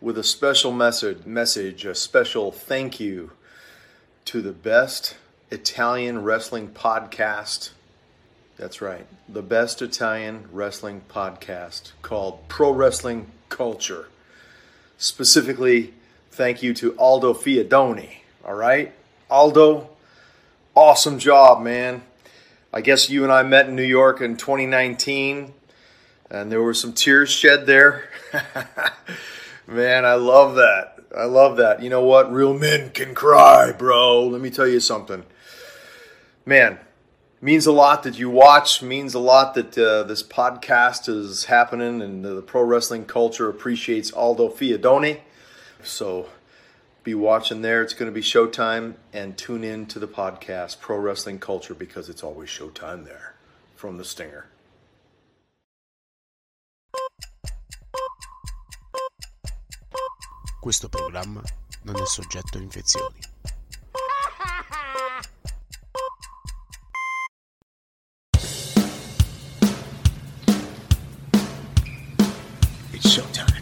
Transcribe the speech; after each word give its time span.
with 0.00 0.18
a 0.18 0.24
special 0.24 0.72
message, 0.72 1.24
message, 1.24 1.84
a 1.84 1.94
special 1.94 2.52
thank 2.52 3.00
you 3.00 3.32
to 4.26 4.42
the 4.42 4.52
best 4.52 5.16
Italian 5.50 6.22
wrestling 6.22 6.68
podcast. 6.68 7.70
That's 8.58 8.80
right, 8.80 9.06
the 9.28 9.42
best 9.42 9.82
Italian 9.82 10.48
wrestling 10.52 11.02
podcast 11.08 11.92
called 12.02 12.46
Pro 12.48 12.70
Wrestling 12.70 13.30
Culture. 13.48 14.08
Specifically, 14.98 15.94
thank 16.30 16.62
you 16.62 16.74
to 16.74 16.96
Aldo 16.98 17.34
Fiadoni. 17.34 18.18
All 18.44 18.54
right, 18.54 18.92
Aldo, 19.30 19.90
awesome 20.74 21.18
job, 21.18 21.62
man. 21.62 22.02
I 22.72 22.80
guess 22.80 23.08
you 23.08 23.22
and 23.22 23.32
I 23.32 23.42
met 23.42 23.68
in 23.68 23.76
New 23.76 23.82
York 23.82 24.20
in 24.20 24.36
2019, 24.36 25.54
and 26.30 26.52
there 26.52 26.60
were 26.60 26.74
some 26.74 26.92
tears 26.92 27.30
shed 27.30 27.66
there. 27.66 28.10
Man, 29.66 30.04
I 30.04 30.14
love 30.14 30.54
that. 30.56 30.98
I 31.16 31.24
love 31.24 31.56
that. 31.56 31.82
You 31.82 31.90
know 31.90 32.04
what? 32.04 32.32
Real 32.32 32.56
men 32.56 32.90
can 32.90 33.14
cry, 33.14 33.72
bro. 33.72 34.24
Let 34.26 34.40
me 34.40 34.50
tell 34.50 34.68
you 34.68 34.80
something. 34.80 35.24
Man, 36.44 36.78
means 37.40 37.66
a 37.66 37.72
lot 37.72 38.04
that 38.04 38.18
you 38.18 38.30
watch, 38.30 38.82
means 38.82 39.14
a 39.14 39.18
lot 39.18 39.54
that 39.54 39.76
uh, 39.76 40.04
this 40.04 40.22
podcast 40.22 41.08
is 41.08 41.46
happening 41.46 42.00
and 42.00 42.24
the 42.24 42.42
pro 42.42 42.62
wrestling 42.62 43.06
culture 43.06 43.48
appreciates 43.48 44.12
Aldo 44.12 44.50
Fiadoni. 44.50 45.20
So 45.82 46.28
be 47.02 47.14
watching 47.14 47.62
there. 47.62 47.82
It's 47.82 47.94
going 47.94 48.10
to 48.10 48.14
be 48.14 48.20
showtime 48.20 48.94
and 49.12 49.36
tune 49.36 49.64
in 49.64 49.86
to 49.86 49.98
the 49.98 50.08
podcast, 50.08 50.80
Pro 50.80 50.96
Wrestling 50.96 51.38
Culture, 51.38 51.74
because 51.74 52.08
it's 52.08 52.24
always 52.24 52.48
showtime 52.48 53.04
there 53.04 53.34
from 53.76 53.96
the 53.96 54.04
Stinger. 54.04 54.46
Questo 60.66 60.88
programma 60.88 61.40
non 61.82 61.94
è 61.94 62.06
soggetto 62.06 62.58
a 62.58 62.60
infezioni. 62.60 63.20
It's 72.90 73.08
showtime. 73.08 73.55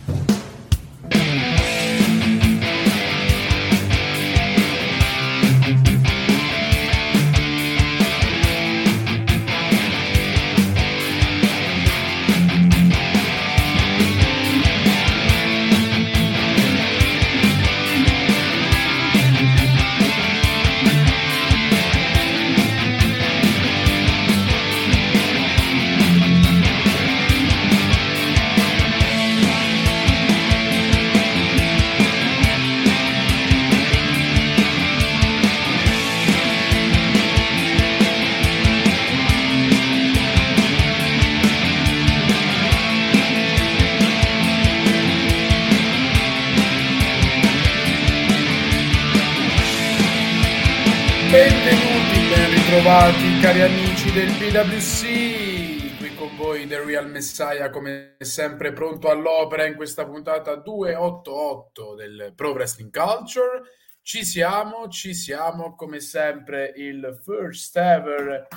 Del 54.25 54.39
PWC, 54.39 55.99
qui 55.99 56.15
con 56.15 56.35
voi 56.37 56.67
The 56.67 56.83
Real 56.83 57.11
Messiah 57.11 57.69
come 57.69 58.17
sempre 58.21 58.73
pronto 58.73 59.11
all'opera 59.11 59.67
in 59.67 59.75
questa 59.75 60.07
puntata 60.07 60.55
288 60.55 61.95
del 61.95 62.33
Pro 62.35 62.53
Wrestling 62.53 62.91
Culture. 62.91 63.61
Ci 64.01 64.25
siamo, 64.25 64.89
ci 64.89 65.13
siamo 65.13 65.75
come 65.75 66.01
sempre 66.01 66.73
il 66.75 67.21
first 67.23 67.77
ever 67.77 68.49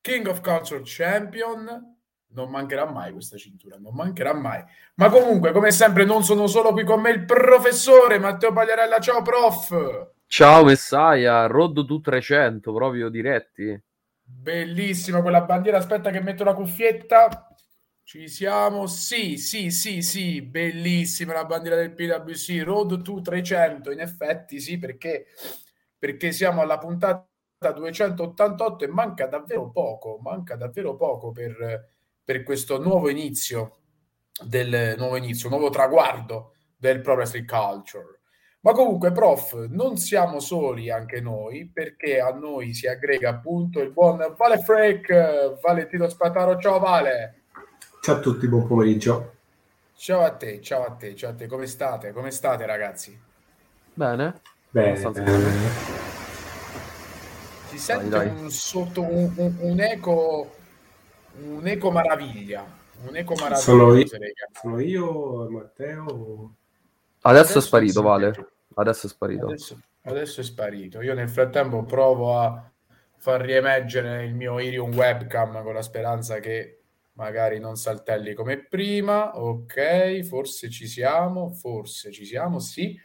King 0.00 0.28
of 0.28 0.40
Culture 0.40 0.80
Champion. 0.82 1.98
Non 2.28 2.48
mancherà 2.48 2.90
mai 2.90 3.12
questa 3.12 3.36
cintura, 3.36 3.76
non 3.76 3.94
mancherà 3.94 4.32
mai. 4.32 4.64
Ma 4.94 5.10
comunque, 5.10 5.52
come 5.52 5.72
sempre, 5.72 6.06
non 6.06 6.24
sono 6.24 6.46
solo 6.46 6.72
qui 6.72 6.84
con 6.84 7.02
me 7.02 7.10
il 7.10 7.26
professore 7.26 8.18
Matteo 8.18 8.54
Pagliarella. 8.54 8.98
Ciao, 8.98 9.20
prof! 9.20 10.12
Ciao 10.26 10.64
Messiah, 10.64 11.44
Road 11.48 11.84
to 11.84 12.00
300, 12.00 12.72
proprio 12.72 13.10
diretti. 13.10 13.78
Bellissima 14.40 15.22
quella 15.22 15.42
bandiera. 15.42 15.78
Aspetta 15.78 16.10
che 16.10 16.20
metto 16.20 16.44
la 16.44 16.54
cuffietta. 16.54 17.48
Ci 18.02 18.28
siamo. 18.28 18.86
Sì, 18.86 19.38
sì, 19.38 19.70
sì, 19.70 20.02
sì. 20.02 20.42
Bellissima 20.42 21.32
la 21.32 21.44
bandiera 21.44 21.76
del 21.76 21.94
PWC. 21.94 22.62
Road 22.62 23.02
to 23.02 23.20
300. 23.20 23.90
In 23.90 24.00
effetti, 24.00 24.60
sì, 24.60 24.78
perché, 24.78 25.26
perché 25.98 26.32
siamo 26.32 26.60
alla 26.60 26.78
puntata 26.78 27.26
288 27.58 28.84
e 28.84 28.88
manca 28.88 29.26
davvero 29.26 29.70
poco. 29.70 30.18
Manca 30.20 30.56
davvero 30.56 30.96
poco 30.96 31.32
per, 31.32 31.92
per 32.22 32.42
questo 32.42 32.78
nuovo 32.78 33.08
inizio 33.08 33.78
del 34.42 34.94
nuovo 34.98 35.16
inizio, 35.16 35.48
nuovo 35.48 35.70
traguardo 35.70 36.54
del 36.76 37.00
Pro 37.00 37.14
Wrestling 37.14 37.46
Culture. 37.46 38.20
Ma 38.64 38.72
comunque, 38.72 39.12
prof, 39.12 39.66
non 39.68 39.98
siamo 39.98 40.40
soli 40.40 40.90
anche 40.90 41.20
noi, 41.20 41.68
perché 41.70 42.18
a 42.18 42.30
noi 42.30 42.72
si 42.72 42.86
aggrega 42.86 43.28
appunto 43.28 43.82
il 43.82 43.90
buon 43.90 44.34
Vale 44.38 44.56
Freak, 44.56 45.60
Valentino 45.60 46.08
Spataro. 46.08 46.58
Ciao 46.58 46.78
Vale! 46.78 47.42
Ciao 48.00 48.14
a 48.14 48.20
tutti, 48.20 48.48
buon 48.48 48.66
pomeriggio. 48.66 49.34
Ciao 49.94 50.22
a 50.22 50.30
te, 50.30 50.62
ciao 50.62 50.82
a 50.82 50.92
te, 50.92 51.14
ciao 51.14 51.32
a 51.32 51.34
te. 51.34 51.46
Come 51.46 51.66
state? 51.66 52.12
Come 52.12 52.30
state 52.30 52.64
ragazzi? 52.64 53.20
Bene? 53.92 54.40
Bene. 54.70 54.96
Si 57.66 57.78
sente 57.78 58.08
dai. 58.08 58.28
un 58.28 58.50
sotto 58.50 59.02
un, 59.02 59.30
un- 59.36 59.56
un 59.60 59.80
eco 59.80 60.54
un 61.42 61.66
eco 61.66 61.90
maraviglia, 61.90 62.64
un 63.08 63.14
eco 63.14 63.34
maraviglia. 63.34 63.60
Sono 63.60 63.94
io, 63.94 64.06
sono 64.52 64.80
io, 64.80 65.50
Matteo. 65.50 66.54
Adesso 67.20 67.58
è 67.58 67.60
sparito. 67.60 68.00
Vale. 68.00 68.52
Adesso 68.74 69.06
è 69.06 69.10
sparito. 69.10 69.46
Adesso, 69.46 69.80
adesso 70.02 70.40
è 70.40 70.44
sparito. 70.44 71.00
Io 71.00 71.14
nel 71.14 71.28
frattempo 71.28 71.84
provo 71.84 72.38
a 72.38 72.72
far 73.16 73.40
riemergere 73.40 74.24
il 74.24 74.34
mio 74.34 74.58
Irium 74.58 74.94
webcam 74.94 75.62
con 75.62 75.74
la 75.74 75.82
speranza 75.82 76.40
che 76.40 76.80
magari 77.12 77.58
non 77.58 77.76
saltelli 77.76 78.34
come 78.34 78.66
prima. 78.66 79.38
Ok, 79.38 80.22
forse 80.22 80.68
ci 80.70 80.86
siamo, 80.86 81.52
forse 81.52 82.10
ci 82.10 82.24
siamo, 82.24 82.58
sì. 82.58 82.98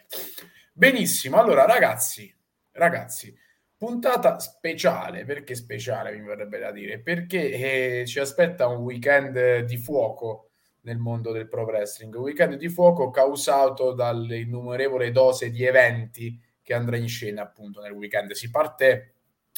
Benissimo. 0.72 1.38
Allora, 1.38 1.64
ragazzi, 1.64 2.34
ragazzi, 2.72 3.36
Puntata 3.80 4.38
speciale, 4.40 5.24
perché 5.24 5.54
speciale 5.54 6.12
mi 6.12 6.26
verrebbe 6.26 6.58
da 6.58 6.70
dire? 6.70 7.00
Perché 7.00 8.00
eh, 8.00 8.06
ci 8.06 8.18
aspetta 8.18 8.66
un 8.66 8.82
weekend 8.82 9.60
di 9.60 9.78
fuoco 9.78 10.49
nel 10.82 10.98
mondo 10.98 11.32
del 11.32 11.48
pro 11.48 11.64
wrestling, 11.64 12.14
un 12.14 12.22
weekend 12.22 12.54
di 12.54 12.68
fuoco 12.68 13.10
causato 13.10 13.92
dall'innumerevole 13.92 15.10
dose 15.10 15.50
di 15.50 15.64
eventi 15.64 16.40
che 16.62 16.74
andrà 16.74 16.96
in 16.96 17.08
scena 17.08 17.42
appunto 17.42 17.80
nel 17.80 17.92
weekend. 17.92 18.32
Si 18.32 18.50
parte 18.50 19.14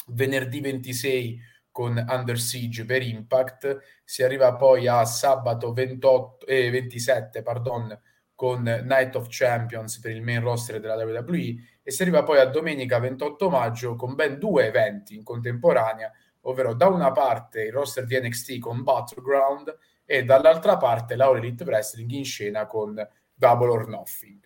venerdì 0.07 0.59
26 0.59 1.39
con 1.71 2.03
Under 2.07 2.39
Siege 2.39 2.85
per 2.85 3.01
Impact, 3.01 4.01
si 4.03 4.21
arriva 4.21 4.55
poi 4.55 4.87
a 4.87 5.03
sabato 5.05 5.73
28, 5.73 6.45
eh, 6.45 6.69
27 6.69 7.41
pardon, 7.41 7.99
con 8.35 8.61
Night 8.61 9.15
of 9.15 9.27
Champions 9.29 9.99
per 9.99 10.11
il 10.11 10.21
main 10.21 10.41
roster 10.41 10.79
della 10.79 10.95
WWE 10.95 11.55
e. 11.81 11.91
Si 11.91 12.01
arriva 12.01 12.23
poi 12.23 12.39
a 12.39 12.45
domenica 12.45 12.99
28 12.99 13.49
maggio 13.49 13.95
con 13.95 14.15
ben 14.15 14.37
due 14.37 14.67
eventi 14.67 15.15
in 15.15 15.23
contemporanea, 15.23 16.11
ovvero 16.41 16.73
da 16.73 16.87
una 16.87 17.11
parte 17.11 17.63
il 17.63 17.71
roster 17.71 18.05
di 18.05 18.19
NXT 18.19 18.59
con 18.59 18.83
Battleground 18.83 19.75
e 20.13 20.23
dall'altra 20.23 20.77
parte 20.77 21.15
l'Aura 21.15 21.39
Elite 21.39 21.63
Wrestling 21.63 22.11
in 22.11 22.23
scena 22.23 22.67
con 22.67 22.95
Double 23.33 23.67
or 23.67 23.87
Nothing. 23.87 24.41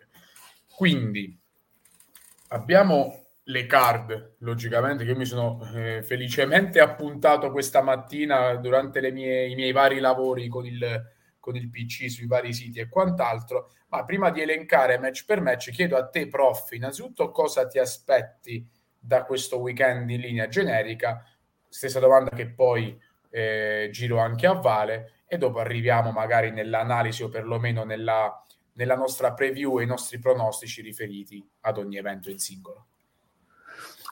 Quindi 0.73 1.37
abbiamo 2.47 3.31
le 3.43 3.65
card, 3.65 4.35
logicamente, 4.39 5.03
che 5.03 5.13
mi 5.13 5.25
sono 5.25 5.59
eh, 5.75 6.01
felicemente 6.03 6.79
appuntato 6.79 7.51
questa 7.51 7.81
mattina 7.81 8.55
durante 8.55 9.11
mie, 9.11 9.49
i 9.49 9.55
miei 9.55 9.73
vari 9.73 9.99
lavori 9.99 10.47
con 10.47 10.65
il, 10.65 11.03
con 11.37 11.57
il 11.57 11.69
PC 11.69 12.09
sui 12.09 12.27
vari 12.27 12.53
siti 12.53 12.79
e 12.79 12.87
quant'altro. 12.87 13.71
Ma 13.89 14.05
prima 14.05 14.29
di 14.29 14.39
elencare 14.39 14.97
match 14.97 15.25
per 15.25 15.41
match, 15.41 15.71
chiedo 15.71 15.97
a 15.97 16.07
te, 16.07 16.29
prof, 16.29 16.71
innanzitutto 16.71 17.29
cosa 17.31 17.67
ti 17.67 17.77
aspetti 17.77 18.65
da 18.97 19.25
questo 19.25 19.59
weekend 19.59 20.09
in 20.11 20.21
linea 20.21 20.47
generica? 20.47 21.25
Stessa 21.67 21.99
domanda 21.99 22.33
che 22.33 22.47
poi 22.47 22.97
eh, 23.29 23.89
giro 23.91 24.19
anche 24.19 24.47
a 24.47 24.53
Vale 24.53 25.11
e 25.27 25.37
dopo 25.37 25.59
arriviamo 25.59 26.11
magari 26.11 26.51
nell'analisi 26.51 27.23
o 27.23 27.29
perlomeno 27.29 27.83
nella, 27.83 28.45
nella 28.73 28.95
nostra 28.95 29.33
preview 29.33 29.79
e 29.79 29.83
i 29.83 29.87
nostri 29.87 30.19
pronostici 30.19 30.81
riferiti 30.81 31.45
ad 31.61 31.77
ogni 31.77 31.97
evento 31.97 32.29
in 32.29 32.39
singolo. 32.39 32.85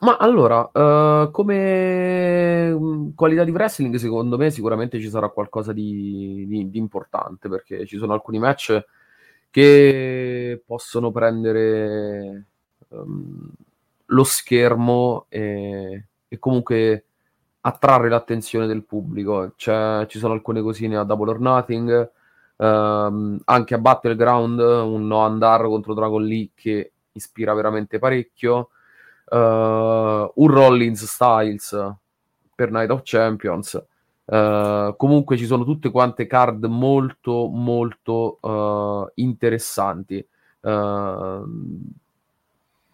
Ma 0.01 0.17
allora, 0.17 0.59
uh, 0.59 1.31
come 1.31 2.69
mm, 2.69 3.09
qualità 3.15 3.45
di 3.45 3.51
wrestling, 3.51 3.95
secondo 3.95 4.37
me 4.37 4.51
sicuramente 4.51 4.99
ci 4.99 5.07
sarà 5.07 5.29
qualcosa 5.29 5.71
di, 5.71 6.45
di, 6.47 6.69
di, 6.69 6.77
importante 6.77 7.47
perché 7.47 7.85
ci 7.85 7.97
sono 7.97 8.11
alcuni 8.11 8.37
match 8.37 8.83
che 9.49 10.61
possono 10.65 11.11
prendere 11.11 12.45
um, 12.89 13.49
lo 14.07 14.23
schermo 14.25 15.27
e, 15.29 16.07
e, 16.27 16.39
comunque 16.39 17.05
attrarre 17.65 18.09
l'attenzione 18.09 18.67
del 18.67 18.83
pubblico. 18.83 19.53
Cioè, 19.55 20.05
ci 20.07 20.19
sono 20.19 20.33
alcune 20.33 20.61
cosine 20.61 20.97
a 20.97 21.03
Double 21.03 21.31
or 21.31 21.39
Nothing, 21.39 22.11
um, 22.57 23.39
anche 23.45 23.73
a 23.73 23.79
Battleground, 23.79 24.59
un 24.59 25.07
no 25.07 25.19
andar 25.19 25.63
contro 25.63 25.95
Dragon 25.95 26.23
Lee 26.23 26.51
che 26.53 26.91
ispira 27.11 27.53
veramente 27.53 27.97
parecchio 27.97 28.69
uh, 29.31 29.37
un 29.37 30.47
Rollins 30.47 31.05
Styles 31.05 31.95
per 32.53 32.71
Night 32.71 32.91
of 32.91 33.01
Champions. 33.03 33.83
Uh, 34.25 34.95
comunque 34.95 35.37
ci 35.37 35.45
sono 35.45 35.63
tutte 35.63 35.91
quante 35.91 36.25
card 36.25 36.65
molto 36.65 37.47
molto 37.47 38.37
uh, 38.41 39.11
interessanti. 39.15 40.25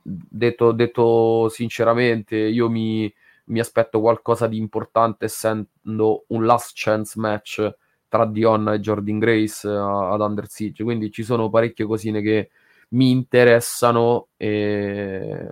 Detto, 0.03 0.71
detto, 0.73 1.47
sinceramente, 1.49 2.35
io 2.35 2.69
mi, 2.69 3.13
mi, 3.45 3.59
aspetto 3.59 3.99
qualcosa 3.99 4.47
di 4.47 4.57
importante 4.57 5.25
essendo 5.25 6.23
un 6.27 6.45
last 6.45 6.71
chance 6.73 7.19
match 7.19 7.75
tra 8.07 8.25
Dion 8.25 8.69
e 8.69 8.79
Jordan 8.79 9.19
Grace 9.19 9.67
ad 9.67 10.19
Under 10.19 10.47
Siege. 10.49 10.83
Quindi 10.83 11.11
ci 11.11 11.23
sono 11.23 11.49
parecchie 11.49 11.85
cosine 11.85 12.21
che 12.21 12.49
mi 12.89 13.11
interessano 13.11 14.27
e 14.37 15.49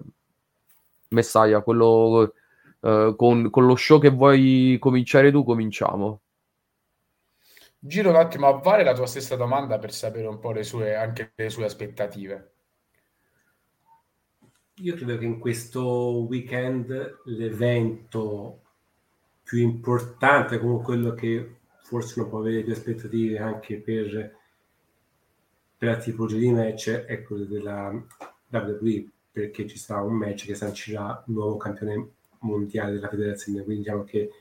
Messiah, 1.09 1.61
quello 1.61 2.33
uh, 2.79 3.15
con, 3.15 3.49
con, 3.49 3.65
lo 3.65 3.75
show 3.75 3.99
che 3.99 4.09
vuoi 4.09 4.77
cominciare 4.79 5.31
tu, 5.31 5.43
cominciamo. 5.43 6.21
Giro 7.79 8.09
un 8.09 8.17
attimo 8.17 8.47
a 8.47 8.59
Vale 8.59 8.83
la 8.83 8.93
tua 8.93 9.07
stessa 9.07 9.35
domanda 9.35 9.79
per 9.79 9.93
sapere 9.93 10.27
un 10.27 10.39
po' 10.39 10.51
le 10.51 10.63
sue, 10.63 10.95
anche 10.95 11.31
le 11.35 11.49
sue 11.49 11.65
aspettative. 11.65 12.51
Io 14.81 14.95
credo 14.95 15.17
che 15.17 15.25
in 15.25 15.39
questo 15.39 16.25
weekend 16.29 17.19
l'evento 17.25 18.61
più 19.43 19.57
importante, 19.57 20.57
come 20.57 20.81
quello 20.81 21.13
che 21.13 21.55
forse 21.83 22.21
non 22.21 22.29
può 22.29 22.39
avere 22.39 22.63
più 22.63 22.71
aspettative 22.71 23.39
anche 23.39 23.75
per, 23.75 24.35
per 25.77 25.89
la 25.89 25.97
tipologia 25.97 26.37
di 26.37 26.51
match, 26.51 26.91
è 26.91 27.21
quello 27.23 27.43
della 27.43 27.91
WWE 28.51 29.09
perché 29.31 29.67
ci 29.67 29.77
sarà 29.77 30.01
un 30.01 30.13
match 30.13 30.45
che 30.45 30.55
sancirà 30.55 31.23
il 31.27 31.33
nuovo 31.33 31.57
campione 31.57 32.11
mondiale 32.39 32.93
della 32.93 33.09
federazione, 33.09 33.63
quindi 33.63 33.83
diciamo 33.83 34.05
che 34.05 34.31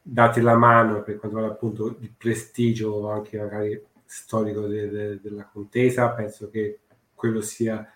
date 0.00 0.40
la 0.40 0.56
mano 0.56 1.02
per 1.02 1.18
quanto 1.18 1.36
riguarda 1.36 1.54
appunto 1.54 1.96
il 2.00 2.12
prestigio 2.16 3.10
anche 3.10 3.38
magari 3.38 3.82
storico 4.04 4.68
de- 4.68 4.88
de- 4.88 5.20
della 5.20 5.48
contesa, 5.52 6.10
penso 6.10 6.48
che 6.48 6.78
quello 7.12 7.40
sia 7.40 7.92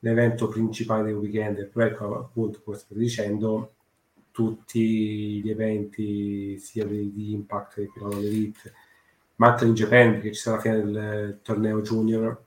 l'evento 0.00 0.48
principale 0.48 1.04
del 1.04 1.14
weekend, 1.14 1.66
però 1.68 1.86
ecco 1.86 2.18
appunto 2.18 2.60
come 2.62 2.76
sto 2.76 2.94
dicendo 2.94 3.72
tutti 4.30 5.40
gli 5.42 5.50
eventi 5.50 6.58
sia 6.58 6.84
di, 6.84 7.12
di 7.12 7.32
Impact 7.32 7.74
che 7.74 7.90
di 7.94 8.26
Elite 8.26 8.72
ma 9.36 9.48
anche 9.48 9.64
in 9.64 9.74
Japan 9.74 10.12
perché 10.12 10.32
ci 10.32 10.40
sarà 10.40 10.56
la 10.56 10.62
fine 10.62 10.82
del 10.82 11.38
torneo 11.42 11.80
junior 11.82 12.44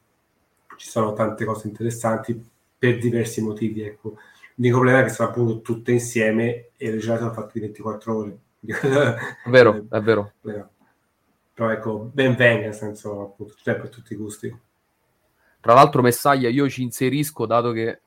ci 0.79 0.89
sono 0.89 1.13
tante 1.13 1.43
cose 1.43 1.67
interessanti 1.67 2.41
per 2.77 2.97
diversi 2.97 3.41
motivi. 3.41 3.81
Ecco. 3.81 4.17
L'unico 4.55 4.77
problema 4.77 5.01
è 5.01 5.03
che 5.03 5.09
sono 5.09 5.29
appunto 5.29 5.61
tutte 5.61 5.91
insieme 5.91 6.69
e 6.77 6.91
le 6.91 6.97
giornate 6.97 7.23
sono 7.23 7.33
fatte 7.33 7.51
di 7.53 7.59
24 7.59 8.15
ore. 8.15 8.37
È 8.61 9.49
vero, 9.49 9.85
è 9.89 10.01
vero. 10.01 10.33
Però 11.53 11.69
ecco, 11.69 12.09
ben 12.13 12.35
venga, 12.35 12.65
nel 12.65 12.73
senso, 12.73 13.21
appunto, 13.21 13.53
c'è 13.61 13.75
per 13.75 13.89
tutti 13.89 14.13
i 14.13 14.15
gusti. 14.17 14.57
Tra 15.61 15.73
l'altro, 15.73 16.01
Messaglia, 16.01 16.49
io 16.49 16.69
ci 16.69 16.83
inserisco, 16.83 17.45
dato 17.45 17.71
che 17.71 18.01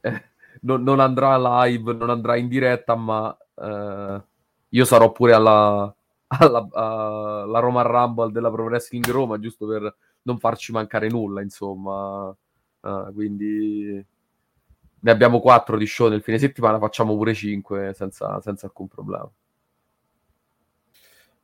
eh, 0.00 0.24
non, 0.62 0.82
non, 0.82 1.00
andrà 1.00 1.66
live, 1.66 1.92
non 1.92 2.10
andrà 2.10 2.36
in 2.36 2.48
diretta, 2.48 2.94
ma 2.96 3.36
eh, 3.54 4.22
io 4.68 4.84
sarò 4.84 5.12
pure 5.12 5.32
alla, 5.32 5.94
alla, 6.26 6.68
alla 6.72 7.58
Roma 7.60 7.82
Rumble 7.82 8.32
della 8.32 8.50
Pro 8.50 8.64
Wrestling 8.64 9.06
Roma, 9.08 9.38
giusto 9.38 9.66
per 9.66 9.94
non 10.22 10.38
farci 10.38 10.72
mancare 10.72 11.08
nulla, 11.08 11.40
insomma. 11.42 12.34
Uh, 12.80 13.12
quindi 13.12 14.06
ne 15.00 15.10
abbiamo 15.10 15.40
quattro 15.40 15.76
di 15.76 15.86
show 15.86 16.08
nel 16.08 16.22
fine 16.22 16.38
settimana, 16.38 16.78
facciamo 16.78 17.16
pure 17.16 17.34
cinque 17.34 17.92
senza, 17.94 18.40
senza 18.40 18.66
alcun 18.66 18.88
problema. 18.88 19.30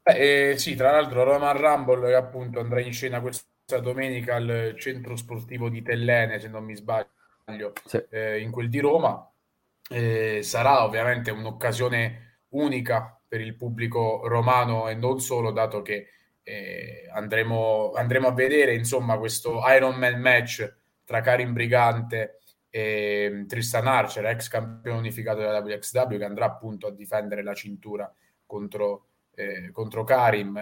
Eh, 0.02 0.54
sì, 0.58 0.74
tra 0.74 0.90
l'altro 0.90 1.22
Roman 1.22 1.56
Rumble 1.56 2.08
che 2.08 2.14
appunto 2.14 2.60
andrà 2.60 2.80
in 2.80 2.92
scena 2.92 3.20
questa 3.20 3.48
domenica 3.80 4.36
al 4.36 4.74
centro 4.78 5.16
sportivo 5.16 5.68
di 5.68 5.82
Tellene, 5.82 6.38
se 6.38 6.48
non 6.48 6.64
mi 6.64 6.76
sbaglio, 6.76 7.72
sì. 7.84 8.02
eh, 8.10 8.40
in 8.40 8.50
quel 8.50 8.68
di 8.68 8.80
Roma. 8.80 9.28
Eh, 9.90 10.40
sarà 10.42 10.84
ovviamente 10.84 11.30
un'occasione 11.30 12.42
unica 12.50 13.18
per 13.26 13.40
il 13.40 13.56
pubblico 13.56 14.26
romano 14.26 14.88
e 14.88 14.94
non 14.94 15.20
solo, 15.20 15.50
dato 15.50 15.82
che 15.82 16.08
eh, 16.42 17.08
andremo, 17.12 17.92
andremo 17.92 18.28
a 18.28 18.32
vedere 18.32 18.74
insomma 18.74 19.18
questo 19.18 19.60
Iron 19.74 19.96
Man 19.96 20.20
match 20.20 20.76
tra 21.04 21.20
Karim 21.20 21.52
Brigante 21.52 22.38
e 22.70 23.44
Tristan 23.46 23.86
Archer, 23.86 24.26
ex 24.26 24.48
campione 24.48 24.98
unificato 24.98 25.38
della 25.38 25.60
WXW, 25.60 26.16
che 26.16 26.24
andrà 26.24 26.46
appunto 26.46 26.86
a 26.86 26.92
difendere 26.92 27.42
la 27.42 27.54
cintura 27.54 28.12
contro, 28.46 29.08
eh, 29.34 29.70
contro 29.70 30.04
Karim. 30.04 30.60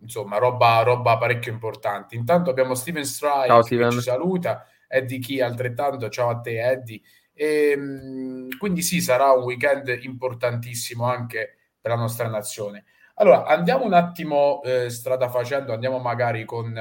Eh, 0.00 0.02
insomma, 0.02 0.38
roba, 0.38 0.82
roba, 0.82 1.18
parecchio 1.18 1.52
importante. 1.52 2.14
Intanto 2.14 2.50
abbiamo 2.50 2.74
Steven 2.74 3.04
Strike 3.04 3.46
ciao, 3.46 3.62
Steven. 3.62 3.88
che 3.90 3.94
ci 3.96 4.02
saluta, 4.02 4.66
Eddie 4.88 5.18
Key 5.18 5.40
altrettanto, 5.40 6.08
ciao 6.08 6.30
a 6.30 6.40
te 6.40 6.60
Eddie. 6.60 7.00
E, 7.32 7.70
ehm, 7.70 8.58
quindi 8.58 8.82
sì, 8.82 9.00
sarà 9.00 9.32
un 9.32 9.44
weekend 9.44 9.88
importantissimo 10.02 11.04
anche 11.04 11.56
per 11.80 11.92
la 11.92 11.96
nostra 11.96 12.28
nazione. 12.28 12.84
Allora, 13.14 13.44
andiamo 13.44 13.84
un 13.84 13.92
attimo 13.92 14.62
eh, 14.62 14.88
strada 14.90 15.28
facendo, 15.28 15.72
andiamo 15.72 15.98
magari 15.98 16.44
con 16.44 16.74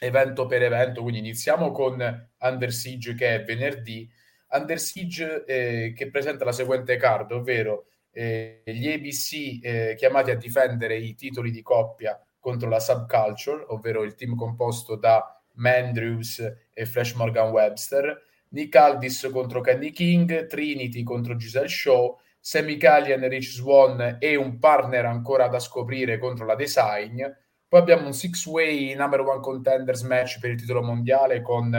evento 0.00 0.46
per 0.46 0.62
evento, 0.62 1.02
quindi 1.02 1.20
iniziamo 1.20 1.70
con 1.70 2.28
Under 2.38 2.72
Siege 2.72 3.14
che 3.14 3.34
è 3.34 3.44
venerdì, 3.44 4.10
Under 4.50 4.78
Siege 4.78 5.44
eh, 5.44 5.92
che 5.94 6.10
presenta 6.10 6.44
la 6.44 6.52
seguente 6.52 6.96
card, 6.96 7.32
ovvero 7.32 7.86
eh, 8.12 8.62
gli 8.64 8.88
ABC 8.88 9.58
eh, 9.62 9.94
chiamati 9.96 10.30
a 10.30 10.36
difendere 10.36 10.96
i 10.96 11.14
titoli 11.14 11.50
di 11.50 11.62
coppia 11.62 12.20
contro 12.38 12.68
la 12.68 12.80
subculture, 12.80 13.64
ovvero 13.68 14.02
il 14.02 14.14
team 14.14 14.34
composto 14.34 14.96
da 14.96 15.40
Mandrews 15.54 16.68
e 16.72 16.86
Flash 16.86 17.14
Morgan 17.14 17.50
Webster, 17.50 18.20
Nick 18.50 18.74
Aldis 18.76 19.28
contro 19.32 19.60
Kenny 19.60 19.90
King, 19.90 20.46
Trinity 20.46 21.02
contro 21.02 21.36
Giselle 21.36 21.68
Shaw, 21.68 22.18
Sammy 22.38 22.76
Callian, 22.76 23.26
Rich 23.28 23.50
Swan 23.50 24.16
e 24.18 24.36
un 24.36 24.58
partner 24.58 25.06
ancora 25.06 25.48
da 25.48 25.58
scoprire 25.58 26.18
contro 26.18 26.44
la 26.44 26.56
Design. 26.56 27.22
Poi 27.68 27.80
abbiamo 27.80 28.06
un 28.06 28.12
six-way 28.12 28.94
number 28.94 29.20
one 29.20 29.40
contenders 29.40 30.02
match 30.02 30.38
per 30.38 30.50
il 30.50 30.58
titolo 30.58 30.82
mondiale 30.82 31.40
con 31.40 31.72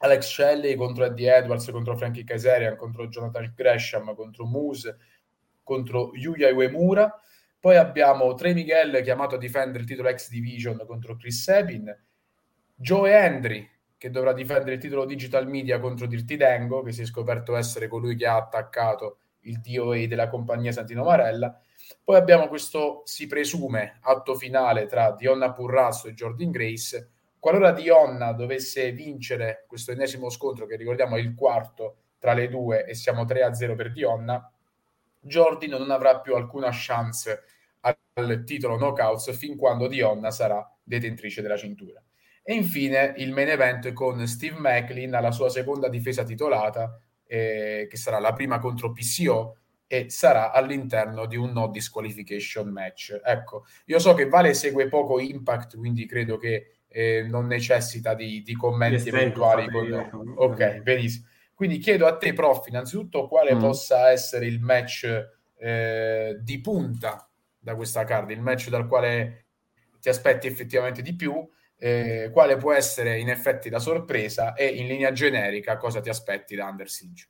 Alex 0.00 0.28
Shelley 0.28 0.76
contro 0.76 1.04
Eddie 1.04 1.34
Edwards, 1.34 1.70
contro 1.70 1.96
Frankie 1.96 2.22
Kazarian, 2.22 2.76
contro 2.76 3.08
Jonathan 3.08 3.52
Gresham, 3.56 4.14
contro 4.14 4.44
Moose, 4.44 4.96
contro 5.68 6.12
Yuya 6.14 6.50
Uemura. 6.54 7.14
Poi 7.60 7.76
abbiamo 7.76 8.32
Trey 8.32 8.54
Miguel 8.54 9.02
chiamato 9.02 9.34
a 9.34 9.38
difendere 9.38 9.80
il 9.80 9.86
titolo 9.86 10.10
X 10.10 10.30
Division 10.30 10.82
contro 10.86 11.16
Chris 11.16 11.42
Sabin, 11.42 11.94
Joe 12.74 13.12
Hendry 13.12 13.68
che 13.98 14.10
dovrà 14.10 14.32
difendere 14.32 14.76
il 14.76 14.80
titolo 14.80 15.04
Digital 15.04 15.48
Media 15.48 15.80
contro 15.80 16.06
Dirty 16.06 16.36
Dango, 16.36 16.82
che 16.82 16.92
si 16.92 17.02
è 17.02 17.04
scoperto 17.04 17.56
essere 17.56 17.88
colui 17.88 18.14
che 18.14 18.26
ha 18.26 18.36
attaccato 18.36 19.18
il 19.40 19.60
DOA 19.60 20.06
della 20.06 20.28
compagnia 20.28 20.70
Santino 20.70 21.02
Marella. 21.02 21.60
Poi 22.04 22.16
abbiamo 22.16 22.46
questo, 22.46 23.02
si 23.04 23.26
presume, 23.26 23.98
atto 24.02 24.36
finale 24.36 24.86
tra 24.86 25.10
Dionna 25.12 25.52
Purrasso 25.52 26.06
e 26.06 26.14
Jordan 26.14 26.50
Grace. 26.50 27.10
Qualora 27.40 27.72
Dionna 27.72 28.32
dovesse 28.32 28.92
vincere 28.92 29.64
questo 29.66 29.90
ennesimo 29.90 30.30
scontro, 30.30 30.66
che 30.66 30.76
ricordiamo 30.76 31.16
è 31.16 31.18
il 31.18 31.34
quarto 31.34 31.96
tra 32.18 32.34
le 32.34 32.48
due 32.48 32.84
e 32.84 32.94
siamo 32.94 33.24
3-0 33.24 33.74
per 33.74 33.90
Dionna, 33.90 34.52
Jordan 35.20 35.70
non 35.70 35.90
avrà 35.90 36.20
più 36.20 36.34
alcuna 36.34 36.70
chance 36.72 37.42
al 37.80 38.42
titolo 38.44 38.76
knockouts 38.76 39.36
fin 39.36 39.56
quando 39.56 39.86
Dionna 39.86 40.30
sarà 40.30 40.66
detentrice 40.82 41.42
della 41.42 41.56
cintura. 41.56 42.02
E 42.42 42.54
infine 42.54 43.14
il 43.18 43.32
main 43.32 43.48
event 43.48 43.92
con 43.92 44.26
Steve 44.26 44.58
Macklin 44.58 45.14
alla 45.14 45.30
sua 45.30 45.50
seconda 45.50 45.88
difesa 45.88 46.24
titolata, 46.24 46.98
eh, 47.26 47.86
che 47.88 47.96
sarà 47.96 48.18
la 48.18 48.32
prima 48.32 48.58
contro 48.58 48.92
PCO 48.92 49.58
e 49.86 50.10
sarà 50.10 50.52
all'interno 50.52 51.26
di 51.26 51.36
un 51.36 51.52
no 51.52 51.68
disqualification 51.68 52.68
match. 52.68 53.20
Ecco, 53.22 53.66
io 53.86 53.98
so 53.98 54.14
che 54.14 54.28
Vale 54.28 54.54
segue 54.54 54.88
poco 54.88 55.20
Impact, 55.20 55.76
quindi 55.76 56.06
credo 56.06 56.38
che 56.38 56.78
eh, 56.88 57.26
non 57.28 57.46
necessita 57.46 58.14
di, 58.14 58.42
di 58.42 58.54
commenti 58.54 59.08
eventuali. 59.08 59.68
Con... 59.70 60.34
Ok, 60.36 60.80
benissimo. 60.80 61.26
Quindi 61.58 61.78
chiedo 61.78 62.06
a 62.06 62.16
te, 62.16 62.34
prof, 62.34 62.68
innanzitutto 62.68 63.26
quale 63.26 63.56
mm. 63.56 63.58
possa 63.58 64.12
essere 64.12 64.46
il 64.46 64.60
match 64.60 65.06
eh, 65.58 66.38
di 66.40 66.60
punta 66.60 67.28
da 67.58 67.74
questa 67.74 68.04
card, 68.04 68.30
il 68.30 68.40
match 68.40 68.68
dal 68.68 68.86
quale 68.86 69.46
ti 70.00 70.08
aspetti 70.08 70.46
effettivamente 70.46 71.02
di 71.02 71.16
più 71.16 71.44
eh, 71.76 72.30
quale 72.32 72.56
può 72.56 72.72
essere 72.72 73.18
in 73.18 73.28
effetti 73.28 73.70
la 73.70 73.80
sorpresa 73.80 74.54
e 74.54 74.66
in 74.66 74.86
linea 74.86 75.10
generica 75.10 75.76
cosa 75.78 76.00
ti 76.00 76.08
aspetti 76.08 76.54
da 76.54 76.66
Under 76.66 76.88
Siege? 76.88 77.28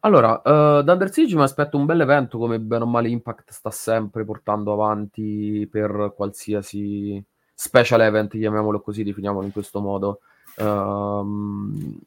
Allora, 0.00 0.42
uh, 0.42 0.82
da 0.82 0.92
Under 0.92 1.12
Siege 1.12 1.36
mi 1.36 1.42
aspetto 1.42 1.76
un 1.76 1.86
bel 1.86 2.00
evento 2.00 2.38
come 2.38 2.58
bene 2.58 2.82
o 2.82 2.86
male 2.88 3.08
Impact 3.08 3.52
sta 3.52 3.70
sempre 3.70 4.24
portando 4.24 4.72
avanti 4.72 5.68
per 5.70 6.12
qualsiasi 6.16 7.24
special 7.54 8.00
event, 8.00 8.32
chiamiamolo 8.32 8.80
così, 8.80 9.04
definiamolo 9.04 9.46
in 9.46 9.52
questo 9.52 9.80
modo. 9.80 10.22
Um, 10.56 12.00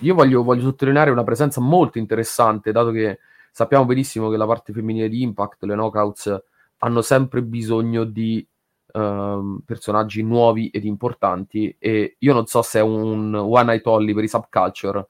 io 0.00 0.14
voglio, 0.14 0.42
voglio, 0.42 0.62
sottolineare 0.62 1.10
una 1.10 1.24
presenza 1.24 1.60
molto 1.60 1.98
interessante, 1.98 2.72
dato 2.72 2.90
che 2.90 3.18
sappiamo 3.50 3.84
benissimo 3.84 4.28
che 4.30 4.36
la 4.36 4.46
parte 4.46 4.72
femminile 4.72 5.08
di 5.08 5.22
Impact, 5.22 5.64
le 5.64 5.74
knockouts, 5.74 6.42
hanno 6.78 7.02
sempre 7.02 7.42
bisogno 7.42 8.04
di 8.04 8.46
uh, 8.92 9.60
personaggi 9.64 10.22
nuovi 10.22 10.68
ed 10.68 10.84
importanti 10.84 11.74
e 11.78 12.16
io 12.18 12.34
non 12.34 12.46
so 12.46 12.62
se 12.62 12.80
è 12.80 12.82
un 12.82 13.34
one 13.34 13.64
night 13.64 13.86
only 13.86 14.12
per 14.12 14.24
i 14.24 14.28
subculture, 14.28 15.06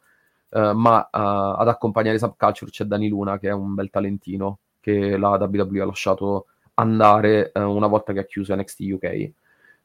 uh, 0.50 0.72
ma 0.72 0.98
uh, 1.00 1.60
ad 1.60 1.68
accompagnare 1.68 2.16
i 2.16 2.20
subculture 2.20 2.70
c'è 2.70 2.84
Dani 2.84 3.08
Luna 3.08 3.38
che 3.38 3.48
è 3.48 3.52
un 3.52 3.74
bel 3.74 3.90
talentino 3.90 4.58
che 4.80 5.16
la 5.16 5.30
WWE 5.30 5.80
ha 5.80 5.86
lasciato 5.86 6.46
andare 6.74 7.50
eh, 7.52 7.60
una 7.60 7.86
volta 7.88 8.12
che 8.12 8.20
ha 8.20 8.24
chiuso 8.24 8.54
NXT 8.54 8.80
UK. 8.92 9.30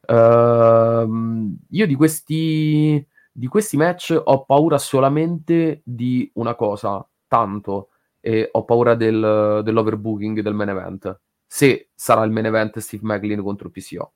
Ehm, 0.06 1.56
io 1.70 1.86
di 1.86 1.94
questi, 1.94 3.04
di 3.32 3.46
questi 3.46 3.76
match 3.76 4.20
ho 4.22 4.44
paura 4.44 4.78
solamente 4.78 5.80
di 5.84 6.30
una 6.34 6.54
cosa, 6.54 7.04
tanto, 7.26 7.88
e 8.20 8.48
ho 8.52 8.64
paura 8.64 8.94
del, 8.94 9.62
dell'overbooking 9.64 10.40
del 10.40 10.54
main 10.54 10.68
event 10.68 11.20
se 11.54 11.90
sarà 11.94 12.24
il 12.24 12.30
main 12.30 12.46
event 12.46 12.78
Steve 12.78 13.04
Maglin 13.04 13.42
contro 13.42 13.68
PCO. 13.68 14.12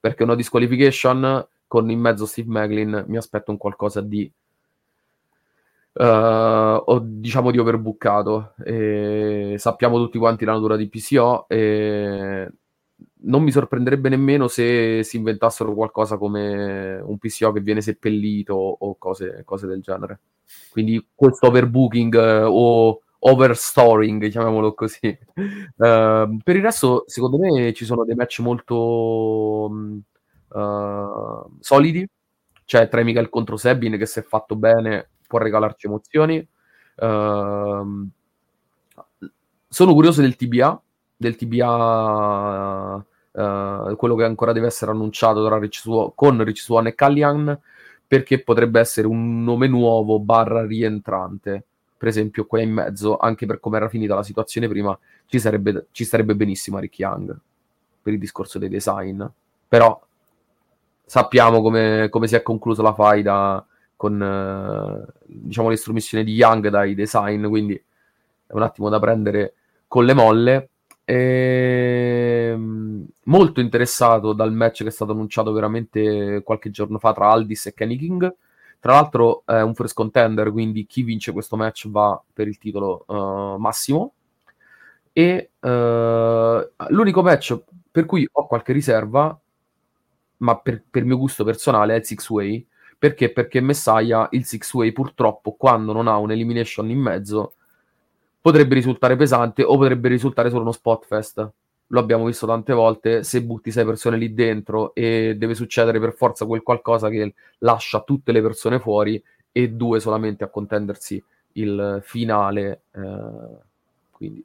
Perché 0.00 0.24
una 0.24 0.34
disqualification 0.34 1.46
con 1.68 1.88
in 1.88 2.00
mezzo 2.00 2.26
Steve 2.26 2.50
Maglin 2.50 3.04
mi 3.06 3.16
aspetto 3.16 3.52
un 3.52 3.58
qualcosa 3.58 4.00
di 4.00 4.28
uh, 5.92 6.98
diciamo 7.00 7.52
di 7.52 7.58
overbookato. 7.58 8.54
E 8.64 9.54
sappiamo 9.56 9.98
tutti 9.98 10.18
quanti 10.18 10.44
la 10.44 10.54
natura 10.54 10.74
di 10.74 10.88
PCO 10.88 11.46
e 11.46 12.50
non 13.22 13.42
mi 13.42 13.50
sorprenderebbe 13.50 14.08
nemmeno 14.08 14.48
se 14.48 15.02
si 15.02 15.16
inventassero 15.16 15.74
qualcosa 15.74 16.16
come 16.16 16.98
un 17.00 17.18
PCO 17.18 17.52
che 17.52 17.60
viene 17.60 17.80
seppellito 17.80 18.54
o 18.54 18.96
cose, 18.96 19.42
cose 19.44 19.66
del 19.66 19.80
genere. 19.80 20.20
Quindi 20.70 21.04
questo 21.14 21.48
overbooking 21.48 22.14
uh, 22.14 22.48
o 22.48 23.02
overstoring, 23.20 24.28
chiamiamolo 24.30 24.74
così. 24.74 25.18
Uh, 25.34 26.38
per 26.42 26.56
il 26.56 26.62
resto, 26.62 27.04
secondo 27.06 27.38
me 27.38 27.72
ci 27.72 27.84
sono 27.84 28.04
dei 28.04 28.14
match 28.14 28.40
molto 28.40 29.70
uh, 30.48 31.50
solidi. 31.60 32.08
C'è 32.64 32.88
Trey 32.88 33.04
Miguel 33.04 33.28
contro 33.28 33.56
Sebin 33.56 33.98
che 33.98 34.06
se 34.06 34.22
fatto 34.22 34.56
bene 34.56 35.10
può 35.26 35.38
regalarci 35.38 35.86
emozioni. 35.86 36.46
Uh, 36.96 38.08
sono 39.68 39.92
curioso 39.94 40.20
del 40.20 40.36
TBA, 40.36 40.82
del 41.16 41.36
TBA 41.36 43.04
Uh, 43.32 43.94
quello 43.96 44.16
che 44.16 44.24
ancora 44.24 44.52
deve 44.52 44.66
essere 44.66 44.90
annunciato 44.90 45.56
Rich 45.56 45.82
Swan, 45.82 46.10
con 46.16 46.42
Rich 46.42 46.62
Swan 46.62 46.88
e 46.88 46.96
Callian 46.96 47.60
perché 48.04 48.42
potrebbe 48.42 48.80
essere 48.80 49.06
un 49.06 49.44
nome 49.44 49.68
nuovo 49.68 50.18
barra 50.18 50.66
rientrante 50.66 51.66
per 52.00 52.08
esempio, 52.08 52.46
qua 52.46 52.62
in 52.62 52.72
mezzo, 52.72 53.18
anche 53.18 53.44
per 53.44 53.60
come 53.60 53.76
era 53.76 53.90
finita 53.90 54.14
la 54.14 54.22
situazione 54.22 54.66
prima, 54.68 54.98
ci 55.26 55.38
sarebbe, 55.38 55.88
ci 55.90 56.04
starebbe 56.04 56.34
benissimo 56.34 56.78
Rick 56.78 56.98
Young 56.98 57.38
per 58.00 58.14
il 58.14 58.18
discorso 58.18 58.58
dei 58.58 58.70
design. 58.70 59.22
Però 59.68 60.00
sappiamo 61.04 61.60
come, 61.60 62.08
come 62.08 62.26
si 62.26 62.36
è 62.36 62.42
conclusa 62.42 62.80
la 62.80 62.94
faida 62.94 63.62
con 63.96 64.18
eh, 64.22 65.12
diciamo 65.26 65.68
l'estromissione 65.68 66.24
di 66.24 66.32
Young 66.32 66.68
dai 66.68 66.94
design, 66.94 67.46
quindi 67.48 67.74
è 67.74 68.52
un 68.54 68.62
attimo 68.62 68.88
da 68.88 68.98
prendere 68.98 69.52
con 69.86 70.06
le 70.06 70.14
molle. 70.14 70.68
E... 71.04 72.56
Molto 73.24 73.60
interessato 73.60 74.32
dal 74.32 74.52
match 74.52 74.82
che 74.82 74.88
è 74.88 74.92
stato 74.92 75.12
annunciato 75.12 75.52
veramente 75.52 76.42
qualche 76.44 76.70
giorno 76.70 76.98
fa 76.98 77.12
tra 77.12 77.30
Aldis 77.30 77.66
e 77.66 77.74
Kenny 77.74 77.96
King 77.96 78.34
tra 78.80 78.94
l'altro 78.94 79.42
è 79.44 79.60
un 79.60 79.74
first 79.74 79.94
contender, 79.94 80.50
quindi 80.50 80.86
chi 80.86 81.02
vince 81.02 81.32
questo 81.32 81.54
match 81.56 81.86
va 81.88 82.20
per 82.32 82.48
il 82.48 82.56
titolo 82.56 83.04
uh, 83.06 83.58
massimo. 83.58 84.14
E 85.12 85.50
uh, 85.60 85.68
l'unico 86.88 87.22
match 87.22 87.60
per 87.90 88.06
cui 88.06 88.26
ho 88.30 88.46
qualche 88.46 88.72
riserva, 88.72 89.38
ma 90.38 90.58
per, 90.58 90.82
per 90.88 91.04
mio 91.04 91.18
gusto 91.18 91.44
personale, 91.44 91.94
è 91.94 91.98
il 91.98 92.06
Six 92.06 92.30
Way. 92.30 92.66
Perché? 92.98 93.30
Perché 93.30 93.60
Messiah, 93.60 94.28
il 94.30 94.46
Six 94.46 94.72
Way, 94.72 94.92
purtroppo, 94.92 95.52
quando 95.52 95.92
non 95.92 96.08
ha 96.08 96.16
un'elimination 96.16 96.88
in 96.88 97.00
mezzo, 97.00 97.54
potrebbe 98.40 98.74
risultare 98.74 99.16
pesante 99.16 99.62
o 99.62 99.76
potrebbe 99.76 100.08
risultare 100.08 100.48
solo 100.48 100.62
uno 100.62 100.72
spot 100.72 101.04
fest 101.04 101.50
lo 101.92 102.00
abbiamo 102.00 102.24
visto 102.24 102.46
tante 102.46 102.72
volte, 102.72 103.24
se 103.24 103.42
butti 103.42 103.70
sei 103.70 103.84
persone 103.84 104.16
lì 104.16 104.32
dentro 104.32 104.94
e 104.94 105.34
deve 105.36 105.54
succedere 105.54 105.98
per 105.98 106.14
forza 106.14 106.46
quel 106.46 106.62
qualcosa 106.62 107.08
che 107.08 107.34
lascia 107.58 108.02
tutte 108.02 108.32
le 108.32 108.42
persone 108.42 108.78
fuori 108.78 109.22
e 109.50 109.70
due 109.70 109.98
solamente 109.98 110.44
a 110.44 110.48
contendersi 110.48 111.22
il 111.52 112.00
finale. 112.04 112.82
Eh, 112.92 113.58
quindi 114.12 114.44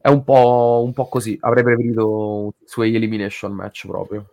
è 0.00 0.08
un 0.08 0.22
po', 0.22 0.82
un 0.84 0.92
po' 0.92 1.08
così. 1.08 1.36
Avrei 1.40 1.64
preferito 1.64 2.44
un 2.44 2.50
Sway 2.64 2.94
Elimination 2.94 3.52
match 3.52 3.86
proprio. 3.86 4.26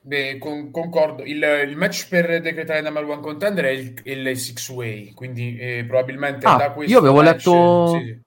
Beh, 0.00 0.38
con, 0.38 0.72
concordo. 0.72 1.22
Il, 1.22 1.44
il, 1.64 1.76
match 1.76 2.08
per 2.08 2.40
decretare 2.40 2.80
number 2.80 3.04
one 3.04 3.20
contender 3.20 3.66
è 3.66 3.70
il, 3.70 3.94
il 4.02 4.36
six 4.36 4.68
way, 4.70 5.12
quindi 5.12 5.56
eh, 5.56 5.84
probabilmente 5.86 6.44
ah, 6.44 6.56
da 6.56 6.72
questo 6.72 6.92
io 6.92 6.98
avevo 6.98 7.22
match, 7.22 7.46
letto 7.46 7.86
sì, 7.86 8.04
sì. 8.04 8.20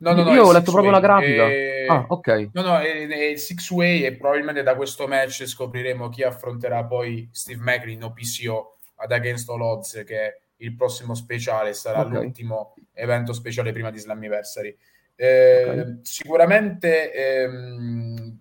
No, 0.00 0.12
no, 0.12 0.22
no, 0.22 0.32
Io 0.32 0.44
ho 0.44 0.52
letto 0.52 0.70
proprio 0.70 0.92
la 0.92 1.00
grafica. 1.00 1.48
E... 1.48 1.86
Ah, 1.86 2.06
ok. 2.08 2.50
No, 2.52 2.62
no, 2.62 2.78
è, 2.78 3.06
è 3.06 3.36
Six 3.36 3.70
Way 3.70 4.04
e 4.04 4.16
probabilmente 4.16 4.62
da 4.62 4.74
questo 4.74 5.06
match 5.06 5.46
scopriremo 5.46 6.08
chi 6.08 6.22
affronterà 6.22 6.84
poi 6.84 7.28
Steve 7.32 7.62
Macklin 7.62 8.04
o 8.04 8.12
PCO 8.12 8.78
ad 8.96 9.12
Against 9.12 9.48
All 9.50 9.60
Odds, 9.60 10.02
che 10.06 10.20
è 10.20 10.40
il 10.56 10.74
prossimo 10.74 11.14
speciale, 11.14 11.74
sarà 11.74 12.00
okay. 12.00 12.22
l'ultimo 12.22 12.74
evento 12.94 13.32
speciale 13.32 13.72
prima 13.72 13.90
di 13.90 13.98
Slammiversary. 13.98 14.74
Eh, 15.16 15.64
okay. 15.64 15.98
Sicuramente, 16.02 17.12
ehm, 17.12 18.38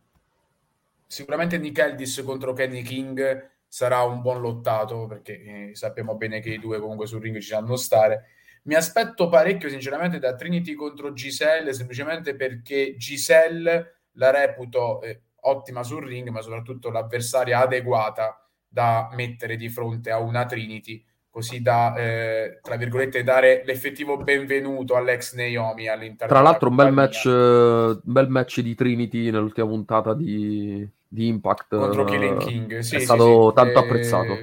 sicuramente 1.05 1.57
Nick 1.57 1.79
Aldis 1.79 2.21
contro 2.25 2.53
Kenny 2.53 2.83
King 2.83 3.49
sarà 3.67 4.01
un 4.03 4.21
buon 4.21 4.39
lottato 4.39 5.05
perché 5.07 5.69
eh, 5.69 5.75
sappiamo 5.75 6.15
bene 6.15 6.39
che 6.39 6.51
i 6.51 6.59
due 6.59 6.79
comunque 6.79 7.05
sul 7.05 7.21
ring 7.21 7.37
ci 7.39 7.49
sanno 7.49 7.75
stare. 7.75 8.27
Mi 8.63 8.75
aspetto 8.75 9.29
parecchio 9.29 9.69
sinceramente 9.69 10.19
da 10.19 10.35
Trinity 10.35 10.73
contro 10.73 11.13
Giselle 11.13 11.73
semplicemente 11.73 12.35
perché 12.35 12.95
Giselle 12.97 14.01
la 14.13 14.31
reputo 14.31 15.01
eh, 15.01 15.21
ottima 15.41 15.83
sul 15.83 16.05
ring 16.05 16.29
ma 16.29 16.41
soprattutto 16.41 16.89
l'avversaria 16.89 17.59
adeguata 17.59 18.45
da 18.67 19.09
mettere 19.13 19.55
di 19.55 19.69
fronte 19.69 20.11
a 20.11 20.19
una 20.19 20.45
Trinity 20.45 21.03
così 21.29 21.61
da, 21.61 21.95
eh, 21.95 22.59
tra 22.61 22.75
virgolette, 22.75 23.23
dare 23.23 23.61
l'effettivo 23.65 24.17
benvenuto 24.17 24.95
all'ex 24.95 25.35
Naomi 25.35 25.87
all'interno 25.87 26.33
Tra 26.33 26.41
l'altro 26.41 26.69
un 26.69 26.75
bel 26.75 26.91
match, 26.91 27.25
un 27.25 27.99
bel 28.03 28.27
match 28.27 28.59
di 28.61 28.75
Trinity 28.75 29.29
nell'ultima 29.29 29.67
puntata 29.67 30.13
di, 30.13 30.87
di 31.07 31.27
Impact. 31.27 31.77
Contro 31.77 32.03
Killing 32.03 32.37
King. 32.39 32.79
Sì, 32.79 32.95
è 32.95 32.99
sì, 32.99 33.05
stato 33.05 33.49
sì. 33.49 33.55
tanto 33.55 33.79
Eh, 33.79 33.83
apprezzato. 33.83 34.37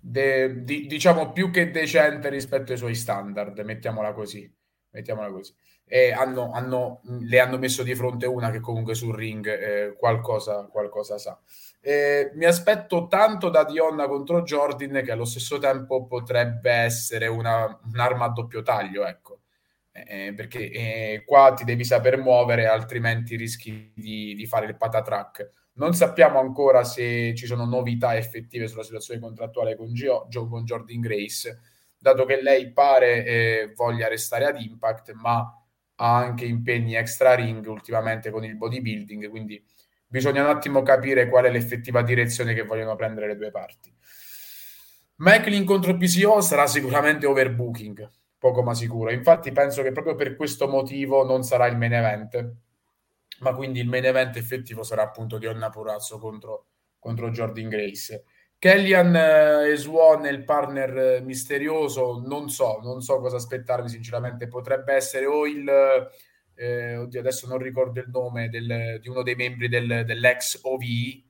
De- 0.00 0.64
di- 0.64 0.86
diciamo 0.86 1.32
più 1.32 1.50
che 1.50 1.70
decente 1.70 2.28
rispetto 2.28 2.72
ai 2.72 2.78
suoi 2.78 2.94
standard, 2.94 3.58
mettiamola 3.60 4.12
così. 4.12 4.50
Mettiamola 4.90 5.30
così. 5.30 5.54
E 5.84 6.12
hanno, 6.12 6.52
hanno- 6.52 7.00
le 7.20 7.38
hanno 7.40 7.58
messo 7.58 7.82
di 7.82 7.94
fronte 7.94 8.26
una 8.26 8.50
che 8.50 8.60
comunque 8.60 8.94
sul 8.94 9.14
ring 9.14 9.46
eh, 9.46 9.94
qualcosa, 9.98 10.66
qualcosa 10.70 11.18
sa. 11.18 11.38
Eh, 11.80 12.30
mi 12.34 12.44
aspetto 12.44 13.06
tanto 13.08 13.48
da 13.50 13.64
Dionna 13.64 14.06
contro 14.06 14.42
Jordan 14.42 15.02
che 15.04 15.10
allo 15.12 15.24
stesso 15.24 15.58
tempo 15.58 16.06
potrebbe 16.06 16.70
essere 16.70 17.26
una- 17.26 17.78
un'arma 17.92 18.26
a 18.26 18.28
doppio 18.28 18.62
taglio, 18.62 19.06
ecco. 19.06 19.40
Eh, 19.94 20.32
perché 20.34 20.70
eh, 20.70 21.22
qua 21.26 21.52
ti 21.54 21.64
devi 21.64 21.84
saper 21.84 22.16
muovere, 22.18 22.66
altrimenti 22.66 23.36
rischi 23.36 23.92
di, 23.94 24.34
di 24.34 24.46
fare 24.46 24.66
il 24.66 24.76
patatrack. 24.76 25.50
Non 25.74 25.94
sappiamo 25.94 26.38
ancora 26.38 26.84
se 26.84 27.34
ci 27.34 27.46
sono 27.46 27.64
novità 27.64 28.16
effettive 28.16 28.68
sulla 28.68 28.82
situazione 28.82 29.20
contrattuale 29.20 29.76
con, 29.76 29.92
Gio- 29.94 30.28
con 30.30 30.64
Jordan 30.64 31.00
Grace, 31.00 31.60
dato 31.98 32.24
che 32.24 32.42
lei 32.42 32.72
pare 32.72 33.24
eh, 33.24 33.72
voglia 33.74 34.08
restare 34.08 34.44
ad 34.44 34.60
Impact, 34.60 35.12
ma 35.12 35.38
ha 35.94 36.16
anche 36.16 36.44
impegni 36.44 36.94
extra 36.94 37.34
ring 37.34 37.64
ultimamente 37.66 38.30
con 38.30 38.44
il 38.44 38.56
bodybuilding, 38.56 39.30
quindi 39.30 39.64
bisogna 40.06 40.42
un 40.42 40.50
attimo 40.50 40.82
capire 40.82 41.28
qual 41.28 41.44
è 41.44 41.50
l'effettiva 41.50 42.02
direzione 42.02 42.54
che 42.54 42.64
vogliono 42.64 42.96
prendere 42.96 43.28
le 43.28 43.36
due 43.36 43.50
parti. 43.50 43.94
Macklin 45.16 45.64
contro 45.64 45.96
PCO 45.96 46.40
sarà 46.40 46.66
sicuramente 46.66 47.26
overbooking, 47.26 48.10
poco 48.36 48.62
ma 48.62 48.74
sicuro. 48.74 49.12
Infatti 49.12 49.52
penso 49.52 49.82
che 49.82 49.92
proprio 49.92 50.16
per 50.16 50.34
questo 50.34 50.66
motivo 50.66 51.24
non 51.24 51.44
sarà 51.44 51.66
il 51.66 51.76
main 51.76 51.92
event, 51.92 52.54
ma 53.42 53.54
quindi 53.54 53.80
il 53.80 53.88
main 53.88 54.04
event 54.04 54.36
effettivo 54.36 54.82
sarà 54.82 55.02
appunto 55.02 55.38
Dionna 55.38 55.68
Purazzo 55.68 56.18
contro, 56.18 56.66
contro 56.98 57.30
Jordan 57.30 57.68
Grace. 57.68 58.24
Kellyan 58.58 59.14
eh, 59.16 59.70
e 59.72 59.76
Swan, 59.76 60.24
il 60.26 60.44
partner 60.44 60.96
eh, 60.96 61.20
misterioso, 61.20 62.22
non 62.24 62.48
so, 62.48 62.78
non 62.82 63.00
so 63.02 63.18
cosa 63.18 63.36
aspettarmi 63.36 63.88
sinceramente, 63.88 64.46
potrebbe 64.46 64.94
essere 64.94 65.26
o 65.26 65.46
il, 65.46 65.68
eh, 66.54 66.96
oddio 66.96 67.18
adesso 67.18 67.48
non 67.48 67.58
ricordo 67.58 67.98
il 67.98 68.08
nome, 68.08 68.48
del- 68.48 69.00
di 69.00 69.08
uno 69.08 69.22
dei 69.24 69.34
membri 69.34 69.68
del- 69.68 70.04
dell'ex 70.06 70.60
OVI, 70.62 71.28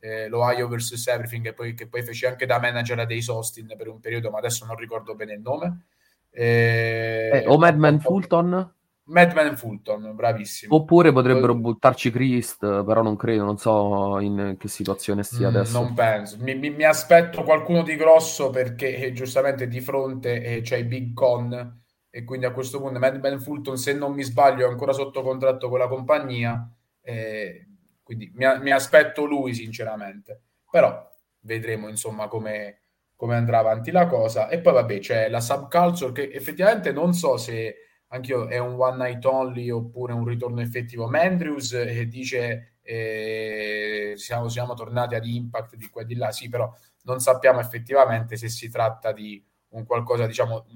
eh, 0.00 0.28
l'Ohio 0.28 0.68
vs 0.68 1.06
Everything, 1.06 1.42
che 1.44 1.52
poi, 1.54 1.72
che 1.72 1.88
poi 1.88 2.02
fece 2.02 2.26
anche 2.26 2.44
da 2.44 2.60
manager 2.60 2.98
a 2.98 3.06
Days 3.06 3.30
Austin 3.30 3.72
per 3.78 3.88
un 3.88 4.00
periodo, 4.00 4.30
ma 4.30 4.36
adesso 4.36 4.66
non 4.66 4.76
ricordo 4.76 5.14
bene 5.14 5.32
il 5.32 5.40
nome. 5.40 5.86
Eh, 6.30 7.30
Eh, 7.32 7.46
o 7.46 7.56
Madman 7.56 7.98
Fulton? 8.00 8.74
Madman 9.06 9.56
Fulton, 9.56 10.14
bravissimo. 10.14 10.74
Oppure 10.76 11.12
potrebbero 11.12 11.54
buttarci 11.54 12.10
Christ, 12.10 12.60
però 12.84 13.02
non 13.02 13.16
credo, 13.16 13.44
non 13.44 13.58
so 13.58 14.18
in 14.20 14.56
che 14.58 14.68
situazione 14.68 15.22
stia 15.22 15.50
Mm, 15.50 15.56
adesso. 15.56 15.78
Non 15.82 15.94
penso. 15.94 16.36
Mi, 16.40 16.54
mi- 16.54 16.70
mi 16.70 16.84
aspetto 16.84 17.42
qualcuno 17.42 17.82
di 17.82 17.96
grosso 17.96 18.50
perché 18.50 18.96
eh, 18.96 19.12
giustamente 19.12 19.68
di 19.68 19.80
fronte 19.80 20.42
eh, 20.42 20.60
c'è 20.62 20.78
i 20.78 20.84
Big 20.84 21.12
Con 21.12 21.82
e 22.08 22.24
quindi 22.24 22.46
a 22.46 22.52
questo 22.52 22.80
punto 22.80 22.98
Madman 22.98 23.40
Fulton, 23.40 23.76
se 23.76 23.92
non 23.92 24.12
mi 24.14 24.22
sbaglio, 24.22 24.66
è 24.66 24.70
ancora 24.70 24.92
sotto 24.92 25.20
contratto 25.22 25.68
con 25.68 25.78
la 25.78 25.88
compagnia. 25.88 26.66
eh, 27.02 27.66
quindi 28.02 28.30
mi, 28.34 28.46
mi 28.60 28.70
aspetto 28.70 29.24
lui, 29.24 29.52
sinceramente. 29.54 30.42
Però 30.70 31.10
vedremo 31.40 31.88
insomma 31.88 32.28
come, 32.28 32.78
come 33.16 33.34
andrà 33.34 33.58
avanti 33.58 33.90
la 33.90 34.06
cosa. 34.06 34.48
E 34.48 34.60
poi 34.60 34.72
vabbè, 34.74 34.98
c'è 35.00 35.28
la 35.28 35.40
subculture 35.40 36.12
che 36.12 36.30
effettivamente 36.32 36.92
non 36.92 37.12
so 37.12 37.36
se 37.36 37.76
anch'io 38.14 38.46
è 38.46 38.58
un 38.58 38.74
one 38.78 38.96
night 38.96 39.24
only 39.24 39.70
oppure 39.70 40.12
un 40.12 40.24
ritorno 40.24 40.60
effettivo. 40.60 41.08
Mandrews 41.08 41.72
eh, 41.72 42.06
dice 42.06 42.76
eh, 42.82 44.12
siamo, 44.16 44.48
siamo 44.48 44.74
tornati 44.74 45.14
ad 45.14 45.24
Impact 45.24 45.76
di 45.76 45.88
qua 45.88 46.02
e 46.02 46.06
di 46.06 46.14
là, 46.14 46.30
sì, 46.30 46.48
però 46.48 46.72
non 47.02 47.20
sappiamo 47.20 47.60
effettivamente 47.60 48.36
se 48.36 48.48
si 48.48 48.70
tratta 48.70 49.12
di 49.12 49.44
un 49.70 49.84
qualcosa, 49.84 50.26
diciamo, 50.26 50.66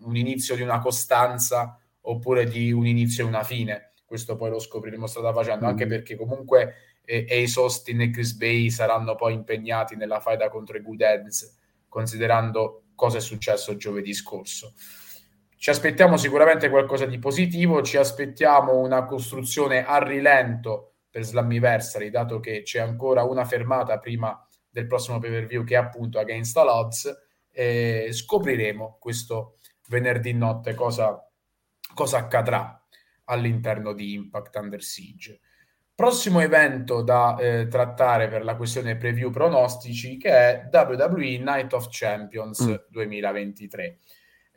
un, 0.00 0.16
inizio 0.16 0.56
di 0.56 0.62
una 0.62 0.78
costanza 0.78 1.78
oppure 2.02 2.46
di 2.46 2.72
un 2.72 2.86
inizio 2.86 3.24
e 3.24 3.28
una 3.28 3.44
fine. 3.44 3.92
Questo 4.04 4.36
poi 4.36 4.48
lo 4.48 4.58
scopriremo 4.58 5.06
strada 5.06 5.32
facendo, 5.32 5.66
anche 5.66 5.84
Mm. 5.84 5.88
perché 5.90 6.16
comunque 6.16 6.74
eh, 7.04 7.26
Ace 7.28 7.60
Austin 7.60 8.00
e 8.00 8.10
Chris 8.10 8.32
Bay 8.32 8.70
saranno 8.70 9.14
poi 9.16 9.34
impegnati 9.34 9.96
nella 9.96 10.20
faida 10.20 10.48
contro 10.48 10.78
i 10.78 10.80
Good 10.80 11.00
Heads, 11.02 11.58
considerando 11.88 12.84
cosa 12.94 13.18
è 13.18 13.20
successo 13.20 13.76
giovedì 13.76 14.14
scorso. 14.14 14.72
Ci 15.58 15.70
aspettiamo 15.70 16.16
sicuramente 16.16 16.68
qualcosa 16.68 17.04
di 17.04 17.18
positivo, 17.18 17.82
ci 17.82 17.96
aspettiamo 17.96 18.76
una 18.76 19.04
costruzione 19.04 19.84
a 19.84 19.98
rilento 19.98 20.98
per 21.10 21.24
Slammiversary, 21.24 22.10
dato 22.10 22.38
che 22.38 22.62
c'è 22.62 22.78
ancora 22.78 23.24
una 23.24 23.44
fermata 23.44 23.98
prima 23.98 24.40
del 24.70 24.86
prossimo 24.86 25.18
pay 25.18 25.30
per 25.30 25.46
view 25.46 25.64
che 25.64 25.74
è 25.74 25.78
appunto 25.78 26.20
Against 26.20 26.56
All 26.58 26.68
Odds. 26.68 27.12
E 27.50 28.10
scopriremo 28.12 28.98
questo 29.00 29.56
venerdì 29.88 30.32
notte 30.32 30.74
cosa, 30.74 31.28
cosa 31.92 32.18
accadrà 32.18 32.80
all'interno 33.24 33.94
di 33.94 34.12
Impact 34.12 34.54
Under 34.54 34.80
Siege. 34.80 35.40
Prossimo 35.92 36.38
evento 36.38 37.02
da 37.02 37.36
eh, 37.36 37.66
trattare 37.66 38.28
per 38.28 38.44
la 38.44 38.54
questione 38.54 38.96
preview 38.96 39.30
pronostici 39.30 40.18
che 40.18 40.30
è 40.30 40.68
WWE 40.72 41.38
Night 41.38 41.72
of 41.72 41.88
Champions 41.90 42.60
Mm. 42.60 42.74
2023 42.90 43.98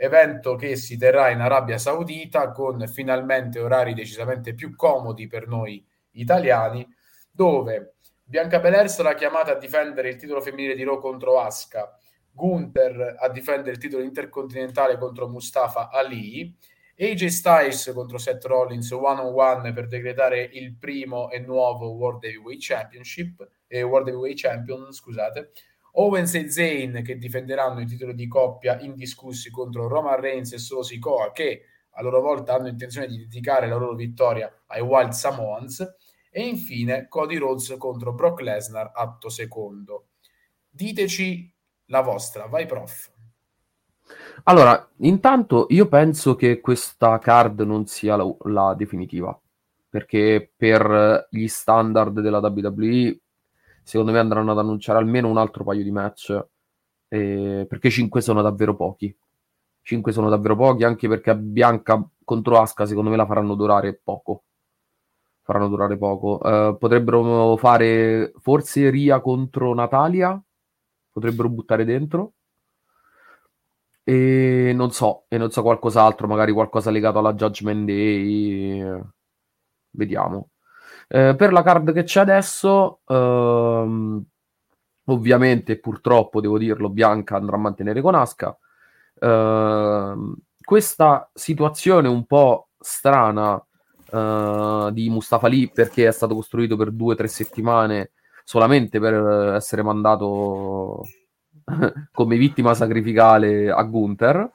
evento 0.01 0.55
che 0.55 0.75
si 0.77 0.97
terrà 0.97 1.29
in 1.29 1.41
Arabia 1.41 1.77
Saudita 1.77 2.51
con 2.51 2.87
finalmente 2.87 3.59
orari 3.59 3.93
decisamente 3.93 4.55
più 4.55 4.75
comodi 4.75 5.27
per 5.27 5.47
noi 5.47 5.85
italiani, 6.13 6.87
dove 7.29 7.97
Bianca 8.23 8.59
Belair 8.59 8.89
sarà 8.89 9.13
chiamata 9.13 9.51
a 9.51 9.59
difendere 9.59 10.09
il 10.09 10.15
titolo 10.15 10.41
femminile 10.41 10.73
di 10.73 10.83
Raw 10.83 10.99
contro 10.99 11.39
Asuka, 11.39 11.95
Gunther 12.31 13.17
a 13.19 13.29
difendere 13.29 13.73
il 13.73 13.77
titolo 13.77 14.01
intercontinentale 14.01 14.97
contro 14.97 15.27
Mustafa 15.27 15.91
Ali, 15.91 16.51
AJ 16.97 17.27
Styles 17.27 17.91
contro 17.93 18.17
Seth 18.17 18.45
Rollins 18.45 18.89
one 18.89 19.21
on 19.21 19.33
one 19.35 19.71
per 19.71 19.87
decretare 19.87 20.41
il 20.41 20.77
primo 20.77 21.29
e 21.29 21.37
nuovo 21.39 21.89
World 21.91 22.23
Heavyweight 22.23 22.59
Championship, 22.59 23.47
eh, 23.67 23.83
World 23.83 24.07
Heavyweight 24.07 24.39
Champion, 24.39 24.91
scusate, 24.91 25.51
Owens 25.93 26.35
e 26.35 26.49
Zayn 26.49 27.01
che 27.03 27.17
difenderanno 27.17 27.81
il 27.81 27.87
titolo 27.87 28.13
di 28.13 28.27
coppia 28.27 28.79
indiscussi 28.79 29.49
contro 29.51 29.87
Roman 29.87 30.19
Reigns 30.19 30.53
e 30.53 30.57
Solo 30.57 30.83
Sikoa 30.83 31.31
che 31.31 31.63
a 31.95 32.01
loro 32.01 32.21
volta 32.21 32.53
hanno 32.53 32.67
intenzione 32.67 33.07
di 33.07 33.17
dedicare 33.17 33.67
la 33.67 33.75
loro 33.75 33.95
vittoria 33.95 34.63
ai 34.67 34.81
Wild 34.81 35.11
Samoans 35.11 35.85
e 36.29 36.47
infine 36.47 37.07
Cody 37.09 37.37
Rhodes 37.37 37.75
contro 37.77 38.13
Brock 38.13 38.41
Lesnar 38.41 38.91
atto 38.93 39.29
secondo. 39.29 40.07
Diteci 40.69 41.53
la 41.87 42.01
vostra, 42.01 42.45
vai 42.45 42.65
prof. 42.65 43.11
Allora, 44.43 44.89
intanto 44.99 45.67
io 45.69 45.87
penso 45.87 46.35
che 46.35 46.61
questa 46.61 47.19
card 47.19 47.61
non 47.61 47.85
sia 47.85 48.15
la, 48.15 48.35
la 48.45 48.73
definitiva, 48.73 49.37
perché 49.89 50.51
per 50.55 51.27
gli 51.29 51.47
standard 51.47 52.19
della 52.21 52.39
WWE, 52.39 53.19
secondo 53.91 54.13
me 54.13 54.19
andranno 54.19 54.51
ad 54.53 54.57
annunciare 54.57 54.99
almeno 54.99 55.27
un 55.27 55.35
altro 55.37 55.65
paio 55.65 55.83
di 55.83 55.91
match, 55.91 56.29
eh, 57.09 57.65
perché 57.67 57.89
5 57.89 58.21
sono 58.21 58.41
davvero 58.41 58.73
pochi. 58.73 59.13
5 59.81 60.13
sono 60.13 60.29
davvero 60.29 60.55
pochi, 60.55 60.85
anche 60.85 61.09
perché 61.09 61.35
Bianca 61.35 62.01
contro 62.23 62.57
Asuka 62.61 62.85
secondo 62.85 63.09
me 63.09 63.17
la 63.17 63.25
faranno 63.25 63.53
durare 63.53 63.99
poco. 64.01 64.43
Faranno 65.41 65.67
durare 65.67 65.97
poco. 65.97 66.41
Eh, 66.41 66.77
potrebbero 66.79 67.57
fare 67.57 68.31
forse 68.39 68.89
Ria 68.89 69.19
contro 69.19 69.73
Natalia, 69.73 70.41
potrebbero 71.11 71.49
buttare 71.49 71.83
dentro. 71.83 72.35
E 74.05 74.71
non 74.73 74.91
so, 74.91 75.25
e 75.27 75.37
non 75.37 75.51
so 75.51 75.61
qualcos'altro, 75.63 76.27
magari 76.27 76.53
qualcosa 76.53 76.91
legato 76.91 77.19
alla 77.19 77.33
Judgment 77.33 77.85
Day. 77.85 79.01
Vediamo. 79.91 80.50
Eh, 81.13 81.35
per 81.35 81.51
la 81.51 81.61
card 81.61 81.91
che 81.91 82.03
c'è 82.03 82.21
adesso, 82.21 83.01
ehm, 83.05 84.23
ovviamente, 85.07 85.77
purtroppo 85.77 86.39
devo 86.39 86.57
dirlo, 86.57 86.89
Bianca 86.89 87.35
andrà 87.35 87.57
a 87.57 87.59
mantenere 87.59 87.99
con 88.01 88.15
Asuka. 88.15 88.57
Ehm, 89.19 90.35
questa 90.63 91.29
situazione 91.33 92.07
un 92.07 92.25
po' 92.25 92.69
strana 92.79 93.61
eh, 94.09 94.89
di 94.93 95.09
Mustafa 95.09 95.47
Ali, 95.47 95.69
perché 95.69 96.07
è 96.07 96.11
stato 96.11 96.33
costruito 96.33 96.77
per 96.77 96.91
due 96.91 97.13
o 97.13 97.17
tre 97.17 97.27
settimane 97.27 98.11
solamente 98.45 98.99
per 98.99 99.13
essere 99.55 99.83
mandato 99.83 101.03
come 102.13 102.37
vittima 102.37 102.73
sacrificale 102.73 103.69
a 103.69 103.83
Gunther. 103.83 104.49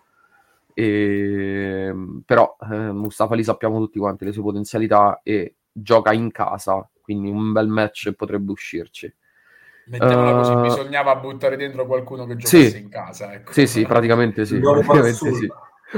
E, 0.72 1.94
però 2.24 2.56
eh, 2.70 2.92
Mustafa 2.92 3.34
li 3.34 3.44
sappiamo 3.44 3.78
tutti 3.78 3.98
quanti 3.98 4.24
le 4.24 4.32
sue 4.32 4.42
potenzialità 4.42 5.20
e 5.22 5.56
gioca 5.78 6.12
in 6.12 6.30
casa, 6.30 6.88
quindi 7.00 7.28
un 7.30 7.52
bel 7.52 7.68
match 7.68 8.12
potrebbe 8.12 8.52
uscirci. 8.52 9.12
Mettiamola 9.86 10.32
così, 10.32 10.52
Uh, 10.52 10.60
bisognava 10.62 11.14
buttare 11.16 11.56
dentro 11.56 11.86
qualcuno 11.86 12.26
che 12.26 12.36
giocasse 12.36 12.70
sì, 12.70 12.78
in 12.78 12.88
casa. 12.88 13.32
Ecco. 13.32 13.52
sì, 13.52 13.66
sì, 13.66 13.84
praticamente 13.84 14.44
sì. 14.44 14.58
Praticamente 14.58 15.32
sì. 15.32 15.48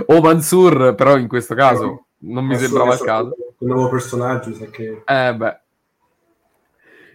O 0.07 0.21
Mansur, 0.21 0.95
però 0.95 1.17
in 1.17 1.29
questo 1.29 1.55
caso 1.55 2.07
non 2.19 2.45
mi 2.45 2.51
Mansur 2.51 2.67
sembrava 2.67 2.95
il 2.95 3.01
caso. 3.01 3.37
Un 3.59 3.69
nuovo 3.69 3.89
personaggio, 3.89 4.53
sa 4.53 4.67
che... 4.67 5.03
Eh 5.07 5.35
beh. 5.35 5.61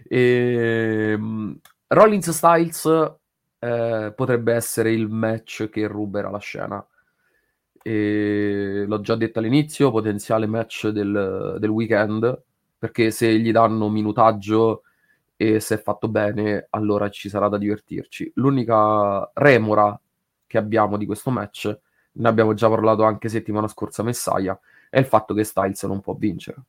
Ehm, 0.08 1.58
Rollins 1.86 2.30
Styles 2.30 3.14
eh, 3.60 4.12
potrebbe 4.14 4.52
essere 4.52 4.92
il 4.92 5.08
match 5.08 5.68
che 5.68 5.86
ruberà 5.86 6.28
la 6.28 6.38
scena. 6.38 6.84
E 7.82 8.84
l'ho 8.86 9.00
già 9.00 9.14
detto 9.14 9.38
all'inizio, 9.38 9.90
potenziale 9.90 10.46
match 10.46 10.88
del, 10.88 11.56
del 11.60 11.70
weekend, 11.70 12.42
perché 12.84 13.10
se 13.10 13.38
gli 13.38 13.50
danno 13.50 13.88
minutaggio 13.88 14.82
e 15.36 15.58
se 15.58 15.76
è 15.76 15.80
fatto 15.80 16.06
bene, 16.06 16.66
allora 16.68 17.08
ci 17.08 17.30
sarà 17.30 17.48
da 17.48 17.56
divertirci. 17.56 18.32
L'unica 18.34 19.30
remora 19.32 19.98
che 20.46 20.58
abbiamo 20.58 20.98
di 20.98 21.06
questo 21.06 21.30
match, 21.30 21.78
ne 22.12 22.28
abbiamo 22.28 22.52
già 22.52 22.68
parlato 22.68 23.04
anche 23.04 23.30
settimana 23.30 23.68
scorsa 23.68 24.02
Messiah, 24.02 24.60
è 24.90 24.98
il 24.98 25.06
fatto 25.06 25.32
che 25.32 25.44
Styles 25.44 25.82
non 25.84 26.02
può 26.02 26.12
vincere. 26.12 26.62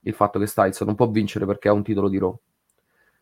Il 0.00 0.14
fatto 0.14 0.38
che 0.38 0.46
Styles 0.46 0.80
non 0.80 0.94
può 0.94 1.10
vincere 1.10 1.44
perché 1.44 1.68
ha 1.68 1.74
un 1.74 1.82
titolo 1.82 2.08
di 2.08 2.18
Raw. 2.18 2.34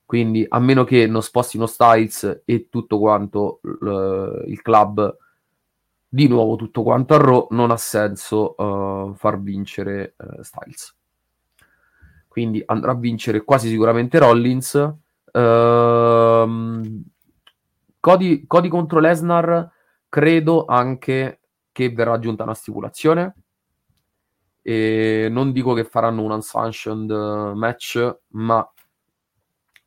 Quindi, 0.06 0.46
a 0.48 0.60
meno 0.60 0.84
che 0.84 1.08
non 1.08 1.24
spostino 1.24 1.66
Styles 1.66 2.42
e 2.44 2.68
tutto 2.68 3.00
quanto 3.00 3.58
l- 3.62 4.44
il 4.46 4.62
club 4.62 5.16
di 6.08 6.28
nuovo 6.28 6.54
tutto 6.54 6.84
quanto 6.84 7.14
a 7.14 7.18
Raw, 7.18 7.48
non 7.50 7.72
ha 7.72 7.76
senso 7.76 8.56
eh, 8.56 9.14
far 9.16 9.40
vincere 9.40 10.14
eh, 10.16 10.44
Styles. 10.44 10.94
Quindi 12.30 12.62
andrà 12.64 12.92
a 12.92 12.94
vincere 12.94 13.42
quasi 13.42 13.68
sicuramente 13.68 14.20
Rollins. 14.20 14.94
Ehm, 15.32 17.02
Cody, 17.98 18.46
Cody 18.46 18.68
contro 18.68 19.00
Lesnar, 19.00 19.68
credo 20.08 20.64
anche 20.66 21.40
che 21.72 21.90
verrà 21.90 22.12
aggiunta 22.12 22.44
una 22.44 22.54
stipulazione. 22.54 23.34
E 24.62 25.26
non 25.28 25.50
dico 25.50 25.74
che 25.74 25.82
faranno 25.82 26.22
un 26.22 26.30
unsanctioned 26.30 27.10
eh, 27.10 27.54
match, 27.56 28.18
ma 28.28 28.72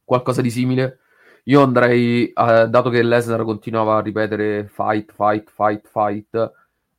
qualcosa 0.04 0.42
di 0.42 0.50
simile. 0.50 1.00
Io 1.46 1.62
andrei, 1.64 2.28
eh, 2.28 2.68
dato 2.68 2.90
che 2.90 3.02
Lesnar 3.04 3.46
continuava 3.46 3.96
a 3.96 4.02
ripetere 4.02 4.68
fight, 4.68 5.14
fight, 5.14 5.50
fight, 5.50 5.88
fight, 5.88 6.52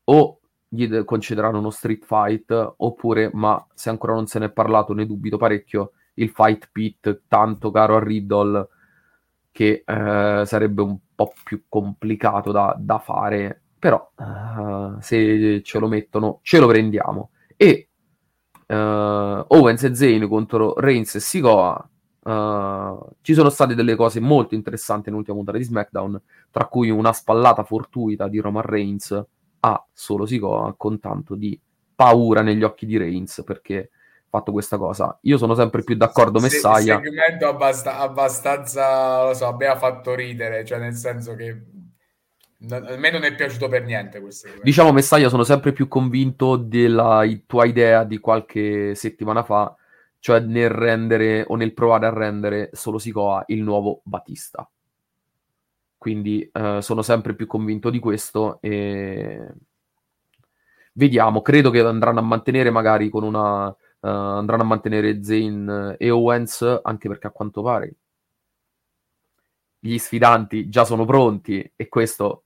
o 0.04 0.38
gli 0.74 0.88
de- 0.88 1.04
concederanno 1.04 1.58
uno 1.58 1.70
street 1.70 2.04
fight, 2.04 2.74
oppure, 2.76 3.30
ma 3.32 3.64
se 3.74 3.90
ancora 3.90 4.14
non 4.14 4.26
se 4.26 4.38
ne 4.38 4.46
è 4.46 4.50
parlato, 4.50 4.92
ne 4.92 5.06
dubito 5.06 5.37
parecchio, 5.37 5.92
il 6.14 6.30
fight 6.30 6.68
pit 6.72 7.22
tanto 7.28 7.70
caro 7.70 7.96
a 7.96 8.02
Riddle, 8.02 8.68
che 9.50 9.84
eh, 9.87 10.42
sarebbe 10.44 10.82
un 10.82 10.98
po' 11.14 11.32
più 11.44 11.64
complicato 11.68 12.50
da, 12.50 12.74
da 12.78 12.98
fare, 12.98 13.62
però 13.78 14.10
eh, 14.18 15.00
se 15.00 15.62
ce 15.62 15.78
lo 15.78 15.88
mettono, 15.88 16.40
ce 16.42 16.58
lo 16.58 16.66
prendiamo. 16.66 17.30
E 17.56 17.88
eh, 18.66 18.74
Owens 19.46 19.84
e 19.84 19.94
Zayn 19.94 20.26
contro 20.28 20.74
Reigns 20.76 21.14
e 21.14 21.20
Sikoa 21.20 21.88
Uh, 22.24 22.98
ci 23.20 23.34
sono 23.34 23.50
state 23.50 23.74
delle 23.74 23.96
cose 23.96 24.18
molto 24.18 24.54
interessanti 24.54 25.10
nell'ultima 25.10 25.37
puntata 25.37 25.58
di 25.58 25.64
SmackDown, 25.64 26.22
tra 26.50 26.68
cui 26.68 26.88
una 26.88 27.12
spallata 27.12 27.64
fortuita 27.64 28.28
di 28.28 28.38
Roman 28.38 28.62
Reigns 28.62 29.26
a 29.64 29.83
solo 29.92 30.27
Sikoa 30.27 30.74
con 30.77 31.00
tanto 31.00 31.35
di 31.35 31.59
paura 31.94 32.42
negli 32.42 32.62
occhi 32.62 32.85
di 32.85 32.98
Reigns 32.98 33.42
perché 33.46 33.79
ha 33.79 34.27
fatto 34.29 34.53
questa 34.53 34.77
cosa. 34.77 35.16
Io 35.22 35.38
sono 35.38 35.55
sempre 35.55 35.83
più 35.83 35.96
d'accordo, 35.96 36.38
Se- 36.38 36.50
segmento 36.59 37.48
abbast- 37.48 37.87
abbastanza, 37.87 39.24
lo 39.24 39.35
so, 39.35 39.46
a 39.46 39.57
me 39.57 39.66
ha 39.66 39.77
fatto 39.77 40.14
ridere, 40.14 40.66
cioè 40.66 40.79
nel 40.79 40.94
senso 40.94 41.35
che 41.35 41.62
a 42.68 42.96
me 42.96 43.11
non 43.11 43.24
è 43.24 43.35
piaciuto 43.35 43.68
per 43.68 43.85
niente 43.85 44.20
questo. 44.20 44.48
Diciamo, 44.62 44.92
Messiah, 44.92 45.29
sono 45.29 45.44
sempre 45.44 45.72
più 45.72 45.88
convinto 45.88 46.57
della 46.57 47.22
tua 47.46 47.64
idea 47.64 48.05
di 48.05 48.18
qualche 48.18 48.94
settimana 48.94 49.44
fa, 49.44 49.74
cioè 50.18 50.40
nel 50.40 50.70
rendere 50.70 51.44
o 51.46 51.57
nel 51.57 51.72
provare 51.72 52.07
a 52.07 52.12
rendere 52.12 52.68
solo 52.72 52.98
Sikoa 52.98 53.44
il 53.46 53.62
nuovo 53.62 54.00
Batista. 54.03 54.68
Quindi 56.04 56.46
eh, 56.52 56.82
sono 56.82 57.00
sempre 57.00 57.34
più 57.34 57.46
convinto 57.46 57.88
di 57.88 57.98
questo 57.98 58.58
e 58.60 59.40
vediamo, 60.92 61.40
credo 61.40 61.70
che 61.70 61.80
andranno 61.80 62.18
a 62.18 62.22
mantenere 62.22 62.68
magari 62.68 63.08
con 63.08 63.22
una 63.22 63.70
eh, 63.70 63.76
andranno 64.06 64.64
a 64.64 64.66
mantenere 64.66 65.24
Zayn 65.24 65.96
e 65.98 66.10
Owens 66.10 66.80
anche 66.82 67.08
perché 67.08 67.28
a 67.28 67.30
quanto 67.30 67.62
pare 67.62 67.94
gli 69.78 69.96
sfidanti 69.96 70.68
già 70.68 70.84
sono 70.84 71.06
pronti 71.06 71.72
e 71.74 71.88
questo 71.88 72.42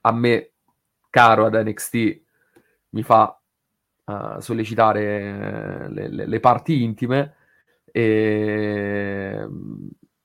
a 0.00 0.10
me 0.10 0.50
caro 1.08 1.46
ad 1.46 1.54
NXT 1.54 2.20
mi 2.88 3.04
fa 3.04 3.40
uh, 4.04 4.40
sollecitare 4.40 5.88
le, 5.90 6.08
le- 6.08 6.26
le 6.26 6.40
parti 6.40 6.82
intime 6.82 7.34
e 7.84 9.46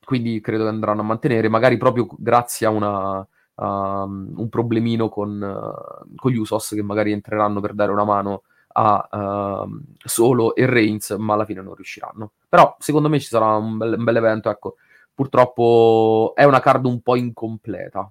quindi 0.04 0.40
credo 0.40 0.64
che 0.64 0.70
andranno 0.70 1.00
a 1.00 1.04
mantenere 1.04 1.48
magari 1.48 1.76
proprio 1.76 2.06
grazie 2.16 2.66
a 2.66 2.70
una 2.70 3.26
a 3.56 4.04
un 4.04 4.48
problemino 4.48 5.08
con, 5.10 5.40
uh, 5.40 6.14
con 6.16 6.30
gli 6.32 6.36
Usos 6.36 6.70
che 6.70 6.82
magari 6.82 7.12
entreranno 7.12 7.60
per 7.60 7.74
dare 7.74 7.92
una 7.92 8.04
mano 8.04 8.42
a 8.74 9.64
uh, 9.66 9.80
Solo 10.02 10.54
e 10.54 10.64
Reigns 10.66 11.10
ma 11.18 11.34
alla 11.34 11.44
fine 11.44 11.60
non 11.60 11.74
riusciranno 11.74 12.32
però 12.48 12.74
secondo 12.78 13.08
me 13.10 13.20
ci 13.20 13.26
sarà 13.26 13.54
un 13.56 13.76
bel, 13.76 13.94
un 13.98 14.04
bel 14.04 14.16
evento 14.16 14.48
ecco 14.48 14.76
purtroppo 15.14 16.32
è 16.34 16.44
una 16.44 16.60
card 16.60 16.86
un 16.86 17.02
po' 17.02 17.16
incompleta 17.16 18.10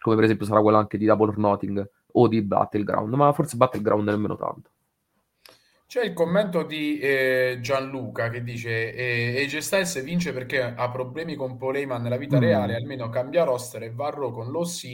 come 0.00 0.14
per 0.14 0.24
esempio 0.24 0.46
sarà 0.46 0.60
quella 0.62 0.78
anche 0.78 0.96
di 0.96 1.04
Double 1.06 1.28
or 1.28 1.38
Nothing 1.38 1.90
o 2.12 2.28
di 2.28 2.42
Battleground, 2.42 3.12
ma 3.14 3.32
forse 3.32 3.56
Battleground 3.56 4.08
nemmeno 4.08 4.36
tanto. 4.36 4.70
C'è 5.88 6.04
il 6.04 6.12
commento 6.12 6.64
di 6.64 6.98
eh, 6.98 7.60
Gianluca 7.62 8.28
che 8.28 8.42
dice 8.42 8.92
eh, 8.92 9.42
AJ 9.42 9.56
Styles 9.56 10.02
vince 10.02 10.34
perché 10.34 10.60
ha 10.62 10.90
problemi 10.90 11.34
con 11.34 11.56
Paul 11.56 11.76
Heyman 11.76 12.02
nella 12.02 12.18
vita 12.18 12.36
Mm. 12.36 12.40
reale, 12.40 12.74
almeno 12.74 13.08
cambia 13.08 13.44
roster 13.44 13.84
e 13.84 13.90
va 13.90 14.08
a 14.08 14.10
Raw 14.10 14.30
con 14.30 14.50
l'OC 14.50 14.84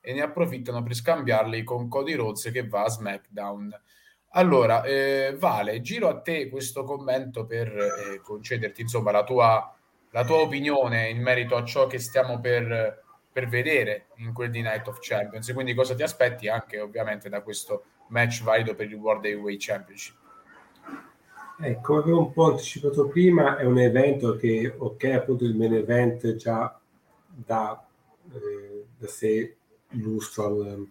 e 0.00 0.12
ne 0.14 0.20
approfittano 0.20 0.84
per 0.84 0.94
scambiarli 0.94 1.64
con 1.64 1.88
Cody 1.88 2.14
Rhodes 2.14 2.48
che 2.52 2.64
va 2.64 2.84
a 2.84 2.88
SmackDown. 2.88 3.76
Allora, 4.34 4.84
eh, 4.84 5.34
Vale, 5.36 5.80
giro 5.80 6.08
a 6.08 6.20
te 6.20 6.48
questo 6.48 6.84
commento 6.84 7.44
per 7.44 7.66
eh, 7.66 8.20
concederti 8.22 8.82
insomma 8.82 9.10
la 9.10 9.24
tua, 9.24 9.76
la 10.12 10.24
tua 10.24 10.36
opinione 10.42 11.08
in 11.08 11.20
merito 11.22 11.56
a 11.56 11.64
ciò 11.64 11.88
che 11.88 11.98
stiamo 11.98 12.38
per, 12.38 13.02
per 13.32 13.48
vedere 13.48 14.10
in 14.18 14.32
quel 14.32 14.50
di 14.50 14.60
Night 14.62 14.86
of 14.86 14.98
Champions 15.00 15.52
quindi 15.52 15.74
cosa 15.74 15.96
ti 15.96 16.04
aspetti 16.04 16.46
anche 16.46 16.78
ovviamente 16.78 17.28
da 17.28 17.40
questo 17.40 17.82
match 18.10 18.44
valido 18.44 18.76
per 18.76 18.86
il 18.86 18.94
World 18.94 19.24
Heavyweight 19.24 19.60
Championship. 19.60 20.24
Eh, 21.58 21.80
come 21.80 22.00
avevo 22.00 22.18
un 22.18 22.32
po' 22.32 22.50
anticipato 22.50 23.08
prima, 23.08 23.56
è 23.56 23.64
un 23.64 23.78
evento 23.78 24.36
che, 24.36 24.74
ok, 24.76 25.04
appunto 25.04 25.44
il 25.44 25.56
main 25.56 25.72
event 25.72 26.34
già 26.34 26.78
dà 27.26 27.82
eh, 28.32 28.84
da 28.98 29.06
sé 29.06 29.56
lustro 29.90 30.44
al, 30.44 30.88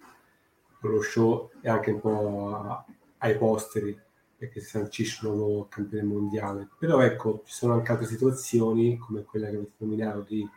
show 1.02 1.52
e 1.62 1.70
anche 1.70 1.92
un 1.92 2.00
po' 2.00 2.86
ai 3.18 3.38
posteri 3.38 4.00
perché 4.38 4.60
si 4.60 4.68
sancisce 4.70 5.28
un 5.28 5.38
nuovo 5.38 5.68
campione 5.68 6.04
mondiale. 6.04 6.68
Però 6.78 7.00
ecco, 7.02 7.42
ci 7.46 7.54
sono 7.54 7.74
anche 7.74 7.92
altre 7.92 8.08
situazioni 8.08 8.98
come 8.98 9.24
quella 9.24 9.50
che 9.50 9.56
avete 9.56 9.72
nominato 9.78 10.22
di 10.28 10.48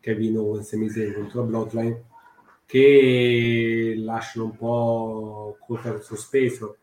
Kevin 0.00 0.38
Owens 0.38 0.72
e 0.72 0.76
Misery 0.76 1.12
contro 1.12 1.40
la 1.40 1.46
Bloodline 1.46 2.04
che 2.66 3.94
lasciano 3.98 4.46
un 4.46 4.56
po' 4.56 5.56
colpa 5.60 6.00
sospeso. 6.00 6.76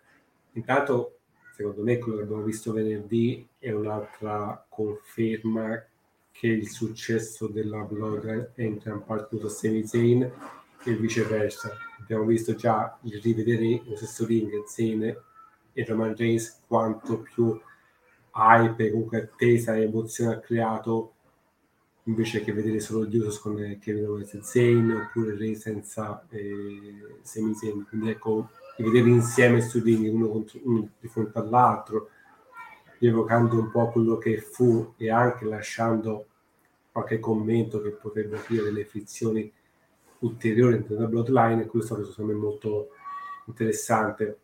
Intanto 0.54 1.21
secondo 1.62 1.84
me 1.84 2.00
quello 2.00 2.18
che 2.18 2.24
abbiamo 2.24 2.42
visto 2.42 2.74
venerdì 2.74 3.48
è 3.60 3.72
un'altra 3.72 4.66
conferma 4.68 5.86
che 6.32 6.48
il 6.48 6.68
successo 6.68 7.46
della 7.46 7.84
Bloodline 7.84 8.54
è 8.56 8.64
in 8.64 8.80
gran 8.84 9.06
parte 9.06 9.38
a 9.40 9.48
Sami 9.48 9.86
Zayn 9.86 10.24
e 10.84 10.96
viceversa. 10.96 11.78
Abbiamo 12.00 12.26
visto 12.26 12.56
già 12.56 12.98
il 13.04 13.22
rivedere 13.22 13.84
lo 13.86 13.96
stesso 13.96 14.26
ring 14.26 14.64
Zayn 14.66 15.04
e 15.74 15.86
Roman 15.86 16.16
Reigns 16.16 16.62
quanto 16.66 17.20
più 17.20 17.60
hype, 18.34 18.90
comunque 18.90 19.22
attesa 19.22 19.76
e 19.76 19.84
emozione 19.84 20.34
ha 20.34 20.40
creato 20.40 21.14
invece 22.06 22.44
che 22.44 22.54
vedere 22.54 22.80
solo 22.80 23.08
Usos 23.08 23.38
con 23.40 23.78
Kevin 23.80 24.08
Owens 24.08 24.34
e 24.34 24.42
Zayn 24.42 24.90
oppure 24.90 25.38
Reigns 25.38 25.60
senza 25.60 26.26
eh, 26.30 27.20
Sami 27.22 27.54
Zayn. 27.54 27.86
Quindi 27.88 28.10
ecco, 28.10 28.50
di 28.82 28.90
vederli 28.90 29.12
insieme 29.12 29.62
su 29.62 29.80
ring 29.82 30.12
uno, 30.14 30.28
contro, 30.28 30.60
uno 30.64 30.90
di 31.00 31.08
fronte 31.08 31.38
all'altro, 31.40 32.10
rievocando 33.00 33.60
un 33.60 33.72
po' 33.72 33.90
quello 33.90 34.18
che 34.18 34.40
fu 34.40 34.94
e 34.98 35.10
anche 35.10 35.46
lasciando 35.46 36.26
qualche 36.92 37.20
commento 37.20 37.82
che 37.82 37.92
potrebbe 37.92 38.38
aprire 38.38 38.64
delle 38.64 38.86
frizioni 38.86 39.52
ulteriori 40.20 40.84
della 40.86 41.08
Bloodline 41.08 41.66
questo 41.66 41.98
è 41.98 42.22
me 42.22 42.34
molto 42.34 42.90
interessante. 43.46 44.40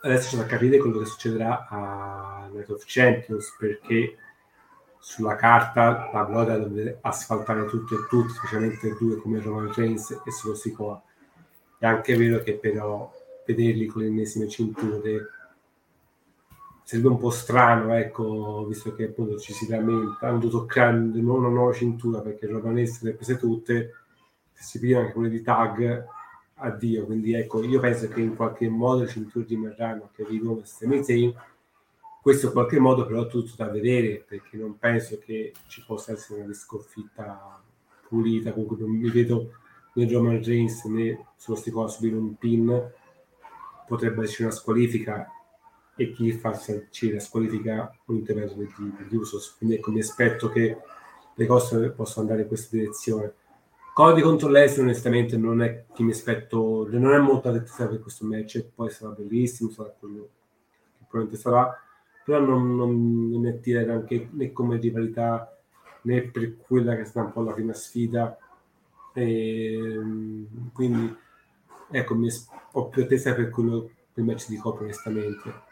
Adesso 0.00 0.30
c'è 0.30 0.42
da 0.42 0.46
capire 0.46 0.78
quello 0.78 0.98
che 0.98 1.06
succederà 1.06 1.66
a 1.68 2.48
Night 2.52 2.70
of 2.70 2.84
Champions 2.86 3.56
perché 3.58 4.16
sulla 4.98 5.36
carta 5.36 6.10
la 6.12 6.24
Bloodline 6.24 6.72
deve 6.72 6.98
asfaltare 7.00 7.64
tutto 7.66 7.94
e 7.94 8.06
tutti, 8.08 8.32
specialmente 8.32 8.94
due 8.98 9.16
come 9.16 9.40
Roman 9.40 9.72
Reigns 9.72 10.10
e 10.24 10.30
Solo 10.30 10.54
Sikoa. 10.54 11.02
È 11.78 11.86
anche 11.86 12.16
vero 12.16 12.42
che 12.42 12.54
però 12.54 13.12
vederli 13.46 13.86
con 13.86 14.02
le 14.02 14.08
ennesime 14.08 14.48
cinture 14.48 15.30
sarebbe 16.86 17.08
un 17.08 17.18
po' 17.18 17.30
strano, 17.30 17.94
ecco, 17.94 18.64
visto 18.68 18.94
che 18.94 19.06
appunto 19.06 19.40
ci 19.40 19.52
si 19.52 19.66
lamenta, 19.68 20.28
hanno 20.28 20.38
dovuto 20.38 20.66
creare 20.66 20.96
una 20.96 21.48
nuova 21.48 21.72
cintura 21.72 22.20
perché 22.20 22.46
Romanese 22.46 23.00
le 23.02 23.10
ha 23.10 23.14
prese 23.14 23.38
tutte, 23.38 23.92
se 24.52 24.62
si 24.62 24.78
pigliano 24.78 25.02
anche 25.02 25.14
quelle 25.14 25.28
di 25.28 25.42
tag, 25.42 26.06
addio. 26.54 27.04
Quindi 27.06 27.34
ecco, 27.34 27.64
io 27.64 27.80
penso 27.80 28.06
che 28.06 28.20
in 28.20 28.36
qualche 28.36 28.68
modo 28.68 29.02
le 29.02 29.08
cinture 29.08 29.44
rimarranno 29.48 30.10
che 30.14 30.22
arrivano 30.22 30.60
a 30.60 30.64
Sami 30.64 31.02
Zayn. 31.02 31.34
Questo 32.22 32.46
in 32.46 32.52
qualche 32.52 32.78
modo 32.78 33.04
però 33.04 33.24
è 33.24 33.28
tutto 33.28 33.52
da 33.56 33.68
vedere, 33.68 34.24
perché 34.24 34.56
non 34.56 34.78
penso 34.78 35.18
che 35.18 35.52
ci 35.66 35.82
possa 35.84 36.12
essere 36.12 36.42
una 36.42 36.54
sconfitta 36.54 37.60
pulita, 38.08 38.52
comunque 38.52 38.76
non 38.78 38.90
mi 38.90 39.10
vedo 39.10 39.50
né 39.96 40.12
Roman 40.12 40.42
Reigns 40.42 40.84
né 40.84 41.26
sullo 41.36 41.56
stico 41.56 41.82
a 41.82 41.88
subire 41.88 42.16
un 42.16 42.36
pin, 42.36 42.92
potrebbe 43.86 44.24
essere 44.24 44.44
una 44.44 44.52
squalifica 44.52 45.30
e 45.96 46.12
chi 46.12 46.30
fa 46.32 46.52
sancire 46.52 47.14
la 47.14 47.20
squalifica 47.20 47.90
un 48.06 48.16
intervento 48.16 48.54
di, 48.54 48.68
di 49.08 49.16
Usos. 49.16 49.56
Quindi 49.56 49.76
ecco, 49.76 49.90
mi 49.90 50.00
aspetto 50.00 50.50
che 50.50 50.76
le 51.34 51.46
cose 51.46 51.90
possano 51.90 52.22
andare 52.22 52.42
in 52.42 52.48
questa 52.48 52.76
direzione. 52.76 53.32
Cody 53.94 54.20
contro 54.20 54.50
Leslie 54.50 54.82
onestamente 54.82 55.38
non 55.38 55.62
è 55.62 55.86
che 55.94 56.02
mi 56.02 56.10
aspetto, 56.10 56.86
non 56.90 57.14
è 57.14 57.18
molto 57.18 57.48
attesa 57.48 57.88
per 57.88 58.00
questo 58.00 58.26
match, 58.26 58.62
poi 58.74 58.90
sarà 58.90 59.12
bellissimo, 59.12 59.70
sarà 59.70 59.88
quello 59.98 60.28
che 60.98 61.04
probabilmente 61.08 61.40
sarà, 61.40 61.74
però 62.22 62.40
non, 62.40 62.76
non, 62.76 63.30
non 63.30 63.40
mi 63.40 63.48
attira 63.48 63.80
neanche 63.80 64.28
né 64.32 64.52
come 64.52 64.76
rivalità 64.76 65.58
né 66.02 66.22
per 66.22 66.58
quella 66.58 66.94
che 66.94 67.02
è 67.02 67.04
stata 67.06 67.26
un 67.26 67.32
po' 67.32 67.40
la 67.40 67.52
prima 67.52 67.72
sfida. 67.72 68.36
E, 69.16 69.72
ehm, 69.72 70.70
quindi 70.72 71.16
ecco, 71.90 72.14
mi, 72.14 72.28
ho 72.72 72.88
più 72.88 73.04
attesa 73.04 73.34
per 73.34 73.48
quello 73.48 73.90
per 74.12 74.22
il 74.22 74.24
match 74.24 74.48
di 74.48 74.58
coppia 74.58 74.82
onestamente. 74.82 75.64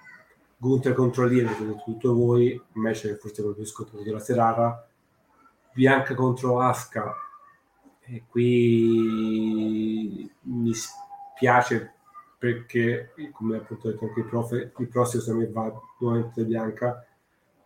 Gunther 0.56 0.94
contro 0.94 1.26
Lee 1.26 1.44
avete 1.44 1.82
tutto 1.84 2.14
voi, 2.14 2.58
match 2.72 3.02
che 3.02 3.16
forse 3.16 3.42
è 3.42 3.44
proprio 3.44 3.66
scontato 3.66 4.02
della 4.02 4.18
serata, 4.18 4.88
Bianca 5.74 6.14
contro 6.14 6.60
Asuka, 6.60 7.14
e 8.00 8.24
qui 8.28 10.30
mi 10.42 10.72
spiace 10.72 11.92
perché, 12.38 13.12
come 13.32 13.58
appunto 13.58 13.90
detto 13.90 14.06
anche 14.06 14.20
il 14.20 14.26
prof, 14.26 14.52
il 14.52 14.88
prossimo 14.88 15.22
secondo 15.22 15.46
me 15.46 15.52
va 15.52 15.80
nuovamente 15.98 16.44
Bianca, 16.44 17.06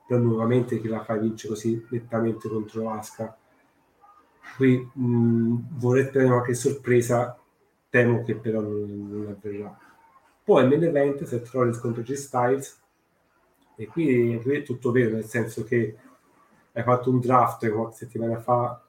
però 0.06 0.20
nuovamente 0.20 0.80
chi 0.80 0.88
la 0.88 1.04
fa 1.04 1.16
vince 1.16 1.46
così 1.46 1.86
nettamente 1.90 2.48
contro 2.48 2.90
Asuka. 2.90 3.36
Qui 4.56 4.90
mh, 4.92 5.78
vorrei 5.78 6.10
tenere 6.10 6.30
qualche 6.30 6.54
sorpresa, 6.54 7.38
temo 7.88 8.22
che 8.24 8.34
però 8.36 8.60
non, 8.60 9.08
non 9.10 9.26
avverrà. 9.28 9.76
Poi 10.44 10.66
nell'evento 10.66 11.26
Seth 11.26 11.50
Rollins 11.50 11.78
contro 11.78 12.02
G 12.02 12.12
Styles 12.14 12.80
e 13.76 13.86
qui, 13.86 14.40
qui, 14.42 14.56
è 14.56 14.62
tutto 14.62 14.90
vero, 14.90 15.14
nel 15.14 15.24
senso 15.24 15.62
che 15.64 15.96
hai 16.72 16.82
fatto 16.82 17.10
un 17.10 17.20
draft 17.20 17.68
qualche 17.70 17.96
settimana 17.96 18.40
fa 18.40 18.82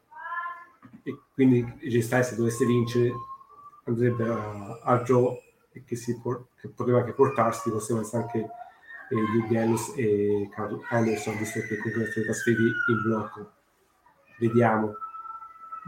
e 1.03 1.17
quindi 1.33 1.63
G 1.81 1.99
se 2.01 2.35
dovesse 2.35 2.65
vincere 2.65 3.11
andrebbe 3.85 4.27
a, 4.29 4.79
a 4.83 5.01
Joe 5.01 5.41
e 5.71 5.83
che, 5.83 5.95
si 5.95 6.19
por- 6.19 6.47
che 6.59 6.69
poteva 6.69 6.99
anche 6.99 7.13
portarsi 7.13 7.69
conseguenza 7.69 8.17
anche 8.17 8.39
eh, 8.39 9.15
Hugh 9.15 9.47
Gallus 9.47 9.93
e 9.95 10.49
Carl 10.53 10.81
Anderson 10.89 11.37
visto 11.37 11.59
che 11.61 11.77
comunque 11.77 12.11
sono 12.11 12.25
trasferiti 12.25 12.63
in 12.63 13.01
blocco 13.03 13.51
vediamo 14.39 14.93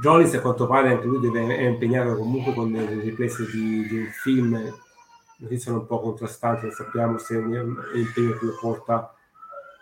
Jones 0.01 0.33
a 0.33 0.41
quanto 0.41 0.65
pare 0.65 0.89
anche 0.89 1.05
lui 1.05 1.19
deve, 1.19 1.55
è 1.55 1.61
impegnato 1.61 2.15
comunque 2.15 2.55
con 2.55 2.71
le 2.71 2.99
riprese 3.01 3.45
di, 3.51 3.85
di 3.87 3.97
un 3.99 4.07
film 4.07 4.73
notizie 5.37 5.71
un 5.71 5.85
po' 5.85 5.99
contrastanti, 5.99 6.65
non 6.65 6.73
sappiamo 6.73 7.17
se 7.19 7.35
è 7.35 7.37
un 7.37 7.75
impegno 7.93 8.37
che 8.37 8.45
lo 8.45 8.57
porta 8.59 9.13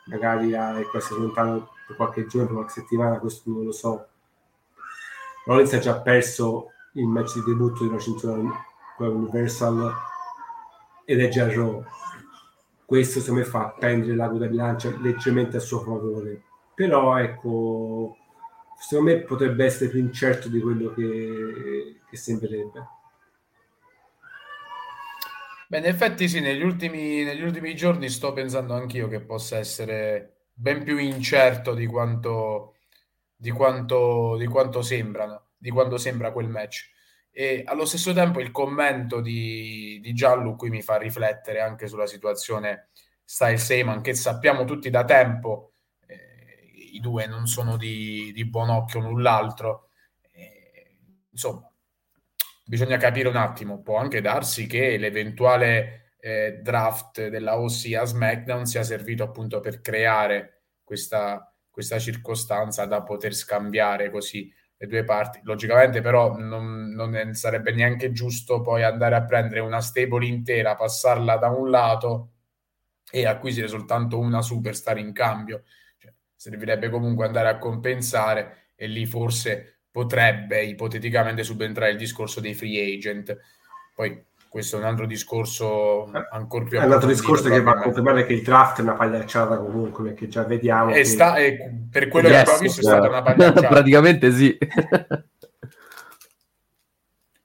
magari 0.08 0.53
a 0.55 0.77
ecco, 0.77 0.97
essere 0.97 1.21
lontano 1.21 1.69
per 1.88 1.95
qualche 1.95 2.25
giorno, 2.25 2.55
qualche 2.55 2.82
settimana, 2.82 3.19
questo 3.19 3.49
non 3.49 3.63
lo 3.63 3.71
so. 3.71 4.08
Rollins 5.45 5.73
ha 5.73 5.79
già 5.79 6.01
perso 6.01 6.71
il 6.93 7.08
match 7.08 7.36
di 7.36 7.43
debutto 7.45 7.84
di 7.84 7.89
una 7.89 7.99
cintura 7.99 8.34
Universal 8.97 9.93
ed 11.05 11.21
è 11.21 11.29
già 11.29 11.49
Raw. 11.49 11.84
Questo 12.86 13.19
se 13.19 13.32
me 13.32 13.45
fa 13.45 13.73
pendere 13.77 14.15
l'ago 14.15 14.38
da 14.38 14.47
bilancia 14.47 14.93
leggermente 14.99 15.58
a 15.58 15.62
suo 15.62 15.79
favore. 15.79 16.43
Però 16.73 17.17
ecco, 17.17 18.17
secondo 18.80 19.12
me 19.12 19.20
potrebbe 19.22 19.65
essere 19.65 19.89
più 19.89 20.00
incerto 20.00 20.48
di 20.48 20.60
quello 20.62 20.94
che, 20.94 22.00
che 22.10 22.18
sembrerebbe. 22.18 22.88
Beh, 25.68 25.78
in 25.78 25.86
effetti 25.86 26.28
sì, 26.28 26.39
negli 26.39 26.63
ultimi, 26.63 27.24
negli 27.24 27.44
ultimi 27.44 27.76
giorni 27.76 28.10
sto 28.10 28.34
pensando 28.34 28.74
anch'io 28.74 29.08
che 29.08 29.22
possa 29.22 29.58
essere 29.58 30.48
ben 30.52 30.84
più 30.84 30.98
incerto 30.98 31.76
di 31.76 31.86
quanto, 31.86 32.78
di 33.36 33.52
quanto, 33.52 34.36
di 34.38 34.48
quanto 34.48 34.82
sembrano, 34.82 35.50
di 35.58 35.70
quanto 35.70 35.98
sembra 35.98 36.32
quel 36.32 36.50
match. 36.50 36.89
E 37.32 37.63
allo 37.65 37.86
stesso 37.86 38.13
tempo 38.13 38.39
il 38.39 38.50
commento 38.50 39.22
di, 39.22 40.00
di 40.02 40.13
Giallo 40.13 40.56
qui 40.56 40.70
mi 40.70 40.82
fa 40.82 40.98
riflettere 40.98 41.60
anche 41.60 41.88
sulla 41.88 42.08
situazione 42.08 42.89
Style 43.24 43.58
Seyman, 43.58 44.02
che 44.02 44.15
sappiamo 44.15 44.65
tutti 44.65 44.89
da 44.89 45.06
tempo, 45.06 45.68
i 46.95 46.99
due 46.99 47.28
non 47.28 47.47
sono 47.47 47.78
di, 47.78 48.32
di 48.34 48.45
buon 48.45 48.69
occhio 48.69 48.99
l'un 48.99 49.21
l'altro. 49.21 49.89
Eh, 50.32 50.97
insomma, 51.32 51.71
bisogna 52.65 52.97
capire 52.97 53.30
un 53.30 53.36
attimo, 53.36 53.82
può 53.82 53.97
anche 53.97 54.21
darsi 54.21 54.67
che 54.67 54.97
l'eventuale 54.97 56.13
eh, 56.19 56.60
draft 56.62 57.28
della 57.28 57.58
OC 57.60 57.93
a 57.97 58.06
SmackDown 58.06 58.65
sia 58.65 58.84
servito 58.84 59.23
appunto 59.23 59.60
per 59.60 59.82
creare 59.82 60.63
questa, 60.84 61.54
questa 61.69 61.97
circostanza 61.97 62.86
da 62.86 63.04
poter 63.04 63.34
scambiare 63.34 64.10
così 64.12 64.54
le 64.78 64.88
due 64.88 65.04
parti. 65.04 65.39
Logicamente 65.43 66.02
però 66.02 66.38
non, 66.38 66.89
non, 66.89 67.34
sarebbe 67.34 67.71
neanche 67.73 68.12
giusto 68.12 68.62
poi 68.62 68.84
andare 68.84 69.15
a 69.15 69.25
prendere 69.25 69.60
una 69.60 69.82
stable 69.82 70.25
intera, 70.25 70.75
passarla 70.75 71.38
da 71.38 71.49
un 71.49 71.69
lato 71.69 72.32
e 73.12 73.25
acquisire 73.25 73.67
soltanto 73.67 74.19
una 74.19 74.41
superstar 74.41 74.97
in 74.97 75.12
cambio. 75.12 75.63
Servirebbe 76.39 76.89
comunque 76.89 77.25
andare 77.25 77.49
a 77.49 77.58
compensare 77.58 78.69
e 78.73 78.88
lì 78.88 79.06
forse 79.06 79.82
potrebbe 79.91 80.63
ipoteticamente 80.63 81.43
subentrare 81.43 81.91
il 81.91 81.97
discorso 81.97 82.39
dei 82.39 82.54
free 82.54 82.95
agent. 82.95 83.38
Poi 83.93 84.23
questo 84.47 84.78
è 84.78 84.80
un 84.80 84.86
altro 84.86 85.06
discorso 85.06 86.10
ancora 86.32 86.63
più 86.63 86.80
È 86.80 86.86
un 86.86 86.93
altro 86.93 87.10
discorso 87.10 87.49
che 87.49 87.62
va 87.62 87.71
a 87.71 87.82
confermare 87.82 88.25
che 88.25 88.32
il 88.32 88.41
draft 88.41 88.80
è 88.80 88.84
una 88.84 88.93
pagliacciata 88.93 89.58
comunque, 89.58 90.06
perché 90.06 90.30
già 90.30 90.43
vediamo. 90.43 90.93
Che... 90.93 91.04
Sta, 91.04 91.34
per 91.91 92.08
quello 92.08 92.30
yes, 92.30 92.36
che 92.38 92.41
abbiamo 92.43 92.60
visto 92.60 92.80
è 92.80 92.84
stata 92.84 93.10
una 93.10 93.21
pagliacciata. 93.21 93.67
Praticamente 93.67 94.32
sì. 94.32 94.58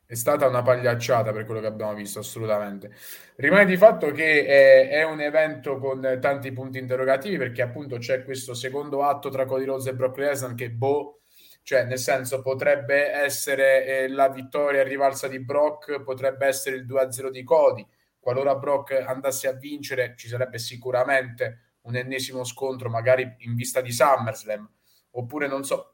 è 0.06 0.14
stata 0.14 0.46
una 0.46 0.62
pagliacciata 0.62 1.32
per 1.32 1.44
quello 1.44 1.60
che 1.60 1.66
abbiamo 1.66 1.94
visto, 1.94 2.18
assolutamente. 2.18 2.92
Rimane 3.36 3.64
di 3.64 3.76
fatto 3.76 4.10
che 4.10 4.44
è, 4.44 4.88
è, 4.88 5.02
un 5.04 5.20
evento 5.20 5.78
con 5.78 6.18
tanti 6.20 6.52
punti 6.52 6.78
interrogativi, 6.78 7.36
perché 7.36 7.62
appunto 7.62 7.98
c'è 7.98 8.24
questo 8.24 8.54
secondo 8.54 9.02
atto 9.02 9.28
tra 9.28 9.44
Cody 9.44 9.64
Rhodes 9.64 9.86
e 9.86 9.94
Brock 9.94 10.18
Lesnar 10.18 10.54
che 10.54 10.70
boh 10.70 11.20
cioè 11.64 11.84
nel 11.84 11.98
senso 11.98 12.42
potrebbe 12.42 13.10
essere 13.10 13.86
eh, 13.86 14.08
la 14.08 14.28
vittoria 14.28 14.82
rivalsa 14.82 15.28
di 15.28 15.40
Brock, 15.40 16.02
potrebbe 16.02 16.46
essere 16.46 16.76
il 16.76 16.84
2-0 16.84 17.30
di 17.30 17.42
Cody. 17.42 17.86
Qualora 18.20 18.54
Brock 18.56 18.92
andasse 18.92 19.48
a 19.48 19.52
vincere, 19.52 20.14
ci 20.14 20.28
sarebbe 20.28 20.58
sicuramente 20.58 21.76
un 21.82 21.96
ennesimo 21.96 22.44
scontro, 22.44 22.90
magari 22.90 23.36
in 23.38 23.54
vista 23.54 23.80
di 23.80 23.92
SummerSlam, 23.92 24.70
oppure 25.12 25.48
non 25.48 25.64
so. 25.64 25.93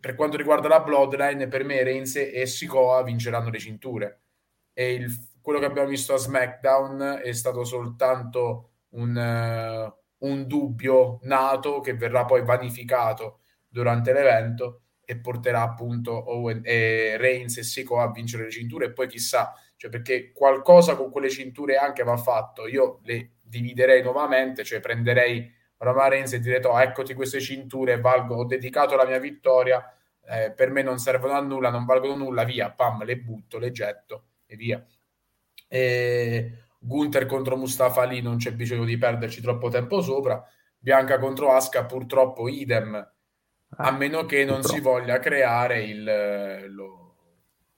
Per 0.00 0.14
quanto 0.14 0.38
riguarda 0.38 0.68
la 0.68 0.80
Bloodline, 0.80 1.46
per 1.46 1.62
me 1.62 1.82
Reigns 1.82 2.16
e 2.16 2.46
Sikoa 2.46 3.02
vinceranno 3.02 3.50
le 3.50 3.58
cinture. 3.58 4.20
E 4.72 4.94
il, 4.94 5.10
quello 5.42 5.58
che 5.58 5.66
abbiamo 5.66 5.88
visto 5.88 6.14
a 6.14 6.18
SmackDown 6.18 7.20
è 7.22 7.32
stato 7.32 7.64
soltanto 7.64 8.70
un, 8.90 9.14
uh, 9.14 10.26
un 10.26 10.46
dubbio 10.46 11.18
nato 11.22 11.80
che 11.80 11.94
verrà 11.94 12.24
poi 12.24 12.42
vanificato 12.42 13.40
durante 13.68 14.12
l'evento 14.12 14.82
e 15.04 15.18
porterà 15.18 15.62
appunto 15.62 16.12
Owen, 16.12 16.62
eh, 16.64 17.16
Reigns 17.16 17.58
e 17.58 17.62
Siko 17.62 17.98
a 18.00 18.10
vincere 18.10 18.44
le 18.44 18.50
cinture 18.50 18.86
e 18.86 18.92
poi 18.92 19.08
chissà, 19.08 19.52
cioè 19.76 19.90
perché 19.90 20.32
qualcosa 20.32 20.96
con 20.96 21.10
quelle 21.10 21.28
cinture 21.28 21.76
anche 21.76 22.04
va 22.04 22.16
fatto. 22.16 22.66
Io 22.68 23.00
le 23.02 23.32
dividerei 23.42 24.02
nuovamente, 24.02 24.64
cioè 24.64 24.80
prenderei 24.80 25.52
Roman 25.80 26.10
Reigns 26.10 26.32
e 26.34 26.40
dire, 26.40 26.64
oh, 26.66 26.78
eccoti 26.78 27.14
queste 27.14 27.40
cinture, 27.40 28.00
valgo, 28.00 28.36
ho 28.36 28.44
dedicato 28.44 28.96
la 28.96 29.06
mia 29.06 29.18
vittoria, 29.18 29.82
eh, 30.26 30.52
per 30.52 30.70
me 30.70 30.82
non 30.82 30.98
servono 30.98 31.32
a 31.32 31.40
nulla, 31.40 31.70
non 31.70 31.86
valgono 31.86 32.16
nulla, 32.16 32.44
via, 32.44 32.70
pam, 32.70 33.04
le 33.04 33.16
butto, 33.16 33.58
le 33.58 33.70
getto 33.70 34.24
e 34.46 34.56
via. 34.56 34.84
E 35.66 36.52
Gunther 36.78 37.26
contro 37.26 37.56
Mustafa 37.56 38.04
lì 38.04 38.20
non 38.20 38.36
c'è 38.36 38.52
bisogno 38.52 38.84
di 38.84 38.98
perderci 38.98 39.40
troppo 39.40 39.68
tempo 39.70 40.02
sopra. 40.02 40.44
Bianca 40.78 41.18
contro 41.18 41.52
Aska 41.52 41.84
purtroppo 41.84 42.48
idem, 42.48 42.94
a 42.94 43.12
Ah, 43.76 43.92
meno 43.92 44.26
che 44.26 44.44
non 44.44 44.62
si 44.62 44.80
voglia 44.80 45.18
creare 45.18 45.82
il, 45.82 46.66
lo, 46.74 47.16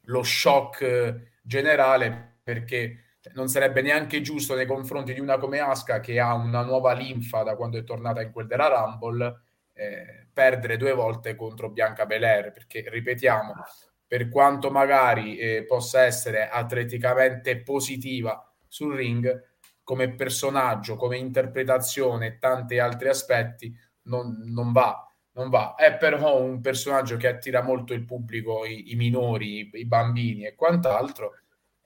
lo 0.01 0.23
shock 0.23 1.31
generale 1.43 2.39
perché 2.43 3.12
non 3.35 3.49
sarebbe 3.49 3.83
neanche 3.83 4.21
giusto 4.21 4.55
nei 4.55 4.67
confronti 4.67 5.15
di 5.15 5.21
una 5.21 5.39
come 5.39 5.61
Aska 5.61 6.01
che 6.01 6.19
ha 6.19 6.35
una 6.35 6.63
nuova 6.63 6.93
linfa 6.93 7.43
da 7.43 7.55
quando 7.55 7.79
è 7.79 7.85
tornata 7.85 8.21
in 8.21 8.33
quel 8.33 8.47
della 8.47 8.69
Rumble 8.69 9.43
eh, 9.75 10.27
perdere 10.33 10.77
due 10.77 10.93
volte 10.93 11.35
contro 11.35 11.71
Bianca 11.71 12.07
Belair 12.07 12.53
perché 12.53 12.85
ripetiamo 12.89 13.55
per 14.07 14.29
quanto 14.29 14.71
magari 14.71 15.39
eh, 15.39 15.65
possa 15.65 16.03
essere 16.03 16.49
atleticamente 16.49 17.63
positiva 17.63 18.53
sul 18.67 18.95
ring 18.95 19.51
come 19.83 20.15
personaggio, 20.15 20.97
come 20.97 21.17
interpretazione 21.17 22.27
e 22.27 22.39
tanti 22.39 22.79
altri 22.79 23.09
aspetti 23.09 23.75
non, 24.03 24.37
non 24.47 24.73
va 24.73 25.07
non 25.33 25.49
va. 25.49 25.75
È 25.75 25.97
però 25.97 26.41
un 26.41 26.61
personaggio 26.61 27.17
che 27.17 27.29
attira 27.29 27.63
molto 27.63 27.93
il 27.95 28.05
pubblico, 28.05 28.65
i, 28.65 28.93
i 28.93 28.97
minori, 28.97 29.61
i, 29.61 29.71
i, 29.73 29.87
bambini 29.87 30.45
e 30.45 30.55
quant'altro. 30.55 31.33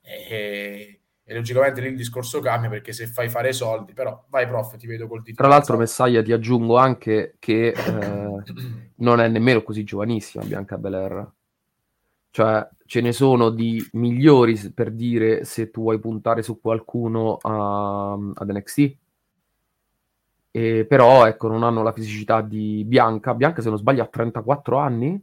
E, 0.02 1.00
e, 1.28 1.34
logicamente 1.34 1.80
lì 1.80 1.88
il 1.88 1.96
discorso 1.96 2.38
cambia 2.38 2.70
perché 2.70 2.92
se 2.92 3.08
fai 3.08 3.28
fare 3.28 3.52
soldi, 3.52 3.92
però 3.92 4.26
vai 4.28 4.46
prof, 4.46 4.76
ti 4.76 4.86
vedo 4.86 5.08
col 5.08 5.22
dito. 5.22 5.42
Tra 5.42 5.48
l'altro, 5.48 5.76
Messaia, 5.76 6.22
ti 6.22 6.30
aggiungo 6.30 6.76
anche 6.76 7.34
che 7.40 7.74
eh, 7.74 8.42
non 8.94 9.18
è 9.18 9.26
nemmeno 9.26 9.62
così 9.62 9.82
giovanissima 9.82 10.44
Bianca 10.44 10.78
Belair. 10.78 11.28
Cioè, 12.30 12.68
ce 12.84 13.00
ne 13.00 13.10
sono 13.10 13.50
di 13.50 13.84
migliori 13.94 14.56
per 14.72 14.92
dire 14.92 15.44
se 15.44 15.70
tu 15.70 15.80
vuoi 15.80 15.98
puntare 15.98 16.42
su 16.42 16.60
qualcuno 16.60 17.38
a, 17.40 18.12
ad 18.12 18.48
NXT. 18.48 18.96
E, 20.52 20.86
però 20.86 21.26
ecco, 21.26 21.48
non 21.48 21.64
hanno 21.64 21.82
la 21.82 21.92
fisicità 21.92 22.40
di 22.40 22.84
Bianca. 22.86 23.34
Bianca, 23.34 23.62
se 23.62 23.68
non 23.68 23.78
sbaglio, 23.78 24.04
ha 24.04 24.06
34 24.06 24.76
anni, 24.78 25.20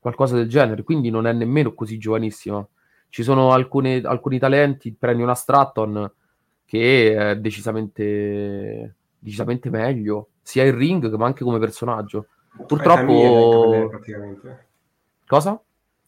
qualcosa 0.00 0.34
del 0.34 0.48
genere, 0.48 0.82
quindi 0.82 1.08
non 1.08 1.28
è 1.28 1.32
nemmeno 1.32 1.72
così 1.72 1.98
giovanissima. 1.98 2.66
Ci 3.10 3.22
sono 3.22 3.52
alcune, 3.52 4.00
alcuni 4.02 4.38
talenti, 4.38 4.94
prendi 4.98 5.22
una 5.22 5.34
Stratton 5.34 6.10
che 6.64 7.14
è 7.14 7.36
decisamente, 7.36 8.94
decisamente 9.18 9.68
meglio, 9.68 10.28
sia 10.40 10.64
in 10.64 10.76
ring 10.76 11.12
ma 11.14 11.26
anche 11.26 11.44
come 11.44 11.58
personaggio. 11.58 12.26
Purtroppo... 12.66 13.88
praticamente. 13.90 14.68
Cosa? 15.26 15.60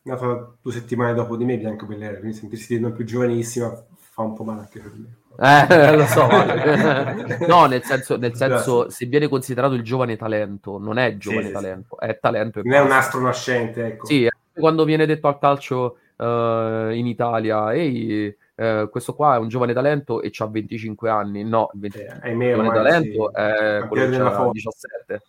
Nato 0.02 0.56
due 0.62 0.72
settimane 0.72 1.14
dopo 1.14 1.36
di 1.36 1.44
me, 1.44 1.58
Bianca 1.58 1.86
Belair, 1.86 2.18
quindi 2.18 2.36
sentirsi 2.36 2.80
non 2.80 2.92
più 2.92 3.04
giovanissima 3.04 3.72
fa 3.96 4.22
un 4.22 4.34
po' 4.34 4.44
male 4.44 4.60
anche 4.60 4.80
per 4.80 4.92
me. 4.94 5.16
Eh, 5.38 5.96
lo 5.96 6.04
so. 6.06 6.26
no, 7.46 7.66
nel 7.66 7.82
senso, 7.82 8.16
nel 8.16 8.34
senso 8.34 8.90
se 8.90 9.06
viene 9.06 9.28
considerato 9.28 9.74
il 9.74 9.82
giovane 9.82 10.16
talento, 10.16 10.78
non 10.78 10.98
è 10.98 11.16
giovane 11.16 11.46
sì, 11.46 11.52
talento, 11.52 11.96
sì. 11.98 12.06
è 12.06 12.18
talento. 12.20 12.60
Non 12.62 12.74
è 12.74 12.80
un 12.80 12.90
astro 12.90 13.20
nascente, 13.20 13.86
ecco. 13.86 14.06
Sì, 14.06 14.28
quando 14.52 14.84
viene 14.84 15.06
detto 15.06 15.28
al 15.28 15.38
calcio 15.38 15.96
uh, 16.22 16.90
in 16.90 17.06
Italia, 17.06 17.72
ehi, 17.72 18.34
uh, 18.56 18.88
questo 18.88 19.14
qua 19.14 19.36
è 19.36 19.38
un 19.38 19.48
giovane 19.48 19.72
talento 19.72 20.22
e 20.22 20.30
ha 20.36 20.46
25 20.46 21.10
anni. 21.10 21.44
No, 21.44 21.70
il 21.74 21.80
20... 21.80 21.98
eh, 21.98 22.18
ahimè, 22.22 22.50
giovane 22.54 22.72
talento 22.72 23.30
sì. 23.34 23.40
è 23.40 23.84
quello 23.88 24.08
che 24.08 24.16
ha 24.16 24.50
17. 24.50 25.22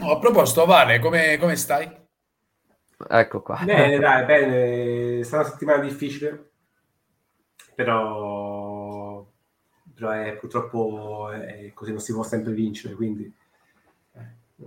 Oh, 0.00 0.12
a 0.12 0.18
proposito, 0.18 0.64
Vale, 0.64 0.98
come, 0.98 1.36
come 1.38 1.56
stai? 1.56 1.88
Ecco 3.08 3.42
qua. 3.42 3.60
Bene, 3.64 3.98
dai, 4.00 4.24
bene. 4.24 5.18
È 5.20 5.22
stata 5.22 5.42
una 5.42 5.52
settimana 5.52 5.82
difficile, 5.82 6.50
però, 7.74 9.24
però 9.94 10.10
è, 10.10 10.36
purtroppo 10.36 11.30
è 11.30 11.70
così, 11.74 11.92
non 11.92 12.00
si 12.00 12.12
può 12.12 12.22
sempre 12.22 12.52
vincere, 12.52 12.94
quindi 12.94 13.32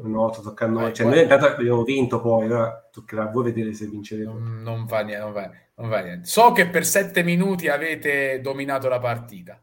volta 0.01 0.41
tocca 0.41 0.65
a 0.65 0.67
noi. 0.67 0.93
Cioè, 0.93 1.07
noi 1.07 1.21
intanto 1.21 1.45
abbiamo 1.47 1.83
vinto 1.83 2.21
poi, 2.21 2.45
ora 2.45 2.87
toccherà 2.91 3.23
a 3.23 3.31
voi 3.31 3.45
vedere 3.45 3.73
se 3.73 3.87
vinceremo. 3.87 4.33
Non, 4.33 4.61
non, 4.61 4.85
va 4.85 5.01
niente, 5.01 5.23
non, 5.23 5.33
va, 5.33 5.51
non 5.75 5.89
va 5.89 5.99
niente. 6.01 6.27
So 6.27 6.51
che 6.51 6.67
per 6.67 6.85
sette 6.85 7.23
minuti 7.23 7.67
avete 7.67 8.39
dominato 8.41 8.87
la 8.87 8.99
partita. 8.99 9.61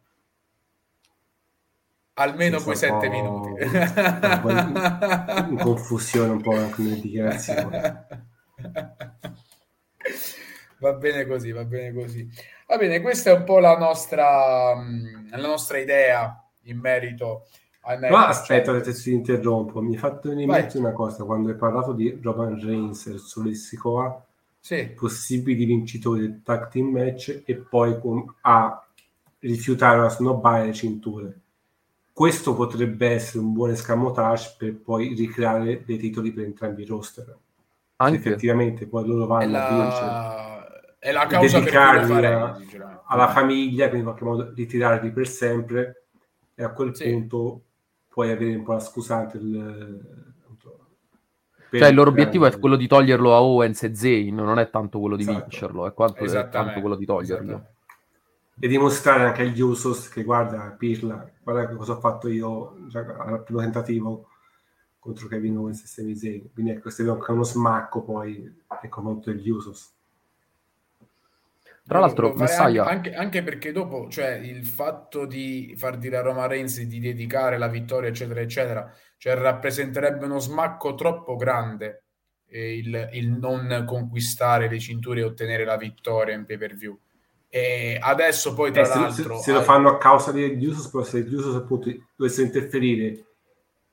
Almeno 2.16 2.60
quei 2.62 2.76
sette 2.76 3.08
minuti. 3.08 3.48
in, 3.64 3.68
in 5.50 5.58
confusione 5.58 6.30
un 6.30 6.40
po' 6.40 6.56
anche 6.56 6.82
nelle 6.82 7.00
dichiarazioni. 7.00 7.76
va 10.78 10.92
bene 10.92 11.26
così, 11.26 11.50
va 11.50 11.64
bene 11.64 11.92
così. 11.92 12.28
Va 12.68 12.76
bene, 12.76 13.00
questa 13.00 13.30
è 13.30 13.34
un 13.34 13.44
po' 13.44 13.58
la 13.58 13.76
nostra, 13.76 14.74
la 14.74 15.36
nostra 15.36 15.78
idea 15.78 16.40
in 16.62 16.78
merito 16.78 17.46
a 17.46 17.63
Ma 18.10 18.28
aspetta, 18.28 18.82
se 18.82 18.92
ti 18.92 19.12
interrompo, 19.12 19.82
mi 19.82 19.92
hai 19.92 19.98
fatto 19.98 20.28
venire 20.30 20.44
in 20.44 20.50
mente 20.50 20.78
una 20.78 20.92
cosa, 20.92 21.24
quando 21.24 21.50
hai 21.50 21.56
parlato 21.56 21.92
di 21.92 22.18
Roman 22.22 22.58
Reigns 22.58 23.06
e 23.06 23.18
Solissikoa, 23.18 24.24
sì. 24.58 24.86
possibili 24.94 25.64
vincitori 25.64 26.20
del 26.20 26.40
tag 26.42 26.68
team 26.68 26.88
match 26.88 27.42
e 27.44 27.54
poi 27.56 28.00
con, 28.00 28.24
a 28.42 28.82
rifiutare 29.40 29.98
una 29.98 30.08
snobbare 30.08 30.66
le 30.66 30.72
cinture. 30.72 31.38
Questo 32.12 32.54
potrebbe 32.54 33.10
essere 33.10 33.40
un 33.40 33.52
buon 33.52 33.70
escamotage 33.70 34.54
per 34.56 34.76
poi 34.76 35.14
ricreare 35.14 35.82
dei 35.84 35.98
titoli 35.98 36.32
per 36.32 36.44
entrambi 36.44 36.82
i 36.82 36.86
roster. 36.86 37.36
Anche. 37.96 38.20
Se 38.20 38.28
effettivamente 38.28 38.86
poi 38.86 39.06
loro 39.06 39.26
vanno 39.26 39.50
la... 39.50 39.66
a 39.66 39.82
vincere 39.82 40.54
è 41.04 41.12
la 41.12 41.26
causa 41.26 41.60
per 41.60 41.70
cui 41.70 42.00
lo 42.00 42.06
farei, 42.06 42.66
alla 43.08 43.28
famiglia, 43.28 43.90
quindi 43.90 43.98
in 43.98 44.04
qualche 44.04 44.24
modo 44.24 44.52
ritirarli 44.54 45.10
per 45.10 45.28
sempre 45.28 46.04
e 46.54 46.64
a 46.64 46.70
quel 46.70 46.96
sì. 46.96 47.10
punto 47.10 47.60
puoi 48.14 48.30
avere 48.30 48.54
un 48.54 48.62
po' 48.62 48.74
la 48.74 48.78
scusante 48.78 49.38
il, 49.38 50.22
cioè 51.68 51.88
il 51.88 51.94
loro 51.96 52.10
obiettivo 52.10 52.46
è 52.46 52.56
quello 52.60 52.76
di 52.76 52.86
toglierlo 52.86 53.34
a 53.34 53.42
Owens 53.42 53.82
e 53.82 53.92
Zane 53.96 54.30
non 54.30 54.60
è 54.60 54.70
tanto 54.70 55.00
quello 55.00 55.16
di 55.16 55.22
esatto. 55.22 55.40
vincerlo 55.40 55.86
è, 55.88 55.92
quanto, 55.92 56.22
è 56.22 56.48
tanto 56.48 56.78
quello 56.78 56.94
di 56.94 57.04
toglierlo. 57.04 57.66
E 58.60 58.68
dimostrare 58.68 59.24
anche 59.24 59.42
agli 59.42 59.60
Usos 59.60 60.08
che 60.08 60.22
guarda 60.22 60.72
Pirla 60.78 61.28
guarda 61.42 61.74
cosa 61.74 61.94
ho 61.94 61.98
fatto 61.98 62.28
io 62.28 62.76
al 62.92 63.42
primo 63.42 63.58
tentativo 63.58 64.28
contro 65.00 65.26
Kevin 65.26 65.58
Owens 65.58 65.82
e 65.82 65.86
Sami 65.88 66.14
Zayn. 66.14 66.52
Quindi 66.52 66.70
ecco 66.70 66.82
questo 66.82 67.02
è 67.02 67.08
anche 67.08 67.32
uno 67.32 67.42
smacco 67.42 68.02
poi 68.02 68.40
nei 68.80 68.88
confronti 68.88 69.34
degli 69.34 69.50
Usos 69.50 69.92
tra 71.86 71.98
l'altro, 71.98 72.32
anche, 72.32 72.78
anche, 72.80 73.14
anche, 73.14 73.42
perché 73.42 73.70
dopo, 73.70 74.08
cioè, 74.08 74.30
il 74.36 74.64
fatto 74.64 75.26
di 75.26 75.74
far 75.76 75.98
dire 75.98 76.16
a 76.16 76.22
Roma 76.22 76.46
Reigns 76.46 76.80
di 76.80 76.98
dedicare 76.98 77.58
la 77.58 77.68
vittoria, 77.68 78.08
eccetera, 78.08 78.40
eccetera, 78.40 78.90
cioè, 79.18 79.34
rappresenterebbe 79.34 80.24
uno 80.24 80.38
smacco 80.38 80.94
troppo 80.94 81.36
grande 81.36 82.04
eh, 82.48 82.78
il, 82.78 83.10
il, 83.12 83.30
non 83.32 83.84
conquistare 83.86 84.68
le 84.68 84.78
cinture 84.78 85.20
e 85.20 85.24
ottenere 85.24 85.64
la 85.64 85.76
vittoria 85.76 86.34
in 86.34 86.46
pay 86.46 86.56
per 86.56 86.74
view. 86.74 86.98
E 87.50 87.98
adesso 88.00 88.54
poi, 88.54 88.72
tra 88.72 88.82
eh, 88.82 88.88
l'altro, 88.88 89.36
se, 89.36 89.42
se, 89.42 89.50
se, 89.50 89.52
lo 89.52 89.62
fanno 89.62 89.90
a 89.90 89.98
causa 89.98 90.32
degli 90.32 90.64
Usos, 90.64 90.88
però 90.88 91.04
se 91.04 91.20
gli 91.20 91.34
Usos 91.34 91.54
appunto 91.54 91.90
dovessero 92.16 92.46
interferire 92.46 93.24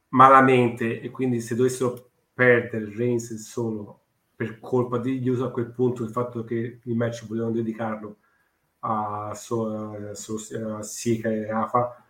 malamente 0.09 1.01
e 1.01 1.09
quindi 1.09 1.41
se 1.41 1.55
dovessero 1.55 2.09
perdere 2.33 2.91
Reigns 2.95 3.33
solo 3.35 4.00
per 4.41 4.59
colpa 4.59 4.97
degli 4.97 5.29
uso 5.29 5.45
a 5.45 5.51
quel 5.51 5.67
punto 5.67 6.01
il 6.01 6.09
fatto 6.09 6.43
che 6.43 6.79
il 6.81 6.95
match 6.95 7.27
volevano 7.27 7.53
dedicarlo 7.53 8.15
a, 8.79 9.33
so, 9.35 9.93
a, 9.93 10.15
so, 10.15 10.39
a 10.77 10.81
Sika 10.81 11.29
e 11.29 11.45
Rafa. 11.45 12.03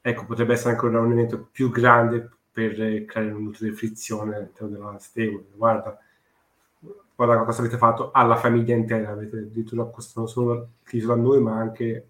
Ecco 0.00 0.24
potrebbe 0.24 0.54
essere 0.54 0.70
anche 0.70 0.84
un 0.84 0.90
raunimento 0.90 1.48
più 1.52 1.70
grande 1.70 2.28
per 2.50 2.74
creare 3.04 3.30
un'ulteriore 3.30 3.76
frizione 3.76 4.34
all'interno 4.34 4.68
della 4.68 4.98
stable 4.98 5.44
guarda 5.54 5.96
guarda 7.14 7.44
cosa 7.44 7.60
avete 7.60 7.76
fatto 7.76 8.10
alla 8.10 8.34
famiglia 8.34 8.74
intera. 8.74 9.10
Avete 9.10 9.36
addirittura 9.36 9.88
non 10.14 10.28
solo 10.28 10.70
chiuso 10.84 11.12
a 11.12 11.16
noi 11.16 11.40
ma 11.40 11.56
anche 11.56 12.08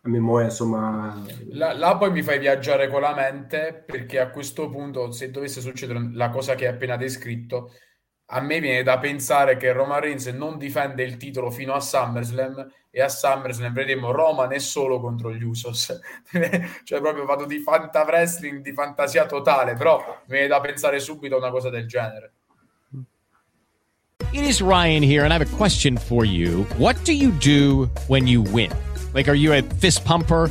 a 0.00 0.08
memoria 0.08 0.46
insomma 0.46 1.22
là, 1.50 1.72
là, 1.72 1.96
poi 1.96 2.10
mi 2.10 2.22
fai 2.22 2.40
viaggiare 2.40 2.88
con 2.88 3.02
la 3.02 3.14
mente 3.14 3.80
perché 3.86 4.18
a 4.18 4.30
questo 4.30 4.68
punto 4.68 5.12
se 5.12 5.30
dovesse 5.30 5.60
succedere 5.60 6.10
la 6.14 6.30
cosa 6.30 6.56
che 6.56 6.66
hai 6.66 6.72
appena 6.72 6.96
descritto 6.96 7.70
a 8.30 8.40
me 8.40 8.60
viene 8.60 8.82
da 8.82 8.98
pensare 8.98 9.56
che 9.56 9.72
Roman 9.72 10.00
Reigns 10.00 10.26
non 10.26 10.58
difende 10.58 11.02
il 11.02 11.16
titolo 11.16 11.50
fino 11.50 11.72
a 11.72 11.80
SummerSlam 11.80 12.70
e 12.90 13.00
a 13.00 13.08
SummerSlam 13.08 13.72
vedremo 13.72 14.10
Roman 14.10 14.52
e 14.52 14.58
solo 14.58 15.00
contro 15.00 15.32
gli 15.32 15.42
Usos 15.42 15.98
cioè 16.84 17.00
proprio 17.00 17.24
vado 17.24 17.46
di 17.46 17.58
fanta 17.60 18.02
wrestling 18.02 18.60
di 18.60 18.72
fantasia 18.72 19.24
totale 19.24 19.74
però 19.74 19.98
mi 20.26 20.34
viene 20.34 20.48
da 20.48 20.60
pensare 20.60 21.00
subito 21.00 21.36
a 21.36 21.38
una 21.38 21.50
cosa 21.50 21.70
del 21.70 21.86
genere 21.86 22.32
It 24.30 24.44
is 24.44 24.60
Ryan 24.60 25.02
here 25.02 25.22
and 25.24 25.32
I 25.32 25.36
have 25.36 25.42
a 25.42 25.56
question 25.56 25.96
for 25.96 26.26
you 26.26 26.66
what 26.76 27.02
do 27.04 27.12
you 27.12 27.30
do 27.38 27.88
when 28.08 28.26
you 28.26 28.42
win? 28.52 28.70
Like, 29.14 29.26
are 29.26 29.34
you 29.34 29.54
a 29.54 29.62
fist 29.62 30.04
pumper? 30.04 30.50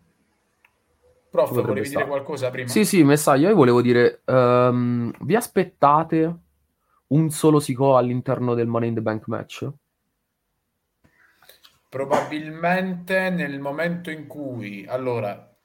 Prof, 1.31 1.49
volevi 1.49 1.73
dire 1.73 1.85
stare. 1.85 2.05
qualcosa 2.07 2.49
prima? 2.49 2.67
Sì, 2.67 2.83
sì, 2.83 3.05
messaggio. 3.05 3.47
Io 3.47 3.55
volevo 3.55 3.81
dire, 3.81 4.21
ehm, 4.25 5.13
vi 5.21 5.33
aspettate 5.33 6.39
un 7.07 7.29
solo 7.29 7.61
Siko 7.61 7.95
all'interno 7.95 8.53
del 8.53 8.67
Money 8.67 8.89
in 8.89 8.95
the 8.95 9.01
Bank 9.01 9.27
match? 9.27 9.69
Probabilmente 11.87 13.29
nel 13.29 13.61
momento 13.61 14.11
in 14.11 14.27
cui, 14.27 14.85
allora, 14.85 15.55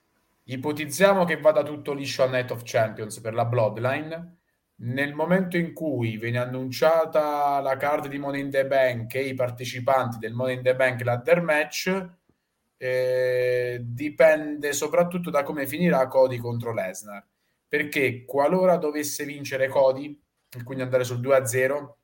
ipotizziamo 0.45 1.25
che 1.25 1.41
vada 1.41 1.65
tutto 1.65 1.93
liscio 1.93 2.23
a 2.23 2.29
Night 2.29 2.53
of 2.53 2.63
Champions 2.65 3.19
per 3.19 3.35
la 3.35 3.45
Bloodline, 3.45 4.37
nel 4.77 5.15
momento 5.15 5.57
in 5.57 5.73
cui 5.73 6.17
viene 6.17 6.39
annunciata 6.39 7.59
la 7.61 7.77
card 7.77 8.07
di 8.07 8.19
Money 8.19 8.43
in 8.43 8.51
the 8.51 8.67
Bank 8.67 9.15
e 9.15 9.23
i 9.23 9.35
partecipanti 9.35 10.19
del 10.19 10.33
Money 10.33 10.59
in 10.59 10.63
the 10.63 10.77
Bank 10.77 11.03
ladder 11.03 11.43
match, 11.43 12.09
eh, 12.77 13.79
dipende 13.83 14.73
soprattutto 14.73 15.31
da 15.31 15.43
come 15.43 15.67
finirà 15.67 16.07
Cody 16.09 16.37
contro 16.39 16.73
Lesnar. 16.73 17.27
Perché 17.69 18.25
qualora 18.25 18.77
dovesse 18.77 19.25
vincere 19.25 19.69
Cody, 19.69 20.21
e 20.51 20.63
quindi 20.63 20.85
andare 20.85 21.05
sul 21.05 21.21
2-0, 21.21 21.95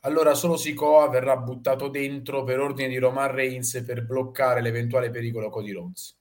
allora 0.00 0.34
solo 0.34 0.56
Sikoa 0.56 1.08
verrà 1.08 1.36
buttato 1.36 1.88
dentro 1.88 2.42
per 2.44 2.60
ordine 2.60 2.88
di 2.88 2.98
Roman 2.98 3.30
Reigns 3.30 3.82
per 3.86 4.04
bloccare 4.04 4.60
l'eventuale 4.60 5.10
pericolo 5.10 5.48
Cody 5.48 5.72
Rhodes 5.72 6.16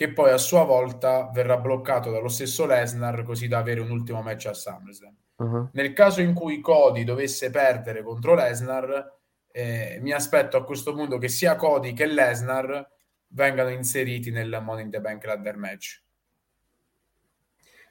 che 0.00 0.14
poi 0.14 0.30
a 0.30 0.38
sua 0.38 0.64
volta 0.64 1.28
verrà 1.30 1.58
bloccato 1.58 2.10
dallo 2.10 2.28
stesso 2.28 2.64
Lesnar 2.64 3.22
così 3.22 3.48
da 3.48 3.58
avere 3.58 3.80
un 3.80 3.90
ultimo 3.90 4.22
match 4.22 4.46
a 4.46 4.54
SummerSlam. 4.54 5.14
Uh-huh. 5.36 5.68
Nel 5.72 5.92
caso 5.92 6.22
in 6.22 6.32
cui 6.32 6.60
Cody 6.60 7.04
dovesse 7.04 7.50
perdere 7.50 8.02
contro 8.02 8.34
Lesnar, 8.34 9.19
eh, 9.52 9.98
mi 10.00 10.12
aspetto 10.12 10.56
a 10.56 10.64
questo 10.64 10.94
punto 10.94 11.18
che 11.18 11.28
sia 11.28 11.56
Cody 11.56 11.92
che 11.92 12.06
Lesnar 12.06 12.88
vengano 13.28 13.70
inseriti 13.70 14.30
nel 14.30 14.60
Money 14.62 14.84
in 14.84 14.90
the 14.90 15.00
Bank 15.00 15.24
ladder 15.24 15.56
match. 15.56 16.02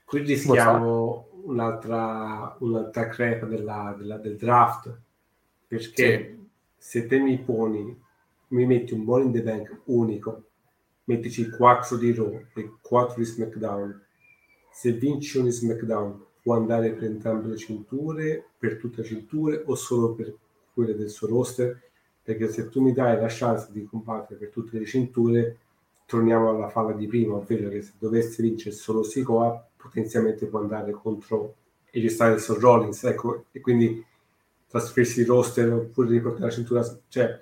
Qui 0.05 0.21
rischiamo 0.21 1.27
un'altra, 1.43 2.55
un'altra 2.59 3.07
crepa 3.07 3.45
della- 3.45 3.95
della- 3.97 4.17
del 4.17 4.37
draft 4.37 4.97
perché 5.67 6.37
se 6.77 7.05
te 7.05 7.19
mi 7.19 7.37
poni, 7.39 7.95
mi 8.47 8.65
metti 8.65 8.93
un 8.93 9.01
Money 9.01 9.27
in 9.27 9.33
the 9.33 9.41
Bank 9.43 9.81
unico, 9.85 10.43
mettici 11.03 11.49
4 11.49 11.97
di 11.97 12.13
Raw 12.13 12.43
e 12.55 12.71
4 12.81 13.15
di 13.17 13.25
SmackDown, 13.25 14.03
se 14.71 14.91
vinci 14.93 15.37
un 15.37 15.45
di 15.45 15.51
SmackDown 15.51 16.25
può 16.41 16.55
andare 16.55 16.91
per 16.93 17.03
entrambe 17.03 17.49
le 17.49 17.57
cinture, 17.57 18.43
per 18.57 18.77
tutte 18.77 19.01
le 19.01 19.07
cinture 19.07 19.63
o 19.65 19.75
solo 19.75 20.13
per 20.15 20.33
quelle 20.79 20.95
del 20.95 21.09
suo 21.09 21.27
roster? 21.27 21.81
Perché 22.23 22.47
se 22.49 22.69
tu 22.69 22.81
mi 22.81 22.93
dai 22.93 23.19
la 23.19 23.27
chance 23.27 23.69
di 23.71 23.83
combattere 23.85 24.39
per 24.39 24.49
tutte 24.49 24.79
le 24.79 24.85
cinture, 24.85 25.57
torniamo 26.05 26.49
alla 26.49 26.69
falla 26.69 26.93
di 26.93 27.05
prima, 27.07 27.35
ovvero 27.35 27.69
che 27.69 27.81
se 27.81 27.93
dovesse 27.99 28.41
vincere 28.41 28.73
solo 28.73 29.03
Sikoa, 29.03 29.67
potenzialmente 29.75 30.45
può 30.47 30.59
andare 30.59 30.91
contro 30.91 31.55
e 31.91 32.07
Styles 32.09 32.47
o 32.49 32.59
Rollins, 32.59 33.03
ecco, 33.03 33.45
e 33.51 33.59
quindi 33.59 34.03
trasferirsi 34.67 35.21
il 35.21 35.27
roster 35.27 35.73
oppure 35.73 36.09
riportare 36.09 36.45
la 36.45 36.51
cintura, 36.51 36.99
cioè 37.07 37.41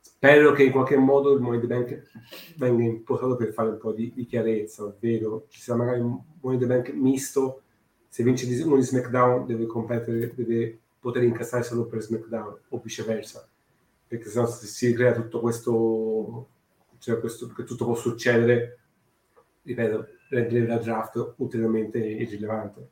spero 0.00 0.52
che 0.52 0.64
in 0.64 0.72
qualche 0.72 0.96
modo 0.96 1.34
il 1.34 1.40
Money 1.40 1.60
the 1.60 1.66
Bank 1.66 2.10
venga 2.56 2.82
impostato 2.82 3.36
per 3.36 3.52
fare 3.52 3.70
un 3.70 3.78
po' 3.78 3.92
di, 3.92 4.10
di 4.14 4.24
chiarezza, 4.24 4.84
ovvero 4.84 5.44
ci 5.48 5.60
sarà 5.60 5.78
magari 5.78 6.00
un 6.00 6.18
Money 6.40 6.58
the 6.58 6.66
Bank 6.66 6.92
misto, 6.92 7.62
se 8.08 8.22
vince 8.22 8.46
uno 8.64 8.76
di 8.76 8.82
SmackDown 8.82 9.46
deve 9.46 9.66
competere, 9.66 10.32
deve 10.34 10.78
poter 11.08 11.22
incassare 11.22 11.62
solo 11.62 11.86
per 11.86 12.02
SmackDown 12.02 12.58
o 12.68 12.80
viceversa, 12.82 13.48
perché 14.06 14.28
sennò 14.28 14.46
si, 14.46 14.66
si 14.66 14.92
crea 14.92 15.12
tutto 15.12 15.40
questo, 15.40 16.48
cioè 16.98 17.18
questo, 17.18 17.48
che 17.48 17.64
tutto 17.64 17.86
può 17.86 17.94
succedere, 17.94 18.78
ripeto, 19.62 20.06
rendere 20.28 20.66
la 20.66 20.76
draft 20.78 21.34
ulteriormente 21.36 21.98
irrilevante. 21.98 22.88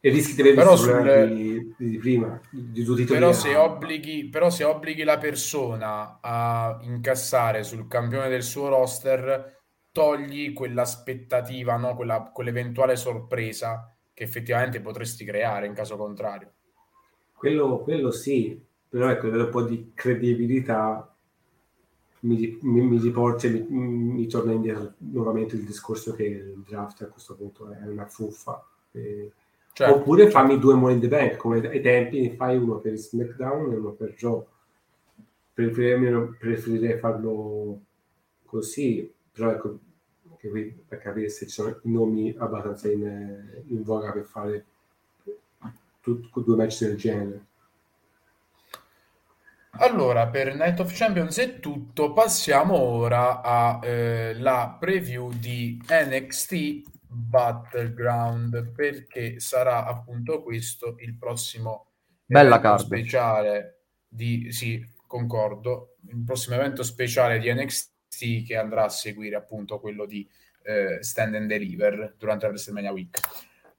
E 0.00 0.10
rischi 0.10 0.34
di 0.34 0.40
avere 0.42 0.56
Però 0.56 0.76
sul- 0.76 1.34
di, 1.34 1.74
di 1.78 1.96
prima, 1.98 2.38
di, 2.50 2.82
due 2.82 2.96
titoli 2.96 3.18
Però 3.18 3.32
se, 3.32 3.54
obblighi, 3.54 4.28
però 4.28 4.50
se 4.50 4.64
obblighi 4.64 5.02
la 5.02 5.16
persona 5.16 6.18
a 6.20 6.78
incassare 6.82 7.62
sul 7.62 7.88
campione 7.88 8.28
del 8.28 8.42
suo 8.42 8.68
roster, 8.68 9.62
togli 9.92 10.52
quell'aspettativa, 10.52 11.76
no? 11.76 11.94
Quella- 11.94 12.30
quell'eventuale 12.34 12.96
sorpresa 12.96 13.96
che 14.12 14.24
effettivamente 14.24 14.80
potresti 14.80 15.24
creare 15.24 15.66
in 15.66 15.72
caso 15.72 15.96
contrario. 15.96 16.52
Quello, 17.44 17.80
quello 17.80 18.10
sì, 18.10 18.58
però 18.88 19.10
ecco, 19.10 19.26
un 19.28 19.48
po' 19.50 19.62
di 19.64 19.90
credibilità 19.92 21.14
mi, 22.20 22.58
mi, 22.62 22.80
mi 22.80 22.98
riporta, 22.98 23.48
mi, 23.48 23.60
mi 23.68 24.26
torna 24.26 24.52
indietro 24.52 24.94
nuovamente 24.98 25.56
il 25.56 25.64
discorso 25.64 26.14
che 26.14 26.24
il 26.24 26.64
draft 26.66 27.02
a 27.02 27.08
questo 27.08 27.34
punto 27.34 27.70
è 27.70 27.86
una 27.86 28.06
fuffa. 28.06 28.64
Eh, 28.92 29.30
Certo, 29.76 29.92
Oppure 29.92 30.30
fammi 30.30 30.60
due 30.60 30.74
Money 30.74 30.94
in 30.94 31.00
the 31.00 31.08
Bank, 31.08 31.36
come 31.36 31.58
ai 31.68 31.80
tempi 31.80 32.20
ne 32.20 32.36
fai 32.36 32.56
uno 32.56 32.78
per 32.78 32.94
SmackDown 32.96 33.72
e 33.72 33.76
uno 33.76 33.90
per 33.90 34.14
Raw. 34.20 34.46
Preferirei, 35.52 36.28
preferirei 36.38 36.98
farlo 36.98 37.80
così, 38.44 39.12
però 39.32 39.50
ecco, 39.50 39.78
qui 40.40 40.84
per 40.86 40.98
capire 40.98 41.28
se 41.28 41.46
ci 41.46 41.52
sono 41.52 41.70
i 41.82 41.90
nomi 41.90 42.34
abbastanza 42.36 42.90
in, 42.90 43.62
in 43.66 43.82
voga 43.82 44.12
per 44.12 44.24
fare 44.24 44.64
tut- 46.04 46.44
due 46.44 46.56
match 46.56 46.84
del 46.84 46.96
genere. 46.96 47.46
Allora, 49.78 50.28
per 50.28 50.54
Night 50.54 50.78
of 50.78 50.92
Champions 50.94 51.36
è 51.38 51.58
tutto. 51.58 52.12
Passiamo 52.12 52.78
ora 52.78 53.40
alla 53.42 54.76
preview 54.78 55.32
di 55.32 55.82
NXT 55.88 56.82
Battleground 57.08 58.70
perché 58.72 59.40
sarà 59.40 59.84
appunto 59.84 60.42
questo 60.42 60.94
il 60.98 61.16
prossimo 61.16 61.88
Bella 62.24 62.60
card. 62.60 62.84
speciale 62.84 63.80
di 64.06 64.52
sì, 64.52 64.84
concordo, 65.08 65.96
il 66.08 66.22
prossimo 66.24 66.54
evento 66.54 66.84
speciale 66.84 67.40
di 67.40 67.52
NXT 67.52 68.46
che 68.46 68.56
andrà 68.56 68.84
a 68.84 68.88
seguire 68.88 69.34
appunto 69.34 69.80
quello 69.80 70.06
di 70.06 70.28
eh, 70.62 71.02
Stand 71.02 71.34
and 71.34 71.48
Deliver 71.48 72.14
durante 72.16 72.44
la 72.44 72.52
WrestleMania 72.52 72.92
Week. 72.92 73.20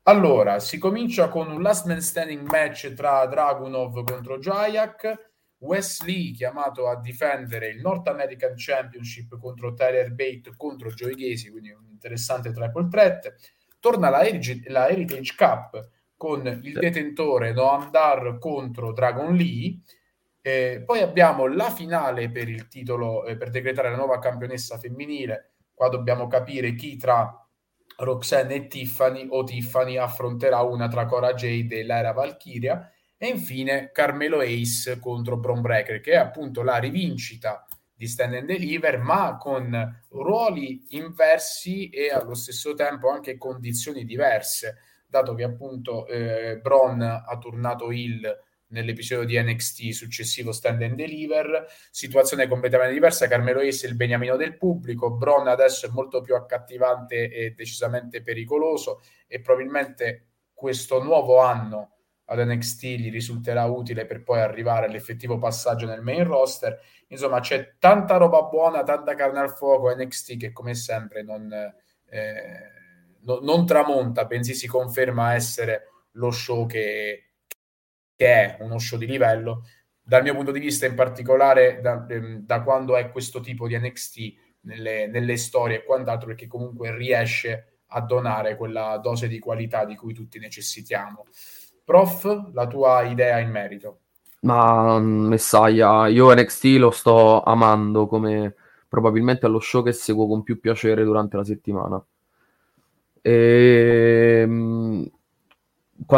Allora, 0.08 0.60
si 0.60 0.78
comincia 0.78 1.30
con 1.30 1.50
un 1.50 1.64
last 1.64 1.88
man 1.88 2.00
standing 2.00 2.48
match 2.48 2.94
tra 2.94 3.26
Dragunov 3.26 4.04
contro 4.04 4.38
Jayak. 4.38 5.32
Wesley 5.58 6.32
chiamato 6.32 6.88
a 6.88 7.00
difendere 7.00 7.70
il 7.70 7.82
North 7.82 8.08
American 8.08 8.54
Championship 8.56 9.36
contro 9.40 9.74
Tyler 9.74 10.12
Bate 10.12 10.54
contro 10.56 10.92
Joey 10.92 11.16
Gacy, 11.16 11.50
quindi 11.50 11.72
un 11.72 11.88
interessante 11.90 12.52
triple 12.52 12.88
threat. 12.88 13.34
Torna 13.80 14.10
la, 14.10 14.24
Heritage- 14.24 14.70
la 14.70 14.90
Heritage 14.90 15.34
Cup 15.36 15.90
con 16.16 16.46
il 16.62 16.74
detentore 16.74 17.52
Noam 17.52 17.90
Dar 17.90 18.38
contro 18.38 18.94
Dragon 18.94 19.34
Lee. 19.34 19.80
Eh, 20.40 20.84
poi 20.86 21.00
abbiamo 21.00 21.48
la 21.48 21.72
finale 21.72 22.30
per 22.30 22.48
il 22.48 22.68
titolo, 22.68 23.26
eh, 23.26 23.38
per 23.38 23.50
decretare 23.50 23.90
la 23.90 23.98
nuova 23.98 24.20
campionessa 24.20 24.78
femminile. 24.78 25.54
Qua 25.74 25.90
dobbiamo 25.90 26.28
capire 26.28 26.76
chi 26.76 26.96
tra 26.96 27.40
Roxanne 27.98 28.56
e 28.56 28.68
Tiffany 28.68 29.28
o 29.30 29.44
Tiffany 29.44 29.98
affronterà 29.98 30.62
una 30.62 30.88
tra 30.88 31.06
Cora 31.06 31.34
Jade 31.34 31.80
e 31.80 31.84
Lyra 31.84 32.12
Valkyria. 32.12 32.92
E 33.18 33.28
infine 33.28 33.92
Carmelo 33.92 34.40
Ace 34.40 35.00
contro 35.00 35.38
Bron 35.38 35.62
Breaker 35.62 36.02
che 36.02 36.12
è 36.12 36.18
appunto 36.18 36.64
la 36.64 36.78
rivincita 36.78 37.66
di 37.96 38.08
stand 38.08 38.34
and 38.34 38.48
deliver, 38.48 39.00
ma 39.00 39.38
con 39.38 40.04
ruoli 40.10 40.86
inversi 40.90 41.90
e 41.90 42.10
allo 42.10 42.34
stesso 42.34 42.74
tempo 42.74 43.10
anche 43.10 43.38
condizioni 43.38 44.04
diverse, 44.04 44.78
dato 45.08 45.34
che 45.34 45.44
appunto 45.44 46.06
eh, 46.08 46.60
Bron 46.62 47.02
ha 47.02 47.38
turnato 47.38 47.92
Hill 47.92 48.44
nell'episodio 48.68 49.26
di 49.26 49.42
NXT 49.42 49.90
successivo 49.92 50.52
Stand 50.52 50.82
and 50.82 50.96
Deliver, 50.96 51.68
situazione 51.92 52.48
completamente 52.48 52.94
diversa, 52.94 53.28
Carmelo 53.28 53.60
Ace 53.60 53.86
è 53.86 53.90
il 53.90 53.96
beniamino 53.96 54.36
del 54.36 54.58
pubblico, 54.58 55.12
Bron 55.12 55.48
adesso 55.48 55.86
è 55.86 55.90
molto 55.90 56.22
più 56.22 56.36
accattivante 56.36 57.30
e 57.30 57.52
decisamente 57.52 58.22
pericoloso 58.22 59.02
e 59.28 59.42
probabilmente 59.42 60.28
questo 60.54 61.04
nuovo 61.04 61.40
anno 61.40 61.92
ad 62.26 62.40
NXT 62.40 62.84
gli 62.84 63.12
risulterà 63.12 63.66
utile 63.66 64.06
per 64.06 64.24
poi 64.24 64.40
arrivare 64.40 64.88
all'effettivo 64.88 65.38
passaggio 65.38 65.86
nel 65.86 66.02
main 66.02 66.24
roster. 66.24 66.80
Insomma, 67.10 67.40
c'è 67.40 67.76
tanta 67.78 68.18
roba 68.18 68.42
buona, 68.44 68.84
tanta 68.84 69.14
carne 69.14 69.40
al 69.40 69.52
fuoco. 69.52 69.94
NXT 69.94 70.38
che, 70.38 70.52
come 70.52 70.74
sempre, 70.74 71.22
non, 71.22 71.52
eh, 71.54 72.72
no, 73.22 73.40
non 73.42 73.66
tramonta, 73.66 74.26
bensì 74.26 74.56
si 74.56 74.66
conferma 74.66 75.36
essere 75.36 75.90
lo 76.14 76.32
show 76.32 76.66
che, 76.66 77.25
che, 78.16 78.26
è 78.26 78.58
uno 78.62 78.80
show 78.80 78.98
di 78.98 79.06
livello. 79.06 79.66
Dal 80.02 80.24
mio 80.24 80.36
punto 80.36 80.52
di 80.52 80.60
vista, 80.60 80.86
in 80.86 80.96
particolare, 80.96 81.80
da, 81.82 82.06
ehm, 82.08 82.46
da 82.46 82.62
quando 82.62 82.96
è 82.96 83.10
questo 83.10 83.40
tipo 83.40 83.68
di 83.68 83.78
NXT 83.78 84.34
nelle, 84.62 85.08
nelle 85.08 85.38
storie 85.38 85.78
e 85.78 85.84
quant'altro, 85.84 86.28
perché 86.28 86.48
comunque 86.48 86.96
riesce 86.96 87.80
a 87.88 88.02
donare 88.02 88.58
quella 88.58 88.98
dose 88.98 89.28
di 89.28 89.40
qualità 89.40 89.86
di 89.86 89.96
cui 89.96 90.14
tutti 90.14 90.40
necessitiamo. 90.40 91.26
Prof, 91.84 92.52
la 92.54 92.68
tua 92.68 93.04
idea 93.04 93.40
in 93.40 93.50
merito? 93.50 94.00
Ma 94.42 95.00
Messiah, 95.00 96.08
io 96.08 96.34
NXT 96.34 96.64
lo 96.78 96.92
sto 96.92 97.42
amando 97.42 98.08
come 98.08 98.54
probabilmente 98.88 99.48
lo 99.48 99.60
show 99.60 99.84
che 99.84 99.92
seguo 99.92 100.28
con 100.28 100.44
più 100.44 100.60
piacere 100.60 101.04
durante 101.04 101.36
la 101.36 101.44
settimana. 101.44 102.04
E, 103.22 104.42
ehm, 104.44 105.10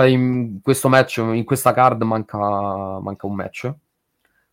in 0.08 0.60
questo 0.62 0.90
match, 0.90 1.18
in 1.18 1.44
questa 1.44 1.74
card 1.74 2.02
manca, 2.04 3.00
manca 3.00 3.28
un 3.28 3.36
match. 3.36 3.74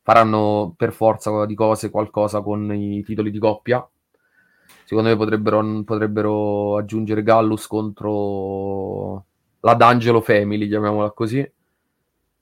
Faranno 0.02 0.74
per 0.76 0.92
forza 0.92 1.46
di 1.46 1.54
cose 1.54 1.90
qualcosa 1.90 2.42
con 2.42 2.72
i 2.74 3.02
titoli 3.02 3.30
di 3.30 3.38
coppia. 3.38 3.86
Secondo 4.84 5.08
me 5.08 5.16
potrebbero, 5.16 5.82
potrebbero 5.82 6.76
aggiungere 6.76 7.22
Gallus 7.22 7.66
contro 7.66 9.24
la 9.60 9.74
D'Angelo 9.74 10.20
Family, 10.20 10.68
chiamiamola 10.68 11.10
così, 11.12 11.50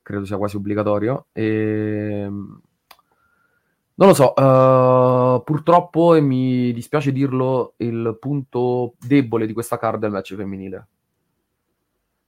credo 0.03 0.25
sia 0.25 0.37
quasi 0.37 0.57
obbligatorio. 0.57 1.27
E... 1.33 1.45
Ehm, 1.45 2.61
non 3.95 4.09
lo 4.09 4.15
so, 4.15 4.33
uh, 4.33 5.45
purtroppo, 5.45 6.15
e 6.15 6.21
mi 6.21 6.73
dispiace 6.73 7.13
dirlo, 7.13 7.75
il 7.77 8.17
punto 8.19 8.95
debole 8.99 9.47
di 9.47 9.53
questa 9.53 9.79
card 9.79 10.03
è 10.03 10.07
il 10.07 10.13
match 10.13 10.35
femminile. 10.35 10.89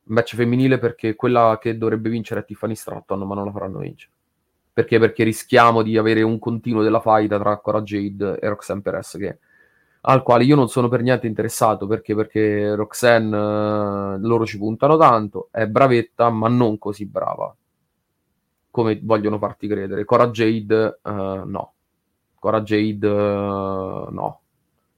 Match 0.04 0.34
femminile 0.34 0.78
perché 0.78 1.14
quella 1.14 1.58
che 1.60 1.76
dovrebbe 1.78 2.08
vincere 2.10 2.40
è 2.40 2.44
Tiffany 2.44 2.74
Stratton, 2.74 3.20
ma 3.26 3.34
non 3.34 3.46
la 3.46 3.52
faranno 3.52 3.78
vincere. 3.78 4.12
Perché? 4.72 4.98
Perché 4.98 5.24
rischiamo 5.24 5.82
di 5.82 5.96
avere 5.96 6.22
un 6.22 6.38
continuo 6.38 6.82
della 6.82 7.00
fight 7.00 7.38
tra 7.38 7.58
Cora 7.58 7.82
Jade 7.82 8.38
e 8.38 8.48
Roxanne 8.48 8.82
Perez, 8.82 9.16
che 9.18 9.38
al 10.02 10.22
quale 10.22 10.44
io 10.44 10.56
non 10.56 10.68
sono 10.68 10.88
per 10.88 11.00
niente 11.00 11.26
interessato 11.26 11.86
perché, 11.86 12.14
perché 12.14 12.74
Roxanne 12.74 13.36
eh, 14.16 14.18
loro 14.20 14.44
ci 14.44 14.58
puntano 14.58 14.96
tanto, 14.96 15.48
è 15.50 15.66
bravetta 15.66 16.28
ma 16.30 16.48
non 16.48 16.78
così 16.78 17.06
brava 17.06 17.54
come 18.74 18.98
vogliono 19.00 19.38
farti 19.38 19.68
credere. 19.68 20.04
Cora 20.04 20.30
Jade 20.30 20.98
uh, 21.00 21.10
no. 21.44 21.74
Cora 22.40 22.60
Jade 22.62 23.06
uh, 23.06 24.10
no. 24.10 24.40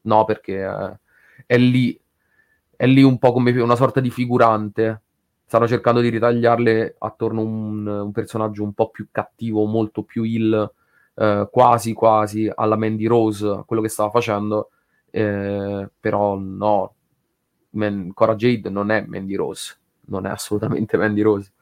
No 0.00 0.24
perché 0.24 0.64
uh, 0.64 0.96
è 1.44 1.58
lì 1.58 2.00
è 2.76 2.86
lì 2.86 3.02
un 3.02 3.18
po' 3.18 3.32
come 3.32 3.50
una 3.60 3.76
sorta 3.76 4.00
di 4.00 4.10
figurante. 4.10 5.02
Stanno 5.46 5.68
cercando 5.68 6.00
di 6.00 6.08
ritagliarle 6.08 6.96
attorno 6.98 7.40
a 7.40 7.44
un, 7.44 7.86
un 7.86 8.12
personaggio 8.12 8.62
un 8.62 8.72
po' 8.72 8.90
più 8.90 9.08
cattivo, 9.10 9.64
molto 9.64 10.02
più 10.02 10.22
ill, 10.24 10.70
quasi 11.50 11.92
quasi 11.94 12.50
alla 12.52 12.76
Mandy 12.76 13.06
Rose, 13.06 13.62
quello 13.64 13.80
che 13.80 13.88
stava 13.88 14.10
facendo 14.10 14.70
eh, 15.16 15.88
però 15.98 16.36
no, 16.36 16.94
Man- 17.70 18.12
Cora 18.12 18.34
Jade 18.34 18.68
non 18.68 18.90
è 18.90 19.02
Mandy 19.06 19.34
Rose, 19.34 19.76
non 20.06 20.26
è 20.26 20.30
assolutamente 20.30 20.96
Mandy 20.98 21.22
Rose. 21.22 21.52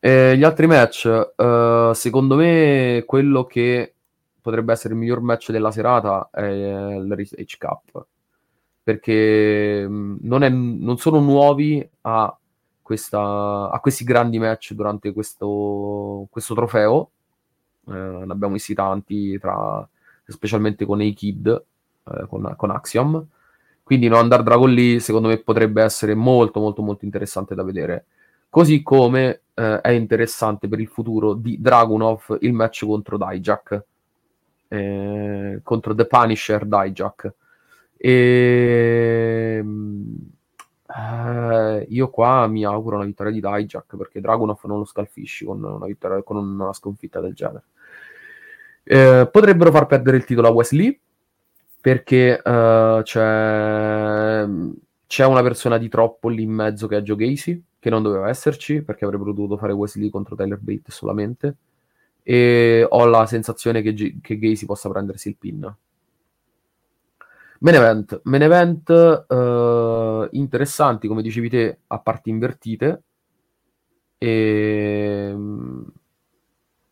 Eh, 0.00 0.36
gli 0.36 0.44
altri 0.44 0.66
match, 0.66 1.32
eh, 1.36 1.90
secondo 1.94 2.36
me 2.36 3.04
quello 3.06 3.44
che 3.44 3.94
potrebbe 4.40 4.72
essere 4.72 4.94
il 4.94 5.00
miglior 5.00 5.20
match 5.20 5.50
della 5.50 5.70
serata 5.70 6.28
è 6.30 6.42
l'Heritage 6.42 7.56
Cup, 7.58 8.06
perché 8.84 9.84
mm, 9.88 10.18
non, 10.20 10.44
è, 10.44 10.50
non 10.50 10.98
sono 10.98 11.18
nuovi 11.18 11.86
a, 12.02 12.38
questa, 12.82 13.70
a, 13.70 13.80
questi 13.80 14.04
grandi 14.04 14.38
match 14.38 14.74
durante 14.74 15.12
questo, 15.12 16.28
questo 16.30 16.54
trofeo, 16.54 17.10
eh, 17.88 17.92
ne 17.92 18.32
abbiamo 18.32 18.52
visti 18.52 18.74
tanti, 18.74 19.38
tra, 19.38 19.88
specialmente 20.26 20.84
con 20.84 21.00
i 21.00 21.14
Kid, 21.14 21.64
eh, 22.04 22.26
con, 22.28 22.52
con, 22.56 22.70
Axiom. 22.70 23.26
Quindi 23.82 24.08
no 24.08 24.18
andare 24.18 24.42
Dragon 24.42 24.70
lì 24.70 25.00
secondo 25.00 25.28
me 25.28 25.38
potrebbe 25.38 25.82
essere 25.82 26.14
molto 26.14 26.60
molto 26.60 26.82
molto 26.82 27.04
interessante 27.04 27.54
da 27.54 27.62
vedere. 27.62 28.06
Così 28.48 28.82
come 28.82 29.42
eh, 29.54 29.80
è 29.80 29.90
interessante 29.90 30.68
per 30.68 30.80
il 30.80 30.88
futuro 30.88 31.34
di 31.34 31.60
Dragunov 31.60 32.38
il 32.40 32.52
match 32.52 32.84
contro 32.86 33.18
Dijak. 33.18 33.84
Eh, 34.68 35.60
contro 35.62 35.94
The 35.94 36.06
Punisher 36.06 36.64
Dijak. 36.66 37.34
E... 38.04 39.64
Eh, 40.94 41.86
io 41.88 42.10
qua 42.10 42.46
mi 42.46 42.62
auguro 42.64 42.96
una 42.96 43.06
vittoria 43.06 43.32
di 43.32 43.40
Dijak 43.40 43.96
perché 43.96 44.20
Dragunov 44.20 44.60
non 44.64 44.78
lo 44.78 44.84
scalfisci 44.84 45.46
con 45.46 45.62
una, 45.64 45.86
vittoria, 45.86 46.22
con 46.22 46.36
una 46.36 46.74
sconfitta 46.74 47.20
del 47.20 47.32
genere. 47.32 47.64
Eh, 48.82 49.26
potrebbero 49.32 49.70
far 49.70 49.86
perdere 49.86 50.18
il 50.18 50.24
titolo 50.26 50.48
a 50.48 50.50
Wesley 50.50 51.00
perché 51.80 52.40
uh, 52.44 53.02
c'è, 53.02 54.46
c'è, 55.06 55.24
una 55.24 55.42
persona 55.42 55.78
di 55.78 55.88
troppo 55.88 56.28
lì 56.28 56.42
in 56.42 56.50
mezzo 56.50 56.86
che 56.86 56.98
è 56.98 57.02
Joe 57.02 57.16
Gacy, 57.16 57.62
che 57.78 57.90
non 57.90 58.02
doveva 58.02 58.28
esserci, 58.28 58.82
perché 58.82 59.04
avrebbero 59.04 59.32
dovuto 59.32 59.56
fare 59.56 59.72
Wesley 59.72 60.10
contro 60.10 60.36
Tyler 60.36 60.58
Bate 60.58 60.90
solamente, 60.90 61.56
e 62.22 62.86
ho 62.88 63.04
la 63.06 63.26
sensazione 63.26 63.82
che, 63.82 63.92
G- 63.92 64.20
che 64.22 64.38
Gacy 64.38 64.64
possa 64.66 64.88
prendersi 64.88 65.28
il 65.28 65.36
pin. 65.36 65.74
Main 67.64 67.76
event, 67.76 68.20
main 68.24 68.42
event 68.42 68.90
uh, 68.90 70.28
interessanti, 70.32 71.08
come 71.08 71.22
dicevi 71.22 71.48
te, 71.48 71.78
a 71.86 71.98
parti 71.98 72.28
invertite, 72.28 73.02
e 74.18 75.34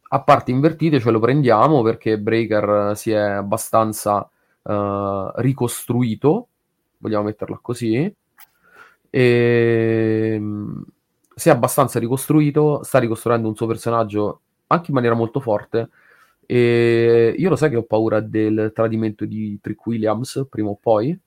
a 0.08 0.22
parti 0.22 0.50
invertite 0.50 0.98
ce 0.98 1.10
lo 1.10 1.20
prendiamo 1.20 1.82
perché 1.82 2.18
Breaker 2.18 2.96
si 2.96 3.10
è 3.10 3.18
abbastanza 3.18 4.26
uh, 4.62 5.30
ricostruito, 5.42 6.48
vogliamo 6.96 7.24
metterla 7.24 7.58
così, 7.60 8.10
e 9.10 10.32
ehm, 10.34 10.84
si 11.34 11.48
è 11.50 11.52
abbastanza 11.52 11.98
ricostruito, 11.98 12.82
sta 12.82 12.98
ricostruendo 12.98 13.46
un 13.46 13.56
suo 13.56 13.66
personaggio 13.66 14.40
anche 14.68 14.86
in 14.88 14.94
maniera 14.94 15.14
molto 15.14 15.38
forte. 15.38 15.90
E 16.54 17.34
io 17.38 17.48
lo 17.48 17.56
sai 17.56 17.70
che 17.70 17.76
ho 17.76 17.82
paura 17.82 18.20
del 18.20 18.72
tradimento 18.74 19.24
di 19.24 19.58
Trick 19.58 19.86
Williams 19.86 20.46
prima 20.50 20.68
o 20.68 20.76
poi. 20.78 21.18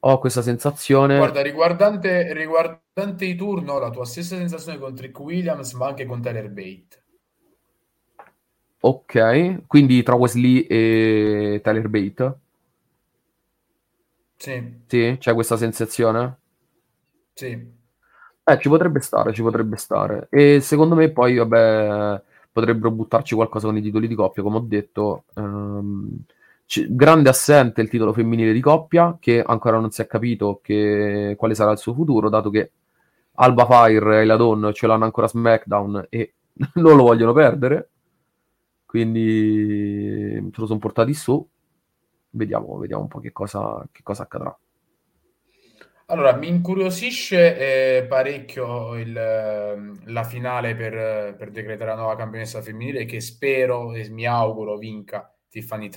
Ho 0.00 0.18
questa 0.18 0.42
sensazione. 0.42 1.16
Guarda, 1.16 1.40
riguardante, 1.40 2.34
riguardante 2.34 3.24
i 3.24 3.34
turno, 3.34 3.78
la 3.78 3.88
tua 3.88 4.04
stessa 4.04 4.36
sensazione 4.36 4.78
con 4.78 4.94
Trick 4.94 5.18
Williams, 5.18 5.72
ma 5.72 5.86
anche 5.86 6.04
con 6.04 6.20
Tyler 6.20 6.50
Bate. 6.50 7.02
Ok, 8.80 9.66
quindi 9.66 10.02
tra 10.02 10.14
Wesley 10.14 10.66
e 10.68 11.60
Tyler 11.64 11.88
Bate? 11.88 12.34
Sì. 14.36 14.82
Sì, 14.88 15.16
c'è 15.20 15.32
questa 15.32 15.56
sensazione? 15.56 16.36
Sì. 17.32 17.80
Eh, 18.44 18.58
ci 18.58 18.68
potrebbe 18.68 19.00
stare, 19.00 19.32
ci 19.32 19.40
potrebbe 19.40 19.76
stare. 19.76 20.26
E 20.28 20.60
secondo 20.60 20.96
me 20.96 21.08
poi, 21.10 21.36
vabbè, 21.36 22.22
potrebbero 22.52 22.90
buttarci 22.90 23.34
qualcosa 23.34 23.66
con 23.66 23.76
i 23.76 23.82
titoli 23.82 24.06
di 24.06 24.14
coppia, 24.14 24.42
come 24.42 24.56
ho 24.56 24.64
detto. 24.66 25.24
Um, 25.34 26.18
c- 26.66 26.86
grande 26.88 27.28
assente 27.28 27.80
il 27.80 27.88
titolo 27.88 28.12
femminile 28.12 28.52
di 28.52 28.60
coppia, 28.60 29.16
che 29.20 29.42
ancora 29.42 29.78
non 29.78 29.90
si 29.90 30.02
è 30.02 30.06
capito 30.06 30.60
che, 30.62 31.34
quale 31.38 31.54
sarà 31.54 31.72
il 31.72 31.78
suo 31.78 31.94
futuro, 31.94 32.28
dato 32.28 32.50
che 32.50 32.70
Alba 33.34 33.66
Fire 33.66 34.22
e 34.22 34.24
la 34.24 34.36
Dawn 34.36 34.70
ce 34.72 34.86
l'hanno 34.86 35.04
ancora 35.04 35.26
SmackDown 35.28 36.06
e 36.10 36.34
non 36.74 36.96
lo 36.96 37.04
vogliono 37.04 37.32
perdere 37.32 37.88
quindi 38.92 40.50
ce 40.52 40.60
lo 40.60 40.66
sono 40.66 40.78
portati 40.78 41.14
su. 41.14 41.48
Vediamo, 42.28 42.76
vediamo 42.76 43.00
un 43.00 43.08
po' 43.08 43.20
che 43.20 43.32
cosa, 43.32 43.88
che 43.90 44.02
cosa 44.02 44.24
accadrà. 44.24 44.54
Allora, 46.12 46.36
mi 46.36 46.46
incuriosisce 46.46 47.96
eh, 47.96 48.06
parecchio 48.06 48.96
il, 48.98 49.12
la 49.14 50.24
finale 50.24 50.76
per, 50.76 51.34
per, 51.36 51.50
decretare 51.50 51.88
la 51.88 51.96
nuova 51.96 52.16
campionessa 52.16 52.60
femminile 52.60 53.06
che 53.06 53.18
spero 53.22 53.94
e 53.94 54.10
mi 54.10 54.26
auguro 54.26 54.76
vinca 54.76 55.34
Tiffany, 55.48 55.88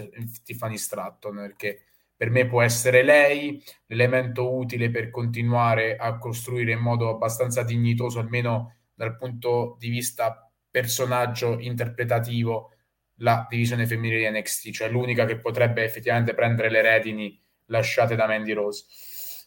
Tiffany 0.42 0.78
Stratton, 0.78 1.36
perché 1.36 1.82
per 2.16 2.30
me 2.30 2.48
può 2.48 2.62
essere 2.62 3.04
lei 3.04 3.62
l'elemento 3.88 4.56
utile 4.56 4.90
per 4.90 5.10
continuare 5.10 5.98
a 5.98 6.18
costruire 6.18 6.72
in 6.72 6.80
modo 6.80 7.10
abbastanza 7.10 7.64
dignitoso, 7.64 8.20
almeno 8.20 8.78
dal 8.94 9.18
punto 9.18 9.76
di 9.78 9.90
vista 9.90 10.50
personaggio 10.72 11.60
interpretativo, 11.60 12.72
la 13.16 13.46
divisione 13.50 13.86
femminile 13.86 14.30
di 14.30 14.40
NXT, 14.40 14.72
cioè 14.72 14.88
l'unica 14.88 15.26
che 15.26 15.40
potrebbe 15.40 15.84
effettivamente 15.84 16.34
prendere 16.34 16.70
le 16.70 16.82
redini 16.82 17.38
lasciate 17.66 18.16
da 18.16 18.28
Mandy 18.28 18.54
Rose. 18.54 18.86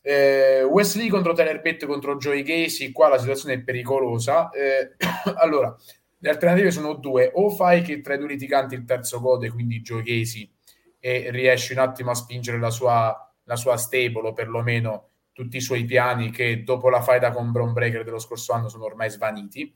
Eh, 0.03 0.63
Wesley 0.63 1.09
contro 1.09 1.33
Tyler 1.33 1.61
Bate 1.61 1.87
contro 1.87 2.17
Joey 2.17 2.43
Casey, 2.43 2.93
qua 2.93 3.09
la 3.09 3.19
situazione 3.19 3.55
è 3.55 3.61
pericolosa. 3.61 4.51
Eh, 4.51 4.97
allora, 5.39 5.75
le 6.19 6.29
alternative 6.29 6.71
sono 6.71 6.95
due: 6.95 7.31
o 7.35 7.51
fai 7.51 7.83
che 7.83 8.01
tra 8.01 8.15
i 8.15 8.19
due 8.19 8.29
litiganti 8.29 8.75
il 8.75 8.85
terzo 8.85 9.21
gode, 9.21 9.51
quindi 9.51 9.81
Joey 9.81 10.05
Casey, 10.05 10.51
e 10.99 11.31
riesci 11.31 11.73
un 11.73 11.79
attimo 11.79 12.11
a 12.11 12.15
spingere 12.15 12.59
la 12.59 12.71
sua, 12.71 13.35
la 13.45 13.57
sua 13.57 13.77
stable, 13.77 14.29
o 14.29 14.33
perlomeno 14.33 15.09
tutti 15.33 15.59
i 15.59 15.61
suoi 15.61 15.85
piani 15.85 16.31
che 16.31 16.65
dopo 16.65 16.89
la 16.91 17.01
faida 17.01 17.31
con 17.31 17.53
Brown 17.53 17.73
Breaker 17.73 18.03
dello 18.03 18.19
scorso 18.19 18.53
anno 18.53 18.69
sono 18.69 18.85
ormai 18.85 19.09
svaniti. 19.09 19.73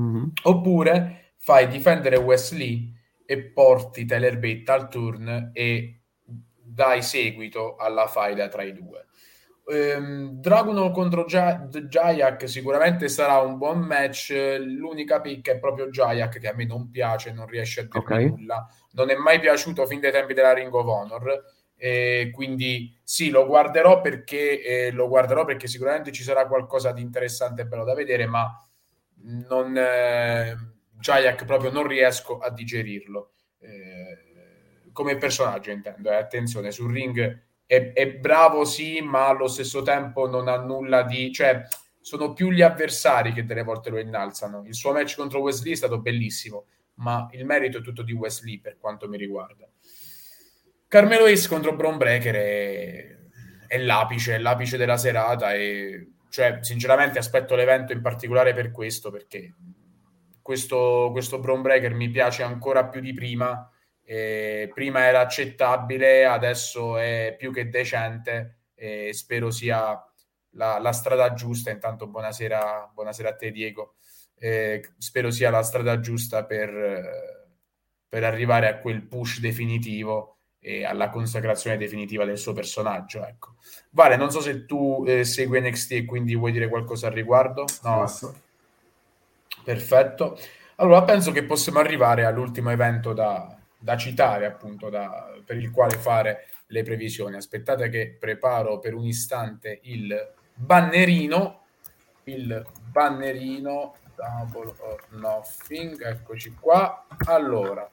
Mm-hmm. 0.00 0.24
Oppure 0.44 1.32
fai 1.36 1.68
difendere 1.68 2.16
Wesley 2.16 2.90
e 3.26 3.42
porti 3.42 4.06
Tyler 4.06 4.38
Bate 4.38 4.70
al 4.70 4.88
turn 4.88 5.50
e 5.52 6.00
dai 6.74 7.02
seguito 7.02 7.76
alla 7.76 8.06
faida 8.06 8.48
tra 8.48 8.62
i 8.62 8.72
due. 8.72 9.06
Um, 9.66 10.40
Dragunov 10.40 10.92
contro 10.92 11.24
Jayak 11.24 12.46
sicuramente 12.46 13.08
sarà 13.08 13.38
un 13.38 13.56
buon 13.56 13.80
match. 13.80 14.30
L'unica 14.60 15.20
picca 15.20 15.52
è 15.52 15.58
proprio 15.58 15.88
Jayak 15.88 16.38
che 16.38 16.48
a 16.48 16.54
me 16.54 16.66
non 16.66 16.90
piace, 16.90 17.32
non 17.32 17.46
riesce 17.46 17.80
a 17.80 17.82
dire 17.84 17.98
okay. 17.98 18.28
nulla. 18.28 18.66
Non 18.92 19.10
è 19.10 19.14
mai 19.16 19.40
piaciuto 19.40 19.86
fin 19.86 20.00
dai 20.00 20.12
tempi 20.12 20.34
della 20.34 20.52
Ring 20.52 20.72
of 20.72 20.86
Honor. 20.86 21.44
E 21.76 22.30
quindi 22.32 22.96
sì, 23.02 23.30
lo 23.30 23.46
guarderò 23.46 24.00
perché 24.00 24.62
eh, 24.62 24.90
lo 24.90 25.08
guarderò 25.08 25.44
perché 25.44 25.66
sicuramente 25.66 26.12
ci 26.12 26.22
sarà 26.22 26.46
qualcosa 26.46 26.92
di 26.92 27.00
interessante 27.00 27.62
e 27.62 27.66
bello 27.66 27.84
da 27.84 27.94
vedere, 27.94 28.26
ma 28.26 28.50
non 29.48 29.76
eh, 29.76 30.56
Jayak 30.98 31.44
proprio 31.44 31.70
non 31.70 31.86
riesco 31.86 32.38
a 32.38 32.50
digerirlo. 32.50 33.32
Eh, 33.58 34.90
come 34.92 35.16
personaggio 35.16 35.70
intendo, 35.70 36.10
eh. 36.10 36.16
attenzione, 36.16 36.70
sul 36.70 36.92
ring 36.92 37.42
è, 37.76 37.92
è, 37.92 38.12
bravo 38.14 38.64
sì, 38.64 39.00
ma 39.00 39.28
allo 39.28 39.48
stesso 39.48 39.82
tempo 39.82 40.28
non 40.28 40.48
ha 40.48 40.56
nulla 40.56 41.02
di... 41.02 41.32
cioè 41.32 41.62
sono 42.00 42.34
più 42.34 42.50
gli 42.50 42.60
avversari 42.60 43.32
che 43.32 43.46
delle 43.46 43.62
volte 43.62 43.88
lo 43.90 43.98
innalzano. 43.98 44.62
Il 44.66 44.74
suo 44.74 44.92
match 44.92 45.16
contro 45.16 45.40
Wesley 45.40 45.72
è 45.72 45.76
stato 45.76 46.00
bellissimo, 46.00 46.66
ma 46.96 47.28
il 47.32 47.46
merito 47.46 47.78
è 47.78 47.80
tutto 47.82 48.02
di 48.02 48.12
Wesley 48.12 48.60
per 48.60 48.76
quanto 48.78 49.08
mi 49.08 49.16
riguarda. 49.16 49.66
Carmelo 50.86 51.24
Ace 51.24 51.48
contro 51.48 51.74
Braun 51.74 51.96
Breaker 51.96 52.34
è, 52.34 53.16
è 53.66 53.78
l'apice, 53.78 54.34
è 54.34 54.38
l'apice 54.38 54.76
della 54.76 54.98
serata 54.98 55.54
e 55.54 56.10
cioè, 56.28 56.58
sinceramente 56.60 57.18
aspetto 57.18 57.54
l'evento 57.54 57.92
in 57.92 58.02
particolare 58.02 58.52
per 58.52 58.70
questo, 58.70 59.10
perché 59.10 59.54
questo, 60.42 61.08
questo 61.10 61.38
Braun 61.38 61.62
Breaker 61.62 61.94
mi 61.94 62.10
piace 62.10 62.42
ancora 62.42 62.86
più 62.86 63.00
di 63.00 63.14
prima 63.14 63.66
eh, 64.04 64.70
prima 64.74 65.06
era 65.06 65.20
accettabile, 65.20 66.26
adesso 66.26 66.98
è 66.98 67.34
più 67.38 67.52
che 67.52 67.68
decente 67.70 68.58
e 68.74 69.12
spero 69.14 69.50
sia 69.50 69.98
la, 70.50 70.78
la 70.78 70.92
strada 70.92 71.32
giusta. 71.32 71.70
Intanto 71.70 72.06
buonasera, 72.06 72.90
buonasera 72.92 73.30
a 73.30 73.34
te 73.34 73.50
Diego. 73.50 73.94
Eh, 74.36 74.92
spero 74.98 75.30
sia 75.30 75.50
la 75.50 75.62
strada 75.62 76.00
giusta 76.00 76.44
per, 76.44 76.70
per, 78.08 78.24
arrivare 78.24 78.68
a 78.68 78.78
quel 78.78 79.02
push 79.02 79.40
definitivo 79.40 80.38
e 80.58 80.84
alla 80.84 81.08
consacrazione 81.08 81.78
definitiva 81.78 82.24
del 82.24 82.38
suo 82.38 82.52
personaggio. 82.52 83.24
Ecco. 83.24 83.54
Vale, 83.90 84.16
non 84.16 84.30
so 84.30 84.40
se 84.40 84.66
tu 84.66 85.04
eh, 85.06 85.24
segui 85.24 85.60
NXT 85.60 85.92
e 85.92 86.04
quindi 86.04 86.34
vuoi 86.34 86.52
dire 86.52 86.68
qualcosa 86.68 87.06
al 87.06 87.14
riguardo. 87.14 87.64
No. 87.82 88.06
Perfetto. 89.64 90.38
Allora 90.76 91.04
penso 91.04 91.30
che 91.30 91.44
possiamo 91.44 91.78
arrivare 91.78 92.24
all'ultimo 92.24 92.70
evento 92.70 93.12
da, 93.12 93.53
da 93.84 93.98
citare, 93.98 94.46
appunto, 94.46 94.88
da, 94.88 95.30
per 95.44 95.58
il 95.58 95.70
quale 95.70 95.98
fare 95.98 96.46
le 96.68 96.82
previsioni. 96.82 97.36
Aspettate 97.36 97.90
che 97.90 98.16
preparo 98.18 98.78
per 98.78 98.94
un 98.94 99.04
istante 99.04 99.80
il 99.82 100.32
bannerino, 100.54 101.64
il 102.24 102.64
bannerino 102.90 103.96
double 104.14 104.72
or 104.78 105.06
nothing, 105.10 106.02
eccoci 106.02 106.54
qua. 106.58 107.06
Allora, 107.26 107.86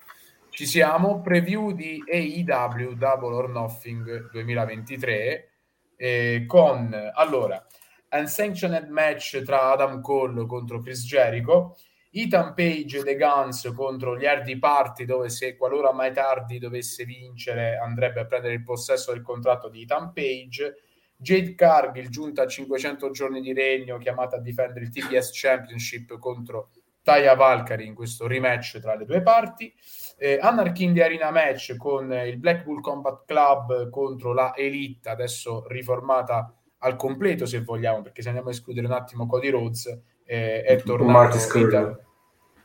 ci 0.48 0.66
siamo, 0.66 1.20
preview 1.20 1.72
di 1.72 2.02
AEW 2.10 2.94
Double 2.94 3.36
or 3.36 3.50
Nothing 3.50 4.30
2023 4.32 5.50
eh, 5.98 6.46
con, 6.48 7.12
allora, 7.14 7.66
unsanctioned 8.12 8.88
match 8.88 9.42
tra 9.44 9.72
Adam 9.72 10.00
Cole 10.00 10.46
contro 10.46 10.80
Chris 10.80 11.04
Jericho, 11.04 11.76
Ethan 12.14 12.54
Page 12.54 13.00
e 13.00 13.04
The 13.04 13.16
Guns 13.16 13.72
contro 13.74 14.18
gli 14.18 14.26
Hardy 14.26 14.60
Party, 14.60 15.06
dove 15.06 15.30
se 15.30 15.56
qualora 15.56 15.94
mai 15.94 16.12
tardi 16.12 16.60
dovesse 16.60 17.06
vincere 17.06 17.78
andrebbe 17.78 18.20
a 18.20 18.26
prendere 18.26 18.54
il 18.54 18.64
possesso 18.64 19.14
del 19.14 19.22
contratto 19.22 19.70
di 19.70 19.84
Ethan 19.84 20.12
Page. 20.12 20.76
Jade 21.16 21.56
Cargill, 21.56 22.10
giunta 22.10 22.44
a 22.44 22.48
500 22.48 23.12
giorni 23.12 23.42
di 23.42 23.54
regno, 23.54 23.98
chiamata 23.98 24.38
a 24.38 24.42
difendere 24.42 24.86
il 24.86 24.90
TBS 24.90 25.30
Championship 25.32 26.18
contro 26.18 26.72
Taya 27.04 27.36
Valkyrie 27.36 27.86
in 27.86 27.96
questo 27.96 28.28
rematch 28.28 28.80
tra 28.80 28.96
le 28.96 29.06
due 29.06 29.22
parti. 29.22 29.74
Eh, 30.18 30.38
Anarchy 30.42 30.92
the 30.94 31.04
Arena 31.04 31.32
match 31.32 31.76
con 31.78 32.12
il 32.12 32.38
Blackpool 32.38 32.82
Combat 32.82 33.24
Club 33.26 33.90
contro 33.90 34.34
la 34.34 34.54
Elite, 34.56 35.10
adesso 35.10 35.66
riformata 35.68 36.56
al 36.80 36.96
completo 36.96 37.46
se 37.46 37.62
vogliamo, 37.62 38.02
perché 38.02 38.22
se 38.22 38.28
andiamo 38.28 38.50
a 38.50 38.54
escludere 38.54 38.88
un 38.88 38.94
attimo 38.94 39.28
Cody 39.28 39.50
Rhodes, 39.50 40.02
eh, 40.32 40.64
è 40.64 40.82
tornato... 40.82 41.12
Marty. 41.12 42.00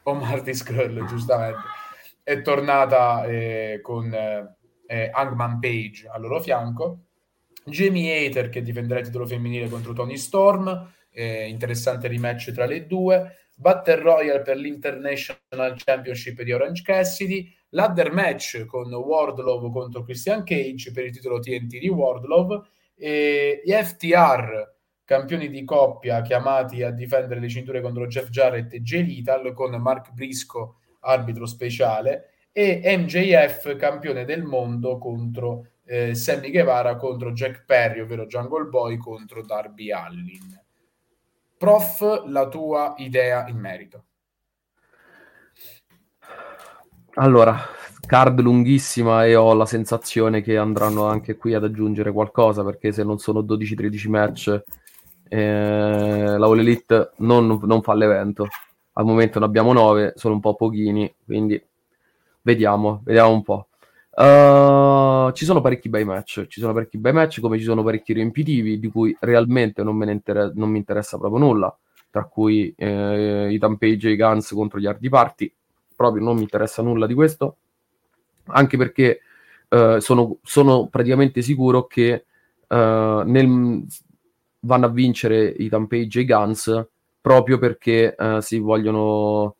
O 0.05 0.15
Marty 0.15 0.55
Skrull, 0.55 1.05
giustamente. 1.07 1.59
È 2.23 2.41
tornata 2.41 3.25
eh, 3.25 3.81
con 3.83 4.15
eh, 4.15 5.11
Hangman 5.13 5.59
Page 5.59 6.07
al 6.09 6.21
loro 6.21 6.41
fianco. 6.41 7.01
Jamie 7.65 8.25
Hater 8.25 8.51
che 8.51 8.63
difenderà 8.63 9.01
il 9.01 9.07
titolo 9.07 9.27
femminile 9.27 9.69
contro 9.69 9.93
Tony 9.93 10.17
Storm. 10.17 10.93
Eh, 11.11 11.49
interessante 11.49 12.07
rematch 12.07 12.53
tra 12.53 12.67
le 12.67 12.87
due. 12.87 13.35
Battle 13.57 13.97
Royale 13.97 14.43
per 14.43 14.59
l'International 14.59 15.75
Championship 15.77 16.43
di 16.43 16.53
Orange 16.53 16.83
Cassidy. 16.83 17.53
Ladder 17.71 18.13
match 18.13 18.65
con 18.65 18.95
Wardlow 18.95 19.73
contro 19.73 20.05
Christian 20.05 20.45
Cage 20.45 20.93
per 20.93 21.07
il 21.07 21.13
titolo 21.13 21.41
TNT 21.41 21.79
di 21.79 21.89
Wardlow. 21.89 22.65
E 22.95 23.61
FTR 23.67 24.76
campioni 25.07 25.49
di 25.49 25.65
coppia 25.65 26.21
chiamati 26.21 26.83
a 26.83 26.91
difendere 26.91 27.39
le 27.39 27.49
cinture 27.49 27.81
contro 27.81 28.09
Jeff 28.09 28.29
Jarrett 28.29 28.75
e 28.75 28.83
Jay 28.83 29.07
Lethal 29.07 29.55
con 29.55 29.71
Mark 29.77 30.13
Brisco 30.13 30.81
arbitro 31.01 31.47
speciale 31.47 32.33
e 32.53 32.83
MJF 32.99 33.77
campione 33.77 34.25
del 34.25 34.43
mondo 34.43 34.99
contro 34.99 35.69
eh, 35.85 36.15
Sammy 36.17 36.51
Guevara 36.51 36.97
contro 36.97 37.31
Jack 37.31 37.65
Perry 37.65 38.01
ovvero 38.01 38.27
Jungle 38.27 38.65
Boy 38.65 38.97
contro 38.97 39.45
Darby 39.45 39.93
Allin. 39.93 40.61
Prof, 41.57 42.25
la 42.27 42.49
tua 42.49 42.95
idea 42.99 43.47
in 43.47 43.59
merito. 43.59 44.05
Allora 47.15 47.57
card 48.07 48.41
lunghissima 48.41 49.25
e 49.25 49.37
ho 49.37 49.55
la 49.55 49.67
sensazione 49.67 50.41
che 50.41 50.57
andranno 50.57 51.07
anche 51.07 51.37
qui 51.37 51.55
ad 51.55 51.65
aggiungere 51.65 52.13
qualcosa 52.13 52.65
perché 52.65 52.91
se 52.93 53.05
non 53.05 53.19
sono 53.19 53.41
12-13 53.41 54.09
match 54.09 54.63
eh, 55.29 56.37
la 56.39 56.47
All 56.47 56.59
Elite 56.59 57.13
non, 57.19 57.59
non, 57.63 57.83
fa 57.83 57.95
l'evento. 57.95 58.47
Al 58.95 59.05
momento 59.05 59.39
ne 59.39 59.45
abbiamo 59.45 59.73
9, 59.73 60.15
sono 60.17 60.35
un 60.35 60.41
po' 60.41 60.55
pochini, 60.55 61.13
quindi 61.25 61.63
vediamo, 62.43 63.03
vediamo 63.05 63.33
un 63.33 63.43
po'. 63.43 63.69
Uh, 64.17 65.31
ci 65.33 65.45
sono 65.45 65.61
parecchi 65.61 65.91
bei 65.91 66.05
match, 66.05 66.47
ci 66.47 66.59
sono 66.61 66.73
parecchi 66.73 66.97
bei 66.97 67.13
match 67.13 67.41
come 67.41 67.59
ci 67.59 67.65
sono 67.65 67.83
parecchi 67.83 68.15
riempitivi 68.15 68.79
di 68.79 68.89
cui 68.89 69.15
realmente 69.21 69.83
non, 69.83 70.01
inter- 70.09 70.53
non 70.55 70.71
mi 70.71 70.79
interessa 70.79 71.19
proprio 71.19 71.45
nulla, 71.45 71.79
tra 72.09 72.25
cui 72.25 72.73
eh, 72.79 73.49
i 73.53 73.59
Tampage 73.59 74.09
e 74.09 74.13
i 74.13 74.17
Guns 74.17 74.51
contro 74.53 74.79
gli 74.79 74.87
Hardy 74.87 75.11
Party, 75.11 75.53
proprio 75.95 76.25
non 76.25 76.37
mi 76.37 76.43
interessa 76.43 76.81
nulla 76.81 77.07
di 77.07 77.13
questo, 77.13 77.57
anche 78.47 78.79
perché 78.79 79.21
uh, 79.69 79.99
sono, 79.99 80.39
sono, 80.43 80.89
praticamente 80.89 81.43
sicuro 81.43 81.87
che 81.87 82.25
uh, 82.69 82.75
nel, 82.75 83.85
vanno 84.67 84.87
a 84.87 84.91
vincere 84.91 85.47
i 85.47 85.69
Tampage 85.69 86.19
e 86.19 86.23
i 86.23 86.27
Guns 86.27 86.87
proprio 87.21 87.59
perché 87.59 88.15
uh, 88.17 88.41
si 88.41 88.59
vogliono, 88.59 89.57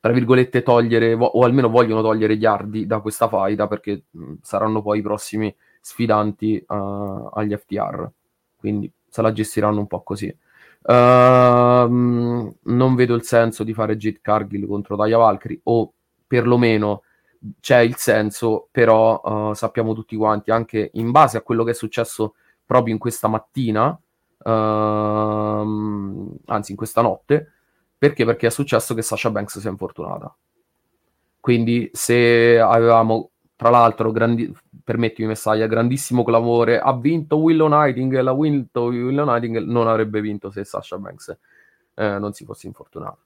tra 0.00 0.12
virgolette, 0.12 0.62
togliere, 0.62 1.14
vo- 1.14 1.26
o 1.26 1.44
almeno 1.44 1.68
vogliono 1.68 2.00
togliere 2.02 2.36
gli 2.36 2.46
Ardi 2.46 2.86
da 2.86 3.00
questa 3.00 3.28
faida 3.28 3.66
perché 3.66 4.04
mh, 4.10 4.34
saranno 4.42 4.80
poi 4.80 5.00
i 5.00 5.02
prossimi 5.02 5.54
sfidanti 5.80 6.64
uh, 6.66 7.30
agli 7.32 7.54
FTR. 7.54 8.08
Quindi 8.56 8.90
se 9.08 9.22
la 9.22 9.32
gestiranno 9.32 9.80
un 9.80 9.86
po' 9.86 10.02
così. 10.02 10.34
Uh, 10.82 10.92
non 12.62 12.94
vedo 12.94 13.14
il 13.14 13.24
senso 13.24 13.64
di 13.64 13.74
fare 13.74 13.96
Jade 13.96 14.20
Cargill 14.22 14.66
contro 14.66 14.96
Taya 14.96 15.18
Valkyrie 15.18 15.60
o 15.64 15.92
perlomeno 16.26 17.02
c'è 17.60 17.80
il 17.80 17.96
senso, 17.96 18.68
però 18.70 19.20
uh, 19.22 19.54
sappiamo 19.54 19.94
tutti 19.94 20.16
quanti, 20.16 20.50
anche 20.50 20.90
in 20.94 21.10
base 21.10 21.36
a 21.36 21.42
quello 21.42 21.64
che 21.64 21.72
è 21.72 21.74
successo 21.74 22.34
proprio 22.64 22.92
in 22.92 22.98
questa 22.98 23.28
mattina, 23.28 23.98
uh, 24.50 26.38
anzi 26.46 26.70
in 26.70 26.76
questa 26.76 27.00
notte, 27.02 27.52
perché? 27.98 28.24
Perché 28.24 28.46
è 28.46 28.50
successo 28.50 28.94
che 28.94 29.02
Sasha 29.02 29.30
Banks 29.30 29.58
si 29.58 29.66
è 29.66 29.70
infortunata. 29.70 30.34
Quindi 31.40 31.90
se 31.92 32.58
avevamo, 32.58 33.30
tra 33.54 33.70
l'altro, 33.70 34.10
grandi, 34.10 34.52
permettimi 34.82 35.28
Messiah, 35.28 35.66
grandissimo 35.66 36.24
clamore, 36.24 36.78
ha 36.78 36.92
vinto 36.96 37.36
Willow 37.36 37.68
Nightingale, 37.68 38.30
ha 38.30 38.34
vinto 38.34 38.82
Willow 38.84 39.24
Nightingale, 39.24 39.66
non 39.66 39.88
avrebbe 39.88 40.20
vinto 40.20 40.50
se 40.50 40.64
Sasha 40.64 40.98
Banks 40.98 41.38
eh, 41.94 42.18
non 42.18 42.32
si 42.32 42.44
fosse 42.44 42.66
infortunata. 42.66 43.18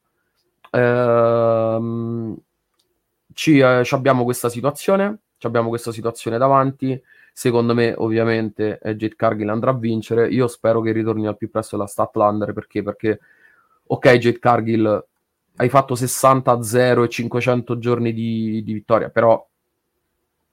Ehm, 0.70 2.36
ci, 3.32 3.58
eh, 3.58 3.82
abbiamo 3.90 4.24
questa 4.24 4.48
situazione, 4.48 5.18
abbiamo 5.40 5.68
questa 5.68 5.92
situazione 5.92 6.38
davanti. 6.38 7.00
Secondo 7.32 7.74
me, 7.74 7.94
ovviamente, 7.96 8.78
eh, 8.82 8.96
Jade 8.96 9.16
Cargill 9.16 9.48
andrà 9.48 9.70
a 9.70 9.78
vincere. 9.78 10.28
Io 10.28 10.46
spero 10.46 10.80
che 10.80 10.92
ritorni 10.92 11.26
al 11.26 11.36
più 11.36 11.50
presto 11.50 11.76
la 11.76 11.86
Statlander 11.86 12.52
perché? 12.52 12.82
Perché, 12.82 13.20
ok, 13.84 14.12
Jade 14.16 14.38
Cargill, 14.38 15.06
hai 15.56 15.68
fatto 15.68 15.94
60 15.94 16.62
0 16.62 17.04
e 17.04 17.08
500 17.08 17.78
giorni 17.78 18.12
di, 18.12 18.62
di 18.62 18.72
vittoria, 18.72 19.10
però 19.10 19.46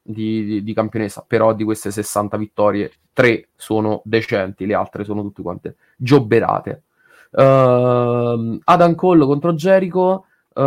di, 0.02 0.46
di, 0.46 0.64
di, 0.64 0.74
campionessa, 0.74 1.24
però 1.28 1.54
di 1.54 1.64
queste 1.64 1.92
60 1.92 2.38
vittorie, 2.38 2.92
3 3.14 3.50
sono 3.56 4.02
decenti, 4.06 4.66
le 4.66 4.74
altre 4.74 5.04
sono 5.04 5.22
tutte 5.22 5.42
quante 5.42 5.76
giobberate. 5.98 6.84
Uh, 7.30 8.58
Adam 8.64 8.96
Cole 8.96 9.26
contro 9.26 9.54
Jericho, 9.54 10.26
uh, 10.54 10.62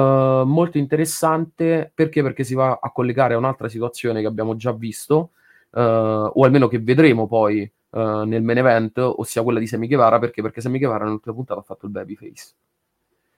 molto 0.45 0.77
interessante 0.77 1.91
perché? 1.95 2.23
Perché 2.23 2.45
si 2.45 2.55
va 2.55 2.79
a 2.81 2.91
collegare 2.93 3.35
a 3.35 3.39
un'altra 3.39 3.69
situazione 3.69 4.21
che 4.21 4.27
abbiamo 4.27 4.57
già 4.57 4.73
visto, 4.73 5.31
o 5.73 6.45
almeno 6.45 6.68
che 6.68 6.79
vedremo 6.79 7.27
poi 7.27 7.71
uh, 7.91 8.23
nel 8.25 8.43
main 8.43 8.59
event, 8.59 8.99
ossia 8.99 9.43
quella 9.43 9.59
di 9.59 9.66
Semi 9.66 9.87
Guevara, 9.87 10.18
perché? 10.18 10.43
Perché 10.43 10.61
Semi 10.61 10.79
Guevara 10.79 11.05
nell'ultima 11.05 11.35
puntata 11.35 11.61
ha 11.61 11.62
fatto 11.62 11.87
il 11.87 11.93
babyface. 11.93 12.53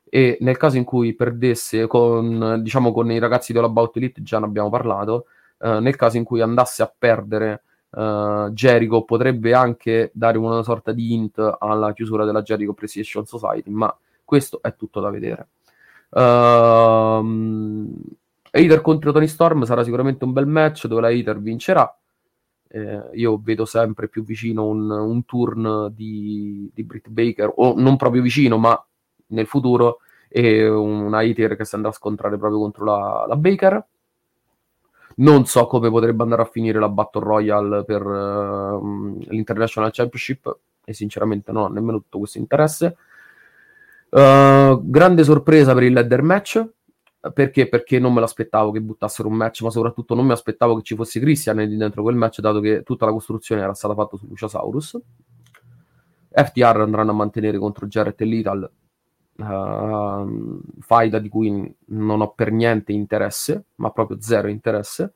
E 0.08 0.36
nel 0.40 0.56
caso 0.56 0.76
in 0.76 0.84
cui 0.84 1.14
perdesse 1.14 1.86
con, 1.86 2.60
diciamo, 2.62 2.92
con 2.92 3.10
i 3.10 3.18
ragazzi 3.18 3.52
dell'About 3.52 3.96
Elite, 3.96 4.22
già 4.22 4.38
ne 4.38 4.44
abbiamo 4.44 4.68
parlato, 4.68 5.26
nel 5.62 5.96
caso 5.96 6.16
in 6.16 6.24
cui 6.24 6.40
andasse 6.40 6.82
a 6.82 6.92
perdere 6.98 7.62
uh, 7.90 8.50
Jericho 8.50 9.04
potrebbe 9.04 9.54
anche 9.54 10.10
dare 10.12 10.36
una 10.36 10.62
sorta 10.62 10.92
di 10.92 11.14
hint 11.14 11.56
alla 11.58 11.92
chiusura 11.92 12.24
della 12.24 12.42
Jericho 12.42 12.72
Appreciation 12.72 13.24
Society, 13.26 13.70
ma 13.70 13.96
questo 14.24 14.60
è 14.60 14.74
tutto 14.76 15.00
da 15.00 15.10
vedere. 15.10 15.48
Uh, 16.10 17.90
Hater 18.50 18.80
contro 18.82 19.12
Tony 19.12 19.28
Storm 19.28 19.62
sarà 19.64 19.82
sicuramente 19.82 20.24
un 20.24 20.32
bel 20.32 20.46
match 20.46 20.86
dove 20.86 21.00
la 21.00 21.08
Hater 21.08 21.40
vincerà. 21.40 21.96
Eh, 22.74 23.10
io 23.12 23.38
vedo 23.42 23.66
sempre 23.66 24.08
più 24.08 24.24
vicino 24.24 24.64
un, 24.64 24.90
un 24.90 25.26
turn 25.26 25.92
di, 25.94 26.70
di 26.72 26.84
Britt 26.84 27.08
Baker, 27.08 27.52
o 27.56 27.74
non 27.76 27.96
proprio 27.96 28.22
vicino, 28.22 28.56
ma 28.56 28.82
nel 29.26 29.46
futuro, 29.46 29.98
e 30.28 30.66
una 30.66 31.18
Hater 31.18 31.54
che 31.56 31.66
si 31.66 31.74
andrà 31.74 31.90
a 31.90 31.94
scontrare 31.94 32.38
proprio 32.38 32.60
contro 32.60 32.84
la, 32.86 33.26
la 33.28 33.36
Baker. 33.36 33.86
Non 35.16 35.44
so 35.44 35.66
come 35.66 35.90
potrebbe 35.90 36.22
andare 36.22 36.40
a 36.40 36.46
finire 36.46 36.78
la 36.78 36.88
Battle 36.88 37.22
Royale 37.22 37.84
per 37.84 38.06
uh, 38.06 39.18
l'International 39.28 39.92
Championship 39.92 40.56
e 40.82 40.94
sinceramente 40.94 41.52
non 41.52 41.64
ho 41.64 41.68
nemmeno 41.68 41.98
tutto 41.98 42.16
questo 42.16 42.38
interesse. 42.38 42.96
Uh, 44.08 44.80
grande 44.82 45.24
sorpresa 45.24 45.74
per 45.74 45.82
il 45.82 45.92
ladder 45.92 46.22
match. 46.22 46.66
Perché? 47.32 47.68
Perché 47.68 47.98
non 48.00 48.12
me 48.12 48.20
l'aspettavo 48.20 48.72
che 48.72 48.80
buttassero 48.80 49.28
un 49.28 49.34
match, 49.34 49.62
ma 49.62 49.70
soprattutto 49.70 50.14
non 50.14 50.26
mi 50.26 50.32
aspettavo 50.32 50.76
che 50.76 50.82
ci 50.82 50.96
fosse 50.96 51.20
Christian 51.20 51.56
dentro 51.76 52.02
quel 52.02 52.16
match, 52.16 52.40
dato 52.40 52.58
che 52.58 52.82
tutta 52.82 53.06
la 53.06 53.12
costruzione 53.12 53.62
era 53.62 53.74
stata 53.74 53.94
fatta 53.94 54.16
su 54.16 54.26
Luciasaurus. 54.26 54.98
FTR 56.30 56.80
andranno 56.80 57.10
a 57.10 57.14
mantenere 57.14 57.58
contro 57.58 57.86
Jarrett 57.86 58.20
e 58.22 58.24
Lethal 58.24 58.70
uh, 59.36 60.60
faida 60.80 61.18
di 61.18 61.28
cui 61.28 61.74
non 61.86 62.20
ho 62.20 62.32
per 62.32 62.52
niente 62.52 62.92
interesse, 62.92 63.66
ma 63.76 63.90
proprio 63.90 64.20
zero 64.20 64.48
interesse. 64.48 65.14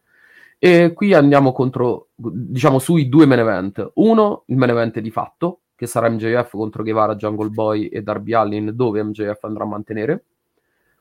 E 0.58 0.92
qui 0.94 1.12
andiamo 1.12 1.52
contro, 1.52 2.08
diciamo, 2.14 2.78
sui 2.78 3.08
due 3.08 3.26
main 3.26 3.40
event. 3.40 3.90
Uno, 3.94 4.44
il 4.46 4.56
main 4.56 4.70
event 4.70 5.00
di 5.00 5.10
fatto, 5.10 5.60
che 5.74 5.86
sarà 5.86 6.08
MJF 6.08 6.50
contro 6.50 6.82
Guevara, 6.82 7.16
Jungle 7.16 7.50
Boy 7.50 7.86
e 7.86 8.02
Darby 8.02 8.32
Allin, 8.32 8.72
dove 8.74 9.02
MJF 9.02 9.44
andrà 9.44 9.64
a 9.64 9.68
mantenere. 9.68 10.24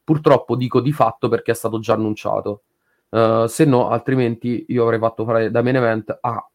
Purtroppo 0.06 0.56
dico 0.56 0.80
di 0.80 0.94
fatto 0.94 1.28
perché 1.28 1.52
è 1.52 1.56
stato 1.56 1.80
già 1.80 1.94
annunciato. 1.94 2.62
Uh, 3.10 3.48
se 3.48 3.66
no, 3.66 3.90
altrimenti 3.90 4.66
io 4.70 4.84
avrei 4.84 5.00
fatto 5.00 5.26
fare 5.26 5.52
da 5.52 5.62
main 5.62 5.76
event 5.76 6.18
a 6.22 6.50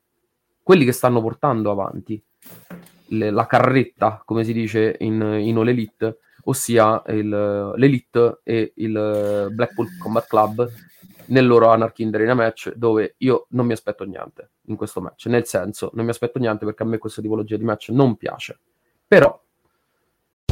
quelli 0.62 0.84
che 0.84 0.92
stanno 0.92 1.20
portando 1.20 1.70
avanti 1.70 2.22
le, 3.06 3.30
la 3.30 3.46
carretta, 3.46 4.22
come 4.24 4.44
si 4.44 4.52
dice 4.52 4.96
in, 5.00 5.20
in 5.20 5.56
All 5.56 5.68
Elite, 5.68 6.18
ossia 6.44 7.02
il, 7.08 7.72
l'Elite 7.76 8.40
e 8.44 8.72
il 8.76 9.48
Blackpool 9.52 9.88
Combat 9.98 10.26
Club 10.26 10.70
nel 11.26 11.46
loro 11.46 11.68
Anarchy 11.68 12.02
in 12.02 12.14
Arena 12.14 12.34
match 12.34 12.72
dove 12.74 13.14
io 13.18 13.46
non 13.50 13.66
mi 13.66 13.72
aspetto 13.72 14.04
niente 14.04 14.50
in 14.66 14.76
questo 14.76 15.00
match, 15.00 15.26
nel 15.26 15.46
senso 15.46 15.90
non 15.94 16.04
mi 16.04 16.10
aspetto 16.10 16.38
niente 16.38 16.64
perché 16.64 16.82
a 16.82 16.86
me 16.86 16.98
questa 16.98 17.20
tipologia 17.20 17.56
di 17.56 17.64
match 17.64 17.88
non 17.90 18.16
piace, 18.16 18.58
però 19.06 19.40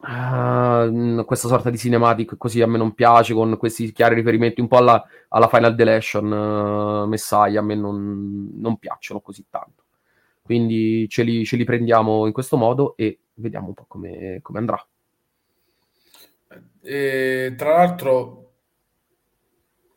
Uh, 0.00 1.24
questa 1.24 1.48
sorta 1.48 1.70
di 1.70 1.76
cinematic 1.76 2.36
così 2.36 2.62
a 2.62 2.68
me 2.68 2.78
non 2.78 2.94
piace 2.94 3.34
con 3.34 3.56
questi 3.56 3.90
chiari 3.90 4.14
riferimenti 4.14 4.60
un 4.60 4.68
po' 4.68 4.76
alla, 4.76 5.04
alla 5.26 5.48
Final 5.48 5.74
Deletion 5.74 6.30
uh, 6.30 7.08
Messiah 7.08 7.58
a 7.58 7.64
me 7.64 7.74
non, 7.74 8.48
non, 8.54 8.76
piacciono 8.78 9.20
così 9.20 9.46
tanto. 9.50 9.84
Quindi 10.42 11.08
ce 11.08 11.24
li, 11.24 11.44
ce 11.44 11.56
li, 11.56 11.64
prendiamo 11.64 12.26
in 12.26 12.32
questo 12.32 12.56
modo 12.56 12.96
e 12.96 13.18
vediamo 13.34 13.68
un 13.68 13.74
po' 13.74 13.86
come, 13.88 14.38
come 14.40 14.58
andrà. 14.60 14.86
E, 16.80 17.54
tra 17.56 17.76
l'altro 17.76 18.52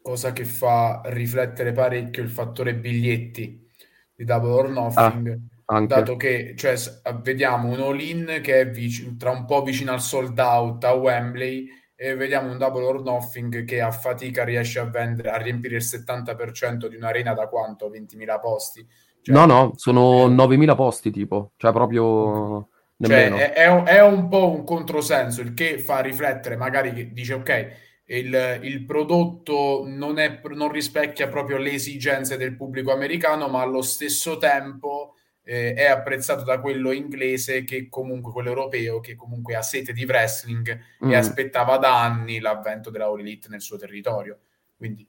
cosa 0.02 0.34
che 0.34 0.46
fa 0.46 1.02
riflettere 1.06 1.74
parecchio 1.74 2.24
il 2.24 2.30
fattore 2.30 2.76
biglietti 2.76 3.70
di 4.16 4.24
Double 4.26 4.50
or 4.50 4.70
Nothing 4.70 5.30
ah 5.30 5.52
anche. 5.72 5.96
Dato 5.96 6.16
che 6.18 6.54
cioè, 6.56 6.76
vediamo 7.22 7.70
un 7.70 7.80
all-in 7.80 8.40
che 8.44 8.62
è 8.62 8.70
vic- 8.70 9.18
tra 9.18 9.32
un 9.32 9.46
po' 9.46 9.64
vicino 9.64 9.94
al 9.94 10.02
sold 10.02 10.38
out 10.38 10.84
a 10.84 10.94
Wembley 10.94 11.68
e 11.96 12.16
vediamo 12.16 12.52
un 12.52 12.58
double 12.58 12.84
or 12.84 13.02
nothing 13.04 13.64
che 13.64 13.80
a 13.80 13.92
fatica 13.92 14.44
riesce 14.44 14.80
a 14.80 14.86
vendere, 14.86 15.30
a 15.30 15.38
riempire 15.38 15.78
il 15.78 15.84
70% 15.84 16.88
di 16.88 16.96
un'arena 16.96 17.34
da 17.34 17.48
quanto? 17.48 17.90
20.000 17.90 18.40
posti? 18.40 18.88
Cioè, 19.22 19.36
no, 19.36 19.46
no, 19.46 19.72
sono 19.76 20.26
eh, 20.26 20.30
9.000 20.30 20.76
posti 20.76 21.12
tipo, 21.12 21.52
cioè 21.58 21.72
proprio... 21.72 22.68
Cioè, 23.02 23.32
è, 23.32 23.54
è, 23.54 23.68
un, 23.68 23.84
è, 23.86 24.02
un 24.04 24.28
po' 24.28 24.52
un 24.52 24.64
controsenso, 24.64 25.42
il 25.42 25.56
che 25.56 25.80
fa 25.80 26.02
riflettere, 26.02 26.56
magari 26.56 26.94
che 26.94 27.12
dice 27.12 27.34
ok, 27.34 27.68
il, 28.06 28.60
il 28.62 28.86
prodotto 28.86 29.84
non, 29.88 30.20
è, 30.20 30.40
non 30.54 30.72
rispecchia 30.72 31.28
proprio 31.28 31.58
le 31.58 31.72
esigenze 31.72 32.38
del 32.38 32.56
pubblico 32.56 32.92
americano, 32.92 33.48
ma 33.48 33.62
allo 33.62 33.82
stesso 33.82 34.38
tempo 34.38 35.16
eh, 35.44 35.74
è 35.74 35.86
apprezzato 35.86 36.44
da 36.44 36.60
quello 36.60 36.92
inglese 36.92 37.64
che 37.64 37.90
comunque 37.90 38.32
quello 38.32 38.50
europeo 38.50 39.00
che 39.00 39.16
comunque 39.16 39.56
ha 39.56 39.62
sete 39.62 39.92
di 39.92 40.06
wrestling 40.06 40.80
mm. 41.04 41.12
e 41.12 41.16
aspettava 41.16 41.78
da 41.78 42.02
anni 42.02 42.40
l'avvento 42.40 42.90
della 42.90 43.06
All 43.06 43.20
Elite 43.20 43.50
nel 43.50 43.62
suo 43.62 43.78
territorio. 43.78 44.40
Quindi 44.76 45.08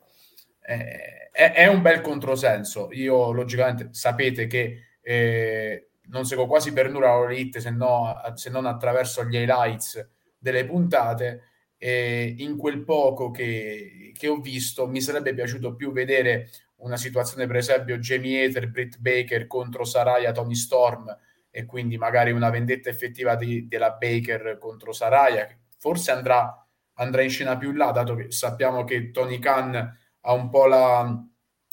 eh, 0.65 1.31
è, 1.31 1.53
è, 1.53 1.67
un 1.67 1.83
bel 1.83 2.01
controsenso. 2.01 2.89
Io 2.93 3.33
logicamente 3.33 3.89
sapete 3.93 4.47
che 4.47 4.97
eh, 5.01 5.91
non 6.05 6.25
seguo 6.25 6.47
quasi 6.47 6.73
per 6.73 6.91
nulla 6.91 7.11
All 7.11 7.31
Elite 7.31 7.61
se, 7.61 7.71
no, 7.71 8.15
se 8.35 8.51
non 8.51 8.67
attraverso 8.67 9.25
gli 9.25 9.37
highlights 9.37 10.09
delle 10.39 10.65
puntate. 10.65 11.47
In 11.83 12.57
quel 12.57 12.85
poco 12.85 13.33
che, 13.33 14.13
che 14.17 14.29
ho 14.29 14.37
visto 14.37 14.87
mi 14.87 15.01
sarebbe 15.01 15.35
piaciuto 15.35 15.75
più 15.75 15.91
vedere 15.91 16.49
una 16.83 16.97
situazione 16.97 17.47
per 17.47 17.57
esempio 17.57 17.99
Jamie 17.99 18.45
Hater, 18.45 18.71
Britt 18.71 18.99
Baker 18.99 19.47
contro 19.47 19.85
Saraya, 19.85 20.33
Tony 20.33 20.55
Storm 20.55 21.17
e 21.51 21.65
quindi 21.65 21.99
magari 21.99 22.31
una 22.31 22.51
vendetta 22.51 22.89
effettiva 22.89 23.35
di, 23.35 23.67
della 23.67 23.91
Baker 23.91 24.59
contro 24.59 24.93
Saraya 24.93 25.49
forse 25.83 26.13
andrà, 26.13 26.65
andrà, 26.95 27.23
in 27.23 27.29
scena 27.29 27.57
più 27.57 27.73
là 27.73 27.91
dato 27.91 28.15
che 28.15 28.31
sappiamo 28.31 28.85
che 28.85 29.11
Tony 29.11 29.41
Khan 29.41 29.75
ha 30.21 30.33
un 30.33 30.49
po' 30.49 30.67
la, 30.67 31.27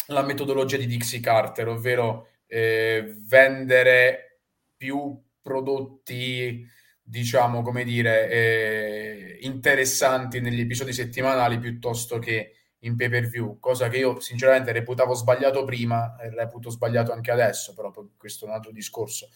la 0.08 0.24
metodologia 0.24 0.78
di 0.78 0.88
Dixie 0.88 1.20
Carter, 1.20 1.68
ovvero 1.68 2.30
eh, 2.48 3.14
vendere 3.20 4.40
più 4.76 5.16
prodotti, 5.40 6.68
diciamo, 7.04 7.62
come 7.62 7.84
dire, 7.84 8.32
eh, 8.32 9.38
interessanti 9.42 10.40
negli 10.40 10.62
episodi 10.62 10.92
settimanali 10.92 11.60
piuttosto 11.60 12.18
che 12.18 12.59
in 12.80 12.96
pay 12.96 13.10
per 13.10 13.28
view, 13.28 13.60
cosa 13.60 13.90
che 13.90 13.98
io 13.98 14.20
sinceramente 14.20 14.72
reputavo 14.72 15.14
sbagliato 15.14 15.64
prima 15.66 16.16
e 16.18 16.30
reputo 16.30 16.70
sbagliato 16.70 17.12
anche 17.12 17.32
adesso, 17.32 17.74
però 17.74 17.92
questo 18.18 18.46
è 18.46 18.48
un 18.48 18.54
altro 18.54 18.72
discorso. 18.72 19.30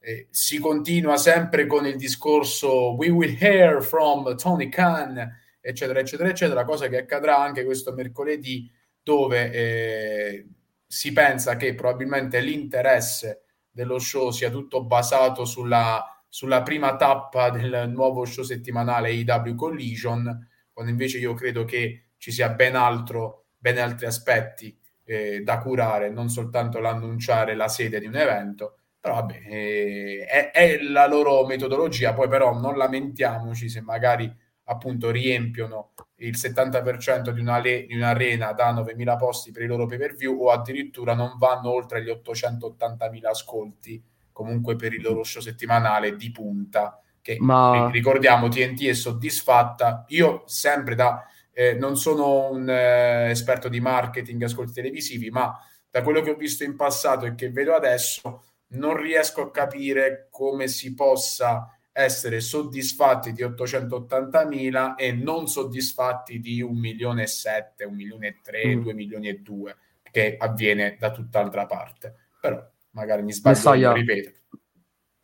Eh, 0.00 0.28
si 0.30 0.58
continua 0.58 1.16
sempre 1.16 1.66
con 1.66 1.86
il 1.86 1.96
discorso 1.96 2.94
We 2.94 3.08
will 3.08 3.36
hear 3.40 3.82
from 3.82 4.36
Tony 4.36 4.68
Khan, 4.68 5.16
eccetera, 5.60 5.98
eccetera, 5.98 6.28
eccetera, 6.28 6.64
cosa 6.64 6.86
che 6.88 6.98
accadrà 6.98 7.38
anche 7.38 7.64
questo 7.64 7.92
mercoledì, 7.92 8.70
dove 9.02 9.52
eh, 9.52 10.46
si 10.86 11.12
pensa 11.12 11.56
che 11.56 11.74
probabilmente 11.74 12.40
l'interesse 12.40 13.42
dello 13.68 13.98
show 13.98 14.30
sia 14.30 14.50
tutto 14.50 14.84
basato 14.84 15.44
sulla, 15.44 16.02
sulla 16.28 16.62
prima 16.62 16.94
tappa 16.96 17.50
del 17.50 17.90
nuovo 17.90 18.24
show 18.24 18.44
settimanale 18.44 19.12
IW 19.12 19.54
Collision, 19.56 20.48
quando 20.72 20.92
invece 20.92 21.18
io 21.18 21.34
credo 21.34 21.64
che 21.64 22.05
ci 22.16 22.32
sia 22.32 22.50
ben 22.50 22.76
altro, 22.76 23.46
ben 23.56 23.78
altri 23.78 24.06
aspetti 24.06 24.76
eh, 25.04 25.40
da 25.42 25.58
curare, 25.58 26.10
non 26.10 26.28
soltanto 26.28 26.78
l'annunciare 26.78 27.54
la 27.54 27.68
sede 27.68 28.00
di 28.00 28.06
un 28.06 28.16
evento. 28.16 28.78
Però 29.00 29.14
vabbè, 29.14 29.40
eh, 29.46 30.24
è, 30.28 30.50
è, 30.50 30.80
la 30.80 31.06
loro 31.06 31.46
metodologia, 31.46 32.12
poi 32.12 32.28
però 32.28 32.58
non 32.58 32.76
lamentiamoci 32.76 33.68
se 33.68 33.80
magari 33.80 34.34
appunto 34.68 35.10
riempiono 35.10 35.92
il 36.16 36.36
70% 36.36 37.30
di, 37.30 37.40
una 37.40 37.58
le- 37.58 37.86
di 37.86 37.94
un'arena 37.94 38.52
da 38.52 38.72
9.000 38.72 39.16
posti 39.16 39.52
per 39.52 39.62
i 39.62 39.66
loro 39.66 39.86
pay 39.86 39.98
per 39.98 40.14
view 40.14 40.42
o 40.42 40.50
addirittura 40.50 41.14
non 41.14 41.36
vanno 41.38 41.70
oltre 41.70 42.02
gli 42.02 42.08
880.000 42.08 43.26
ascolti 43.26 44.02
comunque 44.32 44.76
per 44.76 44.92
il 44.92 45.02
loro 45.02 45.22
show 45.22 45.40
settimanale 45.40 46.16
di 46.16 46.30
punta 46.30 47.00
che 47.20 47.36
Ma... 47.40 47.88
ricordiamo 47.90 48.48
TNT 48.48 48.86
è 48.86 48.94
soddisfatta 48.94 50.04
io 50.08 50.42
sempre 50.46 50.94
da 50.94 51.24
eh, 51.58 51.72
non 51.72 51.96
sono 51.96 52.50
un 52.50 52.68
eh, 52.68 53.30
esperto 53.30 53.70
di 53.70 53.80
marketing 53.80 54.42
e 54.42 54.44
ascolti 54.44 54.74
televisivi, 54.74 55.30
ma 55.30 55.58
da 55.88 56.02
quello 56.02 56.20
che 56.20 56.32
ho 56.32 56.34
visto 56.34 56.64
in 56.64 56.76
passato 56.76 57.24
e 57.24 57.34
che 57.34 57.50
vedo 57.50 57.72
adesso, 57.72 58.44
non 58.72 58.94
riesco 58.94 59.40
a 59.40 59.50
capire 59.50 60.28
come 60.30 60.68
si 60.68 60.92
possa 60.92 61.74
essere 61.92 62.40
soddisfatti 62.40 63.32
di 63.32 63.42
880.000 63.42 64.96
e 64.96 65.12
non 65.12 65.48
soddisfatti 65.48 66.40
di 66.40 66.60
1 66.60 66.78
milione 66.78 67.22
e 67.22 67.26
7, 67.26 67.84
1 67.84 67.94
milione 67.94 68.26
e 68.26 68.40
3, 68.42 68.76
mm. 68.76 68.82
2 68.82 68.92
milioni 68.92 69.28
e 69.28 69.38
2, 69.38 69.76
che 70.10 70.36
avviene 70.38 70.98
da 70.98 71.10
tutt'altra 71.10 71.64
parte. 71.64 72.14
Però 72.38 72.62
magari 72.90 73.22
mi 73.22 73.32
sbaglio, 73.32 73.94
ripeto. 73.94 74.30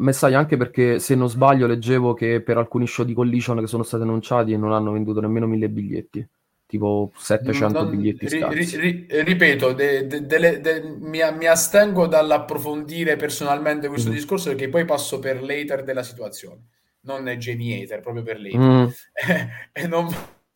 Messiah 0.03 0.39
anche 0.39 0.57
perché 0.57 0.99
se 0.99 1.15
non 1.15 1.29
sbaglio 1.29 1.67
leggevo 1.67 2.13
che 2.15 2.41
per 2.41 2.59
alcuni 2.59 2.87
show 2.87 3.05
di 3.05 3.15
Collision 3.15 3.59
che 3.61 3.67
sono 3.67 3.83
stati 3.83 4.03
annunciati 4.03 4.57
non 4.57 4.73
hanno 4.73 4.93
venduto 4.93 5.21
nemmeno 5.21 5.47
mille 5.47 5.69
biglietti 5.69 6.27
tipo 6.67 7.13
700 7.17 7.83
Non- 7.83 7.91
biglietti 7.91 8.29
ri- 8.29 8.45
ri- 8.49 8.77
ri- 8.77 9.07
ripeto, 9.23 9.73
de- 9.75 10.07
de- 10.07 10.27
de- 10.27 10.83
mi, 11.01 11.19
mi 11.37 11.47
astengo 11.47 12.07
dall'approfondire 12.07 13.17
personalmente 13.17 13.89
questo 13.89 14.09
Mhm. 14.09 14.15
discorso 14.15 14.49
perché 14.49 14.69
poi 14.71 14.85
passo 14.87 15.19
per 15.19 15.43
l'hater 15.43 15.85
della 15.85 16.03
situazione, 16.03 16.63
non 17.03 17.29
è 17.29 17.37
Jamie 17.37 17.83
hater, 17.83 18.01
proprio 18.01 18.23
per 18.23 18.41
l'hater. 18.41 18.59
Mm. 18.59 18.87
e 19.73 19.87
non 19.87 20.09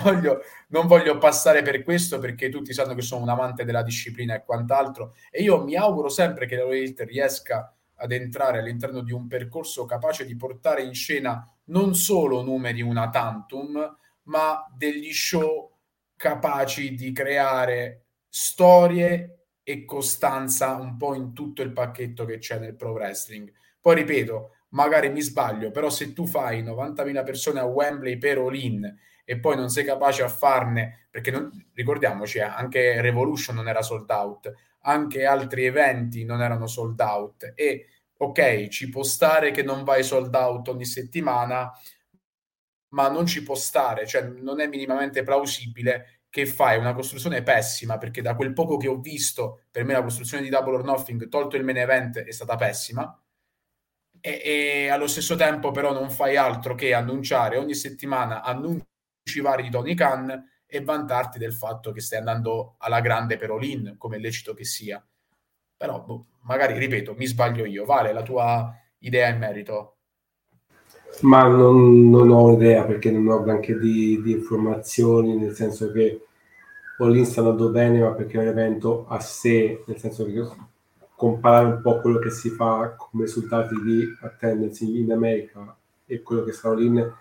voglio, 0.03 0.41
non 0.69 0.87
voglio 0.87 1.19
passare 1.19 1.61
per 1.61 1.83
questo 1.85 2.19
perché 2.19 2.49
tutti 2.49 2.73
sanno 2.73 2.95
che 2.95 3.03
sono 3.03 3.21
un 3.23 3.29
amante 3.29 3.65
della 3.67 3.83
disciplina 3.83 4.35
e 4.35 4.43
quant'altro 4.43 5.15
e 5.31 5.43
io 5.43 5.63
mi 5.65 5.75
auguro 5.75 6.09
sempre 6.09 6.47
che 6.47 6.57
la 6.57 6.63
Elite 6.65 7.05
riesca 7.05 7.76
ad 7.97 8.13
entrare 8.13 8.59
all'interno 8.59 9.03
di 9.03 9.13
un 9.13 9.27
percorso 9.27 9.85
capace 9.85 10.25
di 10.25 10.37
portare 10.37 10.83
in 10.83 10.95
scena 10.95 11.49
non 11.65 11.95
solo 11.95 12.43
numeri 12.43 12.81
una 12.83 13.11
tantum, 13.11 13.97
ma 14.25 14.65
degli 14.77 15.13
show 15.13 15.73
capaci 16.17 16.95
di 16.95 17.13
creare 17.13 18.07
storie 18.29 19.49
e 19.63 19.85
costanza 19.85 20.77
un 20.77 20.97
po' 20.97 21.15
in 21.15 21.33
tutto 21.33 21.63
il 21.63 21.73
pacchetto 21.73 22.25
che 22.25 22.39
c'è 22.39 22.59
nel 22.59 22.77
pro 22.77 22.93
wrestling. 22.93 23.53
Poi 23.81 23.95
ripeto, 23.97 24.51
magari 24.71 25.11
mi 25.11 25.21
sbaglio, 25.21 25.71
però 25.71 25.91
se 25.91 26.13
tu 26.13 26.27
fai 26.27 26.63
90.000 26.63 27.25
persone 27.25 27.61
a 27.61 27.65
Wembley 27.65 28.19
per 28.19 28.39
all-in 28.39 28.95
e 29.29 29.41
poi 29.41 29.57
non 29.57 29.69
sei 29.71 29.85
capace 29.85 30.23
a 30.23 30.29
farne, 30.29 31.09
perché 31.11 31.33
non- 31.33 31.51
ricordiamoci, 31.75 32.39
eh, 32.39 32.43
anche 32.43 33.01
Revolution 33.01 33.57
non 33.57 33.69
era 33.69 33.83
sold 33.83 34.09
out, 34.09 34.53
anche 34.83 35.25
altri 35.27 35.65
eventi 35.65 36.25
non 36.25 36.41
erano 36.41 36.69
sold 36.69 37.01
out. 37.01 37.53
E 37.57 37.89
ok, 38.19 38.69
ci 38.69 38.89
può 38.89 39.03
stare 39.03 39.51
che 39.51 39.65
non 39.65 39.83
vai 39.83 40.05
sold 40.05 40.33
out 40.33 40.69
ogni 40.69 40.85
settimana, 40.85 41.73
ma 42.91 43.09
non 43.09 43.27
ci 43.27 43.43
può 43.43 43.57
stare, 43.57 44.07
cioè 44.07 44.23
non 44.23 44.61
è 44.61 44.69
minimamente 44.69 45.25
plausibile 45.25 46.21
che 46.31 46.47
fai 46.47 46.79
una 46.79 46.95
costruzione 46.95 47.43
pessima, 47.43 47.99
perché 47.99 48.23
da 48.23 48.37
quel 48.37 48.53
poco 48.53 48.77
che 48.77 48.87
ho 48.89 48.99
visto, 49.01 49.65
per 49.73 49.85
me 49.85 49.95
la 49.95 50.03
costruzione 50.03 50.43
di 50.45 50.51
Double 50.51 50.75
or 50.77 50.85
Nothing, 50.85 51.29
tolto 51.29 51.57
il 51.57 51.65
main 51.65 51.79
event, 51.79 52.19
è 52.19 52.31
stata 52.31 52.55
pessima, 52.57 53.21
e, 54.21 54.41
e 54.45 54.89
allo 54.89 55.07
stesso 55.09 55.35
tempo 55.35 55.73
però 55.73 55.93
non 55.93 56.11
fai 56.11 56.37
altro 56.37 56.75
che 56.77 56.95
annunciare 56.95 57.59
ogni 57.59 57.75
settimana 57.75 58.43
annunci 58.43 58.87
vari 59.41 59.63
di 59.63 59.71
Tony 59.71 59.95
Khan 59.95 60.51
e 60.67 60.83
vantarti 60.83 61.39
del 61.39 61.53
fatto 61.53 61.93
che 61.93 62.01
stai 62.01 62.19
andando 62.19 62.75
alla 62.79 63.01
grande 63.01 63.37
per 63.37 63.51
all-in, 63.51 63.95
come 63.99 64.19
lecito 64.19 64.55
che 64.55 64.65
sia. 64.65 65.05
Però, 65.77 66.03
boh, 66.03 66.27
magari, 66.43 66.79
ripeto, 66.79 67.15
mi 67.15 67.27
sbaglio 67.27 67.65
io. 67.65 67.85
Vale 67.85 68.13
la 68.13 68.23
tua 68.23 68.75
idea 68.99 69.29
in 69.29 69.39
merito? 69.39 69.97
Ma 71.21 71.47
non, 71.47 72.11
non 72.11 72.31
ho 72.31 72.53
idea 72.53 72.85
perché 72.85 73.11
non 73.11 73.29
ho 73.29 73.43
granché 73.43 73.79
di, 73.79 74.21
di 74.23 74.33
informazioni, 74.33 75.37
nel 75.37 75.55
senso 75.55 75.91
che 75.93 76.23
All-In 76.99 77.27
sta 77.27 77.41
andando 77.41 77.71
bene, 77.71 78.01
ma 78.01 78.13
perché 78.13 78.39
è 78.39 78.43
un 78.43 78.49
evento 78.49 79.07
a 79.09 79.21
sé, 79.21 79.83
nel 79.87 79.99
senso 79.99 80.25
che 80.25 80.47
comparare 81.15 81.67
un 81.67 81.81
po' 81.81 82.01
quello 82.01 82.19
che 82.19 82.31
si 82.31 82.51
fa 82.51 82.95
come 82.97 83.25
risultati 83.25 83.75
di 83.83 84.05
attendance 84.21 84.85
in 84.85 85.11
America 85.13 85.75
e 86.05 86.23
quello 86.23 86.45
che 86.45 86.53
sta 86.53 86.69
All-In, 86.69 87.15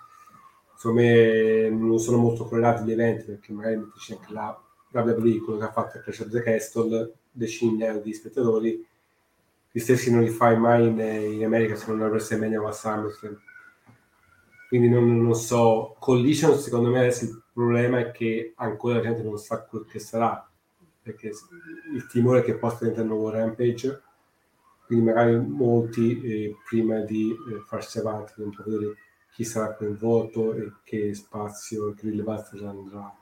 secondo 0.76 1.02
me 1.02 1.70
non 1.70 2.00
sono 2.00 2.18
molto 2.18 2.46
correlati 2.46 2.84
gli 2.84 2.92
eventi, 2.92 3.26
perché 3.26 3.54
magari 3.54 3.78
mettici 3.78 4.14
anche 4.14 4.34
la 4.34 4.60
WWE, 4.92 5.40
quello 5.40 5.60
che 5.60 5.66
ha 5.66 5.72
fatto 5.72 5.98
a 5.98 6.02
Clash 6.02 6.20
of 6.20 6.30
the 6.30 6.42
Castle, 6.42 7.14
decine 7.32 8.02
di 8.02 8.14
spettatori, 8.14 8.86
gli 9.72 9.80
stessi 9.80 10.12
non 10.12 10.22
li 10.22 10.30
fai 10.30 10.58
mai 10.58 10.88
in, 10.88 11.00
in 11.00 11.44
America 11.44 11.76
se 11.76 11.92
non 11.92 12.02
a 12.02 12.08
WrestleMania 12.08 12.62
o 12.62 12.68
a 12.68 12.72
SummerSlam 12.72 13.38
quindi 14.68 14.90
non, 14.90 15.22
non 15.22 15.36
so. 15.36 15.96
Collision, 16.00 16.58
secondo 16.58 16.90
me, 16.90 17.00
adesso 17.00 17.26
il 17.26 17.44
problema 17.54 18.00
è 18.00 18.12
che 18.12 18.54
ancora 18.58 18.96
la 18.96 19.02
gente 19.02 19.24
non 19.24 19.38
sa 19.38 19.62
quel 19.64 19.86
che 19.86 20.00
sarà, 20.00 20.48
perché 21.02 21.32
il 21.94 22.08
timore 22.08 22.40
è 22.40 22.44
che 22.44 22.56
possa 22.56 22.80
diventare 22.80 23.08
un 23.08 23.14
nuovo 23.14 23.30
Rampage, 23.30 24.02
quindi 24.86 25.06
magari 25.06 25.38
molti 25.38 26.22
eh, 26.22 26.56
prima 26.68 27.00
di 27.00 27.32
eh, 27.32 27.62
farsi 27.66 28.00
avanti 28.00 28.34
non 28.38 28.52
vedere 28.66 28.98
chi 29.36 29.44
sarà 29.44 29.74
coinvolto 29.74 30.54
e 30.54 30.72
che 30.86 31.14
spazio 31.14 31.90
e 31.90 31.94
che 31.94 32.08
rilevanza 32.10 32.56
andrà 32.70 33.14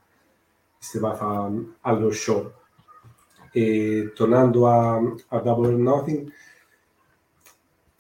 si 0.78 1.00
va 1.00 1.10
a 1.10 1.16
fare 1.16 1.66
allo 1.82 2.12
show. 2.12 2.54
E 3.52 4.12
tornando 4.14 4.68
a, 4.68 4.98
a 5.30 5.40
Double 5.40 5.76
Nothing, 5.76 6.32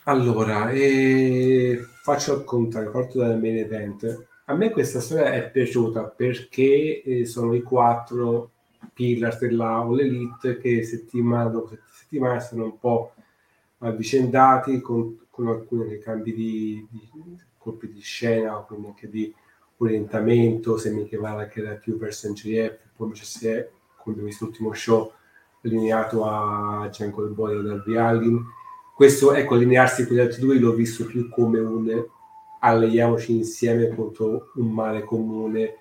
allora, 0.03 0.69
faccio 2.03 2.37
il 2.37 2.43
contrario, 2.43 2.91
parto 2.91 3.17
dal 3.17 3.39
main 3.39 3.57
event. 3.57 4.27
A 4.45 4.53
me 4.53 4.69
questa 4.69 4.99
storia 4.99 5.33
è 5.33 5.49
piaciuta 5.49 6.03
perché 6.03 7.01
eh, 7.01 7.25
sono 7.25 7.55
i 7.55 7.63
quattro 7.63 8.51
pillars 8.93 9.39
della 9.39 9.77
All 9.77 9.99
Elite 9.99 10.59
che 10.59 10.83
settimana 10.83 11.49
dopo 11.49 11.75
settimana 11.89 12.39
sono 12.39 12.65
un 12.65 12.77
po' 12.77 13.13
avvicendati 13.79 14.81
con, 14.81 15.25
con 15.31 15.47
alcuni 15.47 15.97
cambi 15.97 16.33
di, 16.33 16.87
di 16.91 17.09
colpi 17.63 17.91
di 17.91 18.01
scena, 18.01 18.55
quindi 18.57 18.87
anche 18.87 19.09
di 19.09 19.33
orientamento, 19.77 20.77
se 20.77 20.91
Miche 20.91 21.17
Vara 21.17 21.47
che 21.47 21.61
era 21.61 21.73
più 21.75 21.97
verso 21.97 22.29
NGF, 22.29 22.77
poi 22.95 23.07
invece 23.07 23.25
si 23.25 23.47
è, 23.47 23.69
come 23.97 24.11
abbiamo 24.11 24.27
visto 24.27 24.45
l'ultimo 24.45 24.73
show, 24.73 25.11
allineato 25.63 26.25
a 26.25 26.89
Jungle 26.91 27.29
Boy 27.29 27.57
e 27.57 27.61
Darby 27.61 27.95
Allin 27.95 28.45
questo 28.93 29.33
ecco 29.33 29.55
allinearsi 29.55 30.05
con 30.05 30.15
gli 30.15 30.19
altri 30.19 30.39
due 30.39 30.59
l'ho 30.59 30.73
visto 30.73 31.05
più 31.07 31.27
come 31.27 31.57
un 31.59 32.05
alleiamoci 32.59 33.35
insieme 33.35 33.89
contro 33.89 34.51
un 34.55 34.71
male 34.71 35.03
comune. 35.03 35.77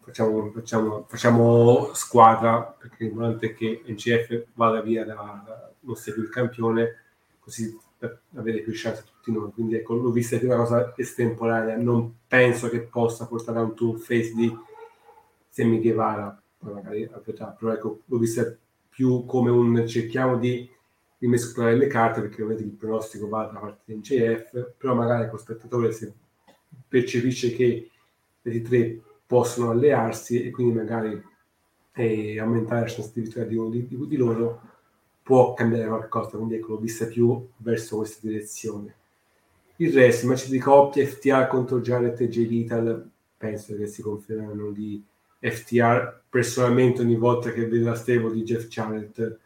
Facciamo, 0.00 0.50
facciamo, 0.52 1.04
facciamo 1.08 1.90
squadra 1.92 2.62
perché 2.62 3.04
l'importante 3.04 3.46
è 3.46 3.54
che 3.54 3.82
NCF 3.84 4.46
vada 4.54 4.80
via 4.80 5.04
da, 5.04 5.42
da 5.44 5.72
non 5.80 5.96
più 6.02 6.22
il 6.22 6.28
campione 6.28 6.96
così 7.40 7.76
per 7.98 8.22
avere 8.36 8.60
più 8.60 8.72
chance 8.74 9.04
tutti 9.22 9.32
noi. 9.32 9.52
Quindi 9.52 9.76
ecco 9.76 9.94
l'ho 9.94 10.10
vista 10.10 10.36
più 10.38 10.48
una 10.48 10.56
cosa 10.56 10.92
estemporanea. 10.96 11.76
Non 11.76 12.14
penso 12.26 12.68
che 12.68 12.80
possa 12.80 13.26
portare 13.26 13.58
a 13.58 13.62
un 13.62 13.74
tour 13.74 13.98
face 13.98 14.34
di 14.34 14.54
Sammy 15.48 15.80
Guevara 15.80 16.42
poi 16.62 16.72
magari 16.74 17.08
avverrà, 17.12 17.46
però 17.46 17.72
ecco, 17.72 18.02
l'ho 18.04 18.18
vista 18.18 18.56
più 18.88 19.24
come 19.26 19.50
un 19.50 19.86
cerchiamo 19.86 20.38
di, 20.38 20.70
di 21.18 21.26
mescolare 21.26 21.76
le 21.76 21.88
carte 21.88 22.20
perché 22.20 22.42
ovviamente 22.42 22.62
il 22.62 22.76
pronostico 22.76 23.28
va 23.28 23.46
da 23.46 23.58
parte 23.58 23.80
di 23.84 23.96
NCF, 23.96 24.74
però 24.76 24.94
magari 24.94 25.24
ecco, 25.24 25.32
lo 25.32 25.38
spettatore 25.38 25.90
se 25.90 26.12
percepisce 26.86 27.52
che 27.52 27.90
i 28.42 28.62
tre 28.62 29.00
possono 29.26 29.70
allearsi 29.70 30.44
e 30.44 30.50
quindi 30.50 30.74
magari 30.74 31.20
eh, 31.94 32.38
aumentare 32.38 32.82
la 32.82 32.88
sensibilità 32.88 33.42
di 33.42 33.56
uno 33.56 33.70
di, 33.70 33.86
di, 33.86 34.06
di 34.06 34.16
loro 34.16 34.60
può 35.22 35.54
cambiare 35.54 35.88
qualcosa, 35.88 36.36
quindi 36.36 36.56
ecco, 36.56 36.74
l'ho 36.74 36.78
vista 36.78 37.06
più 37.06 37.48
verso 37.56 37.96
questa 37.96 38.20
direzione. 38.22 38.94
Il 39.76 39.92
resto, 39.92 40.26
match 40.26 40.48
di 40.48 40.58
coppia, 40.58 41.06
FTA 41.06 41.46
contro 41.46 41.80
Jared 41.80 42.20
e 42.20 42.28
J 42.28 42.46
Vital, 42.46 43.10
penso 43.36 43.76
che 43.76 43.86
si 43.86 44.02
confermeranno 44.02 44.70
di 44.70 45.02
FTR. 45.40 46.20
Personalmente 46.28 47.02
ogni 47.02 47.16
volta 47.16 47.50
che 47.50 47.66
vedo 47.66 47.88
la 47.88 47.94
stable 47.94 48.32
di 48.32 48.42
Jeff 48.42 48.66
Jarrett 48.68 49.38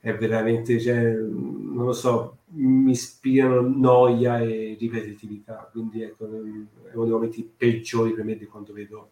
è 0.00 0.14
veramente, 0.16 0.80
cioè, 0.80 1.12
non 1.12 1.84
lo 1.84 1.92
so, 1.92 2.38
mi 2.50 2.92
ispirano 2.92 3.60
noia 3.60 4.38
e 4.40 4.76
ripetitività, 4.78 5.68
quindi 5.70 6.02
ecco, 6.02 6.24
è 6.26 6.94
uno 6.94 7.04
dei 7.04 7.12
momenti 7.12 7.50
peggiori 7.56 8.14
per 8.14 8.24
me 8.24 8.36
di 8.36 8.46
quando 8.46 8.72
vedo 8.72 9.10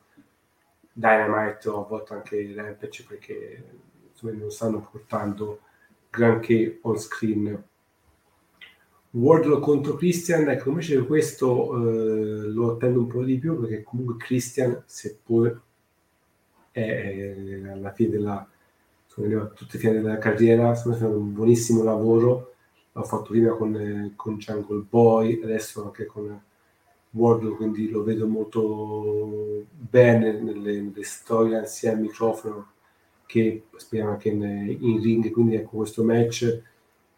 Dynamite 0.93 1.69
o 1.69 1.85
a 1.85 1.87
volte 1.87 2.15
anche 2.15 2.53
Rampage 2.55 3.05
perché 3.07 3.65
insomma, 4.11 4.33
non 4.33 4.51
stanno 4.51 4.89
portando 4.91 5.61
granché 6.09 6.79
on 6.83 6.99
screen. 6.99 7.63
Wardlow 9.17 9.61
contro 9.61 9.95
Christian, 9.95 10.49
ecco 10.49 10.69
invece 10.69 11.05
questo 11.07 11.75
eh, 11.75 12.49
lo 12.49 12.73
attendo 12.73 13.01
un 13.01 13.07
po' 13.07 13.25
di 13.25 13.39
più 13.39 13.59
perché 13.59 13.83
comunque 13.83 14.17
Christian, 14.17 14.83
seppur 14.85 15.61
è 16.71 17.35
alla 17.71 17.93
fine 17.93 18.11
della 18.11 18.49
a 19.19 19.47
tutte 19.47 19.79
fine 19.79 19.95
della 19.95 20.19
carriera, 20.19 20.75
sta 20.75 20.93
facendo 20.93 21.17
un 21.17 21.33
buonissimo 21.33 21.83
lavoro, 21.83 22.53
l'ho 22.93 23.03
fatto 23.03 23.31
prima 23.31 23.55
con, 23.55 24.12
con 24.14 24.37
Jungle 24.37 24.85
Boy, 24.87 25.41
adesso 25.43 25.85
anche 25.85 26.05
con 26.05 26.39
Wardlow, 27.12 27.57
quindi 27.57 27.89
lo 27.89 28.03
vedo 28.03 28.27
molto 28.27 29.64
bene 29.71 30.39
nelle, 30.39 30.83
nelle 30.83 31.03
storie 31.03 31.64
sia 31.64 31.93
al 31.93 32.01
microfono 32.01 32.73
che 33.25 33.64
speriamo 33.75 34.12
anche 34.12 34.29
in, 34.29 34.43
in, 34.43 35.01
ring, 35.01 35.31
quindi 35.31 35.55
ecco 35.55 35.79
questo 35.79 36.05
match 36.05 36.62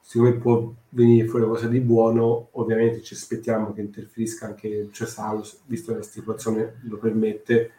secondo 0.08 0.34
me 0.34 0.40
può 0.40 0.74
venire 0.88 1.28
fuori 1.28 1.44
qualcosa 1.44 1.68
di 1.68 1.80
buono, 1.80 2.48
ovviamente 2.52 3.02
ci 3.02 3.12
aspettiamo 3.12 3.74
che 3.74 3.82
interferisca 3.82 4.46
anche 4.46 4.88
Cesaurus, 4.90 5.60
visto 5.66 5.92
che 5.92 5.98
la 5.98 6.02
situazione 6.02 6.80
lo 6.84 6.96
permette, 6.96 7.72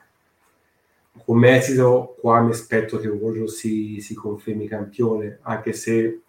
come 1.26 1.58
esito 1.58 2.18
qua 2.22 2.40
mi 2.42 2.52
aspetto 2.52 3.00
che 3.00 3.08
Warrior 3.08 3.50
si, 3.50 4.00
si 4.00 4.14
confermi 4.14 4.68
campione, 4.68 5.40
anche 5.42 5.74
se 5.74 6.22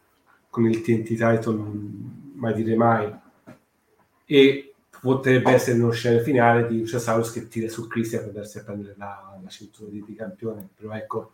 con 0.49 0.67
il 0.67 0.81
TNT 0.81 1.09
title 1.09 1.63
mai 2.33 2.55
dire 2.55 2.77
mai. 2.77 3.15
E 4.25 4.73
potrebbe 5.03 5.51
essere 5.51 5.79
uno 5.79 5.91
scenario 5.91 6.25
finale 6.25 6.67
di 6.67 6.79
Luciasaurus 6.79 7.31
che 7.31 7.47
tira 7.47 7.69
su 7.69 7.87
Christian 7.87 8.25
per 8.25 8.33
darsi 8.33 8.57
a 8.57 8.65
prendere 8.65 8.95
la, 8.97 9.39
la 9.43 9.49
cintura 9.51 9.91
di, 9.91 10.03
di, 10.03 10.15
campione. 10.15 10.67
Però 10.75 10.95
ecco, 10.95 11.33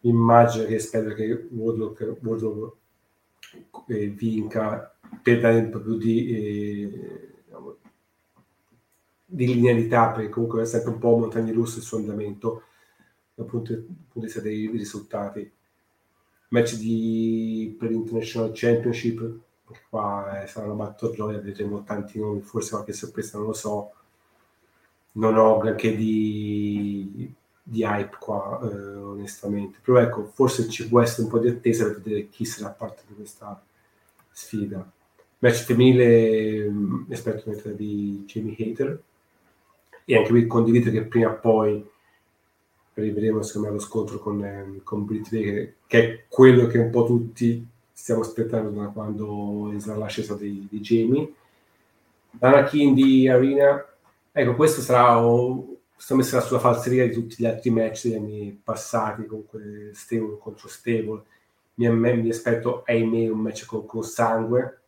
immagino 0.00 0.66
che 0.66 0.78
spero 0.78 1.14
che 1.14 1.48
Wardlow 1.50 2.76
eh, 3.88 4.06
vinca 4.08 4.94
per 5.22 5.40
dare 5.40 5.58
un 5.58 5.70
po' 5.70 5.80
più 5.80 5.96
di... 5.96 6.28
Eh, 6.28 7.28
di 9.34 9.46
linearità, 9.46 10.10
perché 10.12 10.28
comunque 10.28 10.62
è 10.62 10.64
sempre 10.64 10.92
un 10.92 10.98
po' 10.98 11.16
montagne 11.16 11.52
russe 11.52 11.78
il 11.78 11.84
suo 11.84 11.98
andamento 11.98 12.62
dal 13.34 13.46
punto, 13.46 13.72
dal 13.72 13.82
punto 13.82 14.20
di 14.20 14.24
vista 14.26 14.40
dei 14.40 14.68
risultati. 14.68 15.52
Match 16.48 16.76
di, 16.76 17.74
per 17.76 17.90
l'International 17.90 18.52
Championship, 18.54 19.38
qua 19.90 20.42
eh, 20.42 20.46
sarà 20.46 20.70
una 20.70 20.94
royale, 20.98 21.40
vedremo 21.40 21.82
tanti 21.82 22.20
nomi, 22.20 22.42
forse 22.42 22.70
qualche 22.70 22.92
sorpresa, 22.92 23.38
non 23.38 23.48
lo 23.48 23.52
so. 23.54 23.92
Non 25.12 25.36
ho 25.36 25.58
granché 25.58 25.96
di, 25.96 26.93
di 27.74 27.82
hype 27.82 28.16
qua, 28.20 28.60
eh, 28.62 28.96
onestamente. 28.96 29.78
Però 29.82 29.98
ecco, 29.98 30.30
forse 30.32 30.68
ci 30.68 30.88
può 30.88 31.00
essere 31.00 31.24
un 31.24 31.28
po' 31.28 31.38
di 31.38 31.48
attesa 31.48 31.84
per 31.86 32.00
vedere 32.00 32.28
chi 32.28 32.44
sarà 32.44 32.68
parte 32.70 33.02
di 33.08 33.14
questa 33.14 33.60
sfida. 34.30 34.88
Match 35.38 35.64
femminile, 35.64 36.68
mm, 36.68 37.04
esperto 37.10 37.50
di 37.70 38.24
Jamie 38.26 38.56
Hater, 38.58 39.00
e 40.04 40.16
anche 40.16 40.28
qui 40.28 40.46
condivido 40.46 40.90
che 40.90 41.02
prima 41.02 41.30
o 41.30 41.38
poi 41.38 41.84
arriveremo 42.94 43.42
secondo 43.42 43.68
me 43.68 43.74
allo 43.74 43.82
scontro 43.82 44.18
con, 44.18 44.44
eh, 44.44 44.80
con 44.84 45.04
Britt 45.04 45.30
Baker 45.30 45.74
che 45.86 45.98
è 45.98 46.24
quello 46.28 46.66
che 46.66 46.78
un 46.78 46.90
po' 46.90 47.04
tutti 47.06 47.66
stiamo 47.92 48.20
aspettando 48.20 48.70
da 48.70 48.88
quando 48.88 49.72
sarà 49.78 49.98
l'ascesa 49.98 50.34
di, 50.34 50.66
di 50.70 50.80
Jamie 50.80 51.32
Anakin 52.38 52.94
di 52.94 53.28
Arena 53.28 53.84
ecco 54.30 54.54
questo 54.54 54.80
sarà 54.80 55.18
secondo 55.96 56.22
me 56.22 56.28
sarà 56.28 56.42
sulla 56.42 56.60
falseria 56.60 57.06
di 57.06 57.12
tutti 57.12 57.36
gli 57.38 57.46
altri 57.46 57.70
match 57.70 58.04
degli 58.04 58.14
anni 58.14 58.60
passati 58.62 59.26
comunque 59.26 59.90
Stable 59.94 60.38
contro 60.38 60.68
Stable. 60.68 61.22
Mi, 61.74 61.88
mi 61.88 62.30
aspetto 62.30 62.82
ahimè 62.84 63.28
un 63.28 63.40
match 63.40 63.66
con, 63.66 63.86
con 63.86 64.02
sangue. 64.02 64.80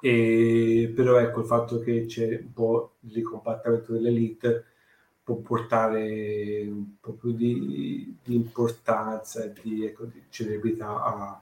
E, 0.00 0.92
però 0.94 1.18
ecco 1.18 1.40
il 1.40 1.46
fatto 1.46 1.80
che 1.80 2.06
c'è 2.06 2.38
un 2.40 2.52
po' 2.52 2.92
il 3.00 3.12
ricompattamento 3.14 3.92
dell'elite 3.92 4.64
può 5.26 5.34
portare 5.36 6.62
un 6.68 6.98
po' 7.00 7.14
più 7.14 7.32
di, 7.32 8.16
di 8.22 8.34
importanza 8.36 9.42
e 9.42 9.52
di, 9.60 9.84
ecco, 9.84 10.04
di 10.04 10.22
celebrità 10.28 11.02
a, 11.02 11.40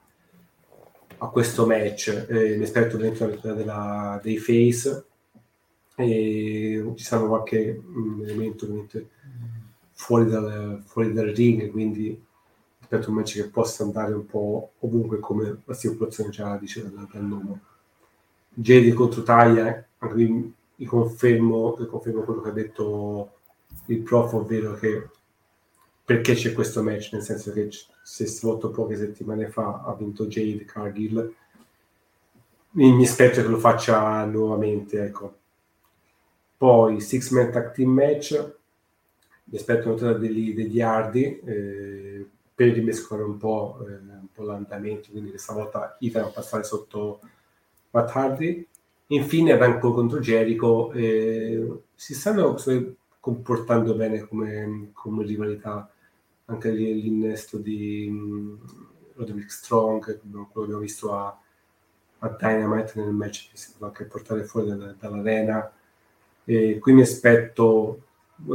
a, 1.19 1.27
questo 1.27 1.67
match. 1.67 2.25
Eh, 2.27 2.55
mi 2.57 2.63
aspetto 2.63 2.97
dentro 2.97 3.27
la 3.27 3.53
della, 3.53 4.19
dei 4.23 4.39
face 4.39 5.04
e 5.95 6.91
ci 6.95 7.03
sarà 7.03 7.25
qualche 7.25 7.81
um, 7.85 8.21
elemento 8.23 8.65
ovviamente 8.65 9.09
fuori 9.91 10.29
dal, 10.29 10.83
fuori 10.85 11.13
dal 11.13 11.27
ring, 11.27 11.71
quindi 11.71 12.21
aspetto 12.81 13.09
un 13.09 13.15
match 13.15 13.35
che 13.35 13.49
possa 13.49 13.83
andare 13.83 14.13
un 14.13 14.25
po' 14.25 14.71
ovunque 14.79 15.19
come 15.19 15.61
la 15.63 15.73
stipulazione 15.73 16.29
già 16.29 16.57
dice 16.57 16.83
dal, 16.83 17.07
dal 17.11 17.23
nome. 17.23 17.59
Jedi 18.49 18.93
contro 18.93 19.23
Taya, 19.23 19.85
anche 19.97 20.13
qui 20.13 20.53
mi 20.77 20.85
confermo, 20.85 21.73
confermo 21.73 22.21
quello 22.21 22.41
che 22.41 22.49
ha 22.49 22.53
detto 22.53 23.31
il 23.87 23.99
prof, 23.99 24.33
ovvero 24.33 24.73
che 24.75 25.09
perché 26.03 26.35
c'è 26.35 26.53
questo 26.53 26.83
match, 26.83 27.13
nel 27.13 27.23
senso 27.23 27.51
che 27.51 27.69
se 28.03 28.27
svolto 28.27 28.69
poche 28.69 28.95
settimane 28.95 29.49
fa 29.49 29.81
ha 29.83 29.95
vinto 29.95 30.27
Jade 30.27 30.63
Cargill, 30.65 31.33
mi, 32.71 32.93
mi 32.93 33.05
aspetto 33.05 33.41
che 33.41 33.47
lo 33.47 33.57
faccia 33.57 34.23
nuovamente, 34.25 35.03
ecco. 35.03 35.37
Poi 36.57 37.01
Six 37.01 37.31
Man 37.31 37.51
Tag 37.51 37.73
Team 37.73 37.91
Match, 37.91 38.53
mi 39.45 39.57
aspetto 39.57 39.93
una 39.93 40.13
degli, 40.13 40.53
degli 40.53 40.81
Hardy 40.81 41.41
eh, 41.45 42.25
per 42.53 42.73
rimescolare 42.73 43.27
un 43.27 43.37
po', 43.37 43.77
eh, 43.87 43.91
un 43.93 44.27
po' 44.33 44.43
l'andamento, 44.43 45.11
quindi 45.11 45.29
questa 45.29 45.53
volta 45.53 45.97
Ethan 45.99 46.31
passare 46.31 46.63
sotto 46.63 47.19
Matt 47.91 48.15
Hardy. 48.15 48.67
Infine 49.07 49.57
Ranco 49.57 49.93
contro 49.93 50.19
Jericho 50.19 50.91
eh, 50.93 51.81
si 51.93 52.15
stanno 52.15 52.55
comportando 53.19 53.95
bene 53.95 54.27
come, 54.27 54.89
come 54.93 55.23
rivalità 55.23 55.89
anche 56.45 56.71
l'innesto 56.71 57.57
di 57.57 58.07
um, 58.09 58.59
Roderick 59.15 59.51
Strong 59.51 60.19
quello 60.21 60.47
che 60.51 60.59
abbiamo 60.59 60.81
visto 60.81 61.13
a, 61.13 61.39
a 62.19 62.29
Dynamite 62.29 62.93
nel 62.95 63.11
match 63.11 63.49
che 63.51 63.57
si 63.57 63.73
può 63.77 63.87
anche 63.87 64.05
portare 64.05 64.43
fuori 64.43 64.69
da, 64.69 64.93
dall'arena 64.97 65.71
e 66.45 66.77
qui 66.79 66.93
mi 66.93 67.01
aspetto 67.01 68.01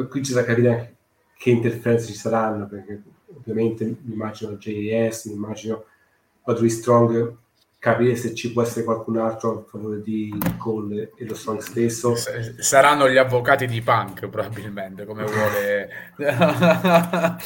qui 0.09 0.21
c'è 0.21 0.35
da 0.35 0.45
capire 0.45 0.71
anche 0.71 0.97
che 1.37 1.51
interferenze 1.51 2.07
ci 2.07 2.15
saranno 2.15 2.67
perché 2.67 3.03
ovviamente 3.37 3.85
mi 3.85 4.13
immagino 4.13 4.53
JS 4.53 5.27
mi 5.27 5.35
immagino 5.35 5.85
Roderick 6.45 6.73
Strong 6.73 7.37
capire 7.81 8.15
se 8.15 8.35
ci 8.35 8.53
può 8.53 8.63
essere 8.63 8.85
qualcun 8.85 9.17
altro 9.17 9.59
a 9.59 9.63
favore 9.69 10.03
di 10.03 10.39
Cole 10.59 11.13
e 11.17 11.25
lo 11.25 11.35
Strong 11.35 11.61
stesso. 11.61 12.15
Saranno 12.59 13.09
gli 13.09 13.17
avvocati 13.17 13.67
di 13.67 13.81
Punk 13.81 14.29
probabilmente, 14.29 15.07
come 15.07 15.25
vuole... 15.25 15.89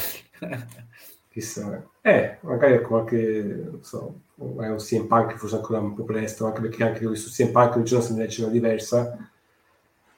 Chissà. 1.30 1.82
Eh, 2.00 2.38
magari 2.40 2.82
qualche, 2.82 3.66
non 3.70 3.82
so, 3.82 4.20
un 4.36 4.76
CM 4.76 5.06
Punk 5.06 5.36
forse 5.36 5.56
ancora 5.56 5.78
un 5.78 5.94
po' 5.94 6.04
presto, 6.04 6.46
anche 6.46 6.60
perché 6.60 6.82
anche 6.82 7.14
su 7.14 7.30
CM 7.30 7.52
Punk 7.52 7.76
un 7.76 7.84
giorno 7.84 8.04
se 8.04 8.14
ne 8.14 8.26
c'è 8.26 8.42
una 8.42 8.52
diversa. 8.52 9.16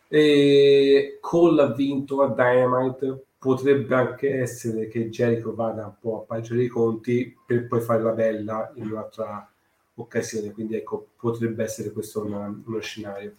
E 0.09 1.19
Cole 1.21 1.63
ha 1.63 1.73
vinto 1.73 2.23
a 2.23 2.29
Dynamite, 2.29 3.25
potrebbe 3.39 3.95
anche 3.95 4.41
essere 4.41 4.89
che 4.89 5.09
Jericho 5.09 5.55
vada 5.55 5.87
un 5.87 5.95
po' 6.01 6.23
a 6.23 6.25
pareggiare 6.25 6.63
i 6.65 6.69
conti 6.69 7.37
per 7.47 7.67
poi 7.67 7.81
fare 7.81 8.03
la 8.03 8.13
bella 8.13 8.73
in 8.75 8.91
un'altra 8.91 9.49
occasione, 9.95 10.53
quindi 10.53 10.77
ecco, 10.77 11.09
potrebbe 11.17 11.65
essere 11.65 11.91
questo 11.93 12.25
una, 12.25 12.47
uno 12.65 12.81
scenario. 12.81 13.37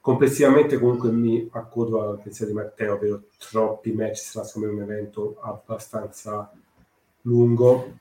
complessivamente 0.00 0.78
comunque 0.78 1.10
mi 1.10 1.48
accodo 1.52 2.02
alla 2.02 2.16
pensiero 2.16 2.50
di 2.52 2.56
Matteo, 2.58 2.98
per 2.98 3.22
troppi 3.38 3.92
match 3.92 4.16
sarà 4.16 4.44
secondo 4.44 4.68
me 4.68 4.82
un 4.82 4.90
evento 4.90 5.38
abbastanza 5.40 6.50
lungo. 7.22 7.98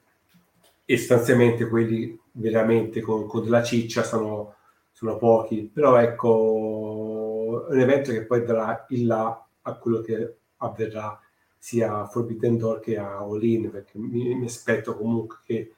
E 0.86 0.98
sostanzialmente 0.98 1.68
quelli 1.68 2.20
veramente 2.32 3.00
con, 3.02 3.26
con 3.26 3.44
della 3.44 3.64
ciccia 3.64 4.04
sono, 4.04 4.56
sono 4.92 5.18
pochi, 5.18 5.70
però 5.74 5.98
ecco 5.98 7.23
un 7.70 7.80
evento 7.80 8.12
che 8.12 8.26
poi 8.26 8.44
darà 8.44 8.86
il 8.90 9.06
là 9.06 9.46
a 9.62 9.74
quello 9.76 10.02
che 10.02 10.36
avverrà 10.58 11.20
sia 11.58 12.00
a 12.00 12.08
Forbidden 12.08 12.58
Door 12.58 12.80
che 12.80 12.98
a 12.98 13.20
All 13.20 13.44
In, 13.44 13.72
perché 13.72 13.98
mi, 13.98 14.36
mi 14.36 14.46
aspetto 14.46 14.96
comunque 14.96 15.38
che 15.46 15.74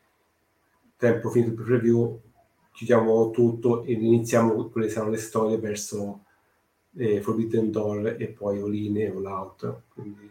tempo 0.97 1.29
finito 1.29 1.51
il 1.51 1.63
preview 1.63 2.19
chiudiamo 2.71 3.31
tutto 3.31 3.83
ed 3.83 4.01
iniziamo 4.01 4.69
quelle 4.69 4.89
saranno 4.89 5.11
le 5.11 5.17
storie 5.17 5.57
verso 5.57 6.23
eh, 6.97 7.21
Forbidden 7.21 7.71
Door 7.71 8.15
e 8.19 8.27
poi 8.27 8.59
All 8.59 8.73
In 8.73 8.97
e 8.97 9.07
All 9.07 9.25
Out. 9.25 9.81
Quindi 9.93 10.29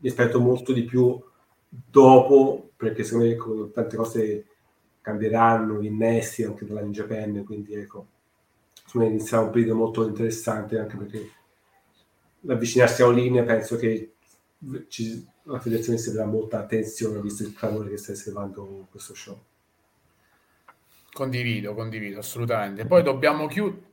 mi 0.00 0.08
aspetto 0.08 0.38
molto 0.38 0.72
di 0.72 0.84
più 0.84 1.20
dopo, 1.68 2.70
perché 2.76 3.02
secondo 3.04 3.26
me 3.26 3.70
tante 3.72 3.96
cose 3.96 4.46
cambieranno, 5.00 5.80
innesti 5.80 6.44
anche 6.44 6.64
dalla 6.64 6.82
New 6.82 6.90
Japan, 6.90 7.42
quindi 7.44 7.74
ecco, 7.74 8.06
me 8.94 9.06
inizierà 9.06 9.42
un 9.42 9.50
periodo 9.50 9.74
molto 9.74 10.06
interessante 10.06 10.78
anche 10.78 10.96
perché 10.96 11.30
l'avvicinarsi 12.40 13.02
a 13.02 13.06
In 13.08 13.44
penso 13.44 13.76
che 13.76 14.14
ci, 14.88 15.26
la 15.44 15.60
federazione 15.60 15.98
si 15.98 16.08
avrà 16.10 16.24
molta 16.24 16.58
attenzione 16.58 17.20
visto 17.20 17.42
il 17.42 17.52
clamore 17.52 17.90
che 17.90 17.96
sta 17.98 18.12
osservando 18.12 18.86
questo 18.90 19.14
show. 19.14 19.38
Condivido, 21.12 21.74
condivido, 21.74 22.18
assolutamente. 22.18 22.86
Poi 22.86 23.02
dobbiamo 23.02 23.46
chiudere. 23.46 23.86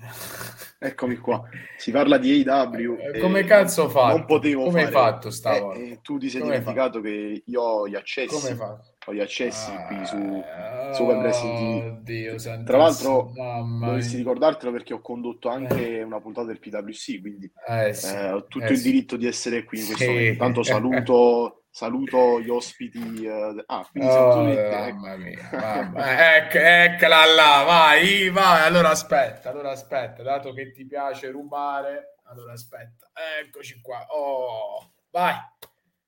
Eccomi 0.82 1.16
qua. 1.18 1.46
Si 1.76 1.90
parla 1.90 2.16
di 2.16 2.42
AW. 2.42 2.96
Eh, 3.12 3.18
come 3.18 3.44
cazzo 3.44 3.82
ho 3.82 3.88
fatto? 3.90 4.16
Non 4.16 4.24
potevo 4.24 4.64
Come 4.64 4.84
fare... 4.84 4.86
hai 4.86 4.92
fatto 4.92 5.30
stavolta? 5.30 5.78
Eh, 5.78 5.90
eh, 5.90 6.00
tu 6.00 6.16
ti 6.16 6.30
sei 6.30 6.40
Come 6.40 6.58
dimenticato 6.58 7.02
che 7.02 7.42
io 7.44 7.60
ho 7.60 7.86
gli 7.86 7.94
accessi. 7.94 8.34
Come 8.34 8.48
hai 8.48 8.56
fatto? 8.56 8.94
Ho 9.10 9.14
gli 9.14 9.20
accessi 9.20 9.70
Ah, 9.72 9.86
qui 9.86 10.06
su 10.06 11.02
Wrestling 11.02 11.56
TV. 11.56 11.96
Oddio, 11.98 12.38
santissimo, 12.38 12.64
Tra 12.64 12.76
l'altro, 12.76 13.32
mamma 13.34 13.86
dovresti 13.86 14.16
ricordartelo 14.16 14.70
perché 14.70 14.94
ho 14.94 15.00
condotto 15.00 15.48
anche 15.48 16.00
una 16.02 16.20
puntata 16.20 16.46
del 16.46 16.60
PWC, 16.60 17.20
quindi 17.20 17.50
Eh, 17.66 17.92
sì. 17.92 18.06
eh, 18.14 18.30
ho 18.30 18.46
tutto 18.46 18.66
Eh, 18.66 18.70
il 18.72 18.76
sì. 18.78 18.90
diritto 18.90 19.16
di 19.16 19.26
essere 19.26 19.64
qui 19.64 19.80
in 19.80 19.86
questo 19.86 20.04
Sì. 20.04 20.10
momento. 20.10 20.38
Tanto 20.44 20.62
saluto, 20.62 21.62
saluto 21.70 22.40
gli 22.40 22.48
ospiti. 22.50 23.24
eh, 23.24 23.64
ah, 23.66 23.88
quindi 23.90 24.10
Oh, 24.10 24.48
in 24.48 24.54
te, 24.54 24.86
ecco. 24.86 24.94
mamma 24.96 25.16
mia, 25.16 25.48
mamma- 25.52 26.36
ecco, 26.36 26.58
eccola 26.58 27.24
là, 27.24 27.62
vai, 27.64 28.28
vai. 28.30 28.62
Allora 28.66 28.90
aspetta, 28.90 29.50
allora 29.50 29.70
aspetta, 29.72 30.22
dato 30.22 30.52
che 30.52 30.70
ti 30.70 30.86
piace 30.86 31.30
rubare, 31.30 32.14
allora 32.26 32.52
aspetta, 32.52 33.10
eccoci 33.42 33.80
qua. 33.80 34.06
Oh, 34.10 34.92
vai, 35.10 35.34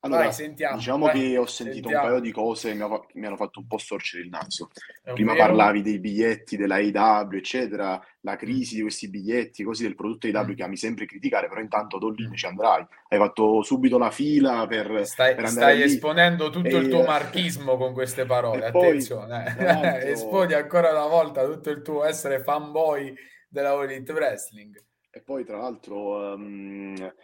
Allora, 0.05 0.23
vai, 0.25 0.33
sentiamo. 0.33 0.77
diciamo 0.77 1.07
vai, 1.07 1.21
che 1.21 1.39
ho 1.39 1.47
sentito 1.47 1.89
sentiamo. 1.89 2.05
un 2.05 2.11
paio 2.11 2.21
di 2.23 2.33
cose 2.33 2.69
che 2.69 2.75
mi, 2.75 2.81
fa- 2.89 3.07
mi 3.15 3.27
hanno 3.27 3.37
fatto 3.37 3.61
un 3.61 3.67
po' 3.69 3.79
storcere 3.79 4.23
il 4.25 4.29
naso. 4.31 4.71
È 5.03 5.13
Prima 5.13 5.33
vero? 5.33 5.45
parlavi 5.47 5.81
dei 5.83 6.01
biglietti 6.01 6.57
della 6.57 6.75
AEW, 6.77 7.37
eccetera, 7.37 7.97
Mm. 7.99 8.01
la 8.23 8.37
crisi 8.37 8.75
di 8.77 8.81
questi 8.83 9.09
biglietti, 9.09 9.63
così 9.65 9.83
del 9.85 9.95
prodotto 9.95 10.27
AEW 10.27 10.55
che 10.55 10.63
ami 10.65 10.77
sempre 10.77 11.07
criticare, 11.07 11.49
però 11.49 11.61
intanto 11.61 11.97
ad 11.97 12.03
All 12.03 12.15
In 12.19 12.35
ci 12.35 12.47
andrai. 12.47 12.85
Hai 13.09 13.19
fatto 13.19 13.63
subito 13.63 13.97
la 13.99 14.11
fila 14.11 14.67
per, 14.67 15.07
Stai, 15.07 15.35
per 15.37 15.45
andare 15.45 15.73
stai 15.75 15.83
esponendo 15.83 16.51
tutto 16.51 16.77
il 16.77 16.87
E, 16.87 16.89
tuo 16.89 17.03
eh, 17.03 17.07
marchismo 17.07 17.77
con 17.77 17.93
queste 17.93 18.25
parole, 18.27 18.67
e 18.67 18.71
poi, 18.73 18.87
attenzione. 18.89 19.55
eh. 19.57 19.65
l'altro- 19.65 19.99
Esponi 20.11 20.53
ancora 20.55 20.91
una 20.91 21.07
volta 21.07 21.45
tutto 21.45 21.71
il 21.71 21.81
tuo 21.83 22.05
essere 22.05 22.43
fanboy 22.43 23.15
della 23.49 23.81
Elite 23.83 24.13
Wrestling. 24.13 24.83
E 25.11 25.21
poi, 25.23 25.45
tra 25.45 25.59
l'altro, 25.59 26.33
ehm, 26.33 27.15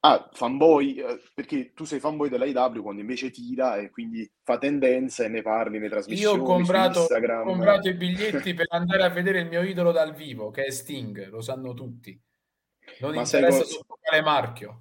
ah, 0.00 0.28
fanboy, 0.32 0.94
eh, 0.94 1.20
perché 1.34 1.72
tu 1.72 1.84
sei 1.84 2.00
fanboy 2.00 2.28
dell'AEW 2.28 2.82
quando 2.82 3.00
invece 3.00 3.30
tira 3.30 3.76
e 3.76 3.90
quindi 3.90 4.30
fa 4.42 4.58
tendenza 4.58 5.24
e 5.24 5.28
ne 5.28 5.42
parli 5.42 5.78
Io 5.78 5.88
trasmissioni 5.88 6.36
ho 6.40 6.44
su 6.44 6.50
comprato, 6.52 7.00
ho 7.00 7.42
comprato 7.44 7.88
i 7.88 7.94
biglietti 7.94 8.54
per 8.54 8.66
andare 8.70 9.02
a 9.04 9.08
vedere 9.08 9.40
il 9.40 9.48
mio 9.48 9.62
idolo 9.62 9.92
dal 9.92 10.14
vivo, 10.14 10.50
che 10.50 10.64
è 10.64 10.70
Sting, 10.70 11.28
lo 11.28 11.40
sanno 11.40 11.74
tutti. 11.74 12.18
Non 13.00 13.14
Ma 13.14 13.20
interessa 13.22 13.62
cosa- 13.62 13.84
quale 13.86 14.22
marchio. 14.22 14.80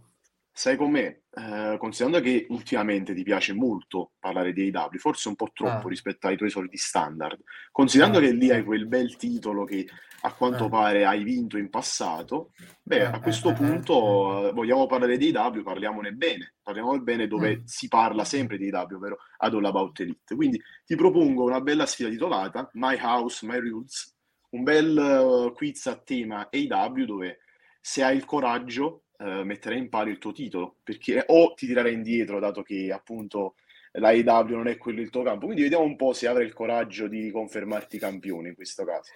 Sai 0.59 0.75
com'è? 0.75 1.17
Eh, 1.31 1.77
considerando 1.79 2.19
che 2.19 2.45
ultimamente 2.49 3.13
ti 3.13 3.23
piace 3.23 3.53
molto 3.53 4.11
parlare 4.19 4.51
di 4.51 4.69
AEW, 4.69 4.97
forse 4.97 5.29
un 5.29 5.35
po' 5.37 5.51
troppo 5.53 5.87
Ah. 5.87 5.89
rispetto 5.89 6.27
ai 6.27 6.35
tuoi 6.35 6.49
soliti 6.49 6.75
standard, 6.75 7.39
considerando 7.71 8.17
Ah, 8.17 8.21
che 8.23 8.31
lì 8.33 8.51
hai 8.51 8.65
quel 8.65 8.85
bel 8.85 9.15
titolo 9.15 9.63
che 9.63 9.87
a 10.23 10.33
quanto 10.33 10.65
Ah. 10.65 10.69
pare 10.69 11.05
hai 11.05 11.23
vinto 11.23 11.57
in 11.57 11.69
passato, 11.69 12.51
beh, 12.83 13.05
Ah, 13.05 13.11
a 13.11 13.19
questo 13.21 13.47
ah, 13.47 13.51
ah, 13.53 13.55
punto 13.55 14.49
eh, 14.49 14.51
vogliamo 14.51 14.85
parlare 14.85 15.15
di 15.15 15.31
AEW, 15.33 15.63
parliamone 15.63 16.11
bene, 16.11 16.55
parliamone 16.61 16.99
bene 16.99 17.27
dove 17.27 17.59
Mm. 17.59 17.63
si 17.63 17.87
parla 17.87 18.25
sempre 18.25 18.57
di 18.57 18.69
AEW, 18.69 18.97
ovvero 18.97 19.17
ad 19.37 19.53
All 19.53 19.63
About 19.63 19.97
Elite. 20.01 20.35
Quindi 20.35 20.61
ti 20.83 20.95
propongo 20.97 21.45
una 21.45 21.61
bella 21.61 21.85
sfida 21.85 22.09
titolata, 22.09 22.69
My 22.73 22.97
House, 22.99 23.45
My 23.45 23.59
Rules, 23.59 24.13
un 24.49 24.63
bel 24.63 24.97
eh, 24.97 25.53
quiz 25.55 25.85
a 25.87 25.95
tema 25.95 26.49
AEW 26.51 27.05
dove 27.05 27.39
se 27.79 28.03
hai 28.03 28.17
il 28.17 28.25
coraggio 28.25 29.03
eh, 29.19 29.43
metterai 29.43 29.77
in 29.77 29.89
palio 29.89 30.13
il 30.13 30.19
tuo 30.19 30.31
titolo, 30.31 30.77
perché 30.83 31.23
o 31.27 31.53
ti 31.53 31.67
tirerai 31.67 31.93
indietro, 31.93 32.39
dato 32.39 32.61
che 32.63 32.91
appunto 32.91 33.55
la 33.93 34.09
AEW 34.09 34.55
non 34.55 34.67
è 34.67 34.77
quello 34.77 35.01
il 35.01 35.09
tuo 35.09 35.23
campo. 35.23 35.45
Quindi 35.45 35.63
vediamo 35.63 35.83
un 35.83 35.95
po' 35.95 36.13
se 36.13 36.27
avrai 36.27 36.45
il 36.45 36.53
coraggio 36.53 37.07
di 37.07 37.31
confermarti 37.31 37.97
campione 37.99 38.49
in 38.49 38.55
questo 38.55 38.85
caso. 38.85 39.13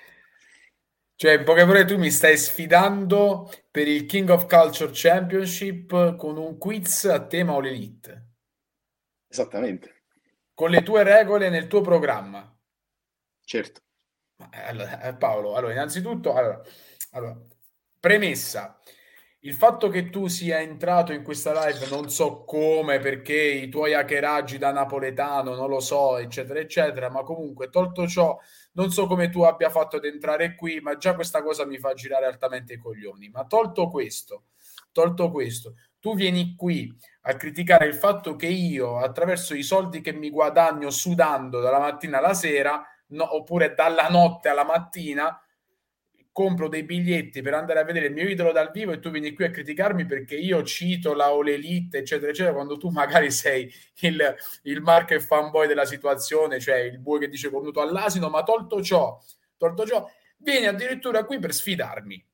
Cioè, 1.16 1.38
in 1.38 1.44
poche 1.44 1.62
parole, 1.62 1.86
tu 1.86 1.98
mi 1.98 2.12
stai 2.12 2.38
sfidando 2.38 3.50
per 3.72 3.88
il 3.88 4.06
King 4.06 4.30
of 4.30 4.46
Culture 4.48 4.92
Championship 4.94 6.16
con 6.18 6.38
un 6.38 6.58
quiz 6.60 7.06
a 7.06 7.26
tema 7.26 7.54
All 7.54 7.66
Elite, 7.66 8.28
Esattamente, 9.28 10.04
con 10.56 10.72
le 10.72 10.82
tue 10.82 11.04
regole 11.04 11.50
nel 11.50 11.68
tuo 11.68 11.82
programma. 11.82 12.52
certo. 13.46 13.82
Eh, 14.52 14.60
Allora, 14.62 15.02
eh, 15.02 15.16
Paolo, 15.16 15.56
allora, 15.56 15.74
innanzitutto, 15.74 16.34
allora, 16.34 16.62
allora, 17.12 17.40
premessa, 18.00 18.80
il 19.46 19.54
fatto 19.54 19.90
che 19.90 20.10
tu 20.10 20.28
sia 20.28 20.60
entrato 20.62 21.12
in 21.12 21.22
questa 21.22 21.52
live 21.66 21.88
non 21.90 22.10
so 22.10 22.46
come, 22.46 23.00
perché 23.00 23.36
i 23.36 23.68
tuoi 23.68 23.94
hackeraggi 23.94 24.58
da 24.58 24.72
napoletano, 24.72 25.54
non 25.54 25.68
lo 25.68 25.82
so, 25.82 26.18
eccetera, 26.18 26.60
eccetera, 26.60 27.10
ma 27.10 27.24
comunque, 27.24 27.70
tolto 27.70 28.08
ciò, 28.08 28.38
non 28.74 28.90
so 28.92 29.06
come 29.06 29.30
tu 29.30 29.42
abbia 29.42 29.70
fatto 29.70 29.98
ad 29.98 30.06
entrare 30.06 30.56
qui, 30.56 30.80
ma 30.80 30.96
già 30.96 31.14
questa 31.14 31.44
cosa 31.44 31.66
mi 31.66 31.78
fa 31.78 31.94
girare 31.94 32.26
altamente 32.26 32.74
i 32.74 32.78
coglioni. 32.78 33.30
Ma 33.30 33.44
tolto 33.46 33.90
questo, 33.90 34.46
tolto 34.94 35.30
questo, 35.30 35.76
tu 36.00 36.16
vieni 36.16 36.56
qui 36.56 36.96
a 37.24 37.36
criticare 37.36 37.86
il 37.86 37.96
fatto 37.96 38.38
che 38.38 38.48
io, 38.48 38.98
attraverso 38.98 39.54
i 39.56 39.64
soldi 39.64 40.00
che 40.00 40.14
mi 40.14 40.30
guadagno 40.30 40.90
sudando 40.90 41.60
dalla 41.60 41.80
mattina 41.80 42.20
alla 42.20 42.34
sera, 42.34 42.82
no- 43.08 43.36
oppure 43.36 43.74
dalla 43.74 44.08
notte 44.08 44.48
alla 44.48 44.64
mattina, 44.64 45.38
compro 46.34 46.68
dei 46.68 46.82
biglietti 46.82 47.44
per 47.44 47.54
andare 47.54 47.80
a 47.80 47.84
vedere 47.84 48.08
il 48.08 48.14
mio 48.14 48.28
idolo 48.28 48.52
dal 48.52 48.72
vivo 48.72 48.92
e 48.92 49.00
tu 49.00 49.12
vieni 49.12 49.34
qui 49.34 49.46
a 49.46 49.52
criticarmi 49.52 50.06
perché 50.08 50.36
io 50.36 50.64
cito 50.64 51.14
la 51.14 51.28
All 51.28 51.48
Elite, 51.48 52.00
eccetera, 52.00 52.32
eccetera, 52.32 52.56
quando 52.56 52.76
tu 52.78 52.90
magari 52.90 53.30
sei 53.30 53.72
il, 54.00 54.36
il 54.64 54.82
market 54.82 55.22
fanboy 55.22 55.68
della 55.68 55.86
situazione, 55.86 56.60
cioè 56.60 56.78
il 56.78 56.98
bue 56.98 57.20
che 57.20 57.30
dice 57.30 57.52
cornuto 57.52 57.82
all'asino, 57.82 58.30
ma 58.30 58.42
tolto 58.42 58.82
ciò, 58.82 59.18
tolto 59.58 59.86
ciò, 59.86 60.10
vieni 60.38 60.66
addirittura 60.66 61.24
qui 61.24 61.38
per 61.38 61.54
sfidarmi. 61.54 62.26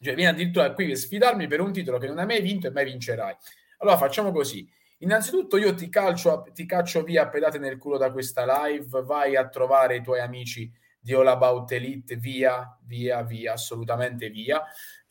Cioè, 0.00 0.14
vieni 0.14 0.30
addirittura 0.30 0.72
qui 0.72 0.86
per 0.86 0.96
sfidarmi 0.96 1.48
per 1.48 1.60
un 1.60 1.72
titolo 1.72 1.98
che 1.98 2.06
non 2.06 2.18
hai 2.18 2.26
mai 2.26 2.40
vinto 2.40 2.68
e 2.68 2.70
mai 2.70 2.84
vincerai. 2.84 3.34
Allora 3.78 3.96
facciamo 3.96 4.30
così. 4.30 4.70
Innanzitutto 4.98 5.56
io 5.56 5.74
ti 5.74 5.88
calcio, 5.88 6.46
ti 6.54 6.64
caccio 6.64 7.02
via 7.02 7.22
a 7.22 7.28
pedate 7.28 7.58
nel 7.58 7.76
culo 7.76 7.98
da 7.98 8.12
questa 8.12 8.66
live, 8.66 9.02
vai 9.02 9.34
a 9.34 9.48
trovare 9.48 9.96
i 9.96 10.02
tuoi 10.02 10.20
amici 10.20 10.72
di 11.06 11.14
All 11.14 11.28
About 11.28 11.70
Elite, 11.70 12.16
via, 12.16 12.76
via, 12.82 13.22
via, 13.22 13.52
assolutamente 13.52 14.28
via. 14.28 14.60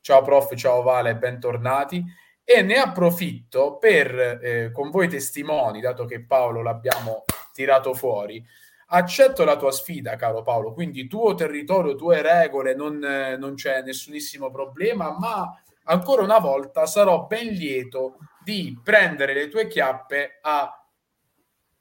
Ciao 0.02 0.22
prof, 0.24 0.54
ciao 0.56 0.82
Vale, 0.82 1.16
bentornati. 1.16 2.04
E 2.44 2.62
ne 2.64 2.76
approfitto 2.76 3.78
per, 3.78 4.40
eh, 4.44 4.72
con 4.74 4.90
voi 4.92 5.08
testimoni, 5.08 5.80
dato 5.80 6.04
che 6.04 6.26
Paolo 6.26 6.62
l'abbiamo 6.62 7.24
tirato 7.54 7.94
fuori, 7.94 8.46
accetto 8.88 9.46
la 9.46 9.56
tua 9.56 9.72
sfida, 9.72 10.18
caro 10.18 10.44
Paolo, 10.44 10.74
quindi 10.74 11.08
tuo 11.08 11.34
territorio, 11.34 11.96
tue 11.96 12.22
regole, 12.22 12.76
non, 12.76 13.02
eh, 13.02 13.38
non 13.38 13.56
c'è 13.56 13.82
nessunissimo 13.82 14.52
problema, 14.52 15.18
ma 15.18 15.50
ancora 15.86 16.24
una 16.24 16.40
volta 16.40 16.86
sarò 16.86 17.26
ben 17.26 17.48
lieto 17.54 18.18
di 18.44 18.78
prendere 18.84 19.34
le 19.34 19.48
tue 19.48 19.68
chiappe 19.68 20.40
a 20.42 20.86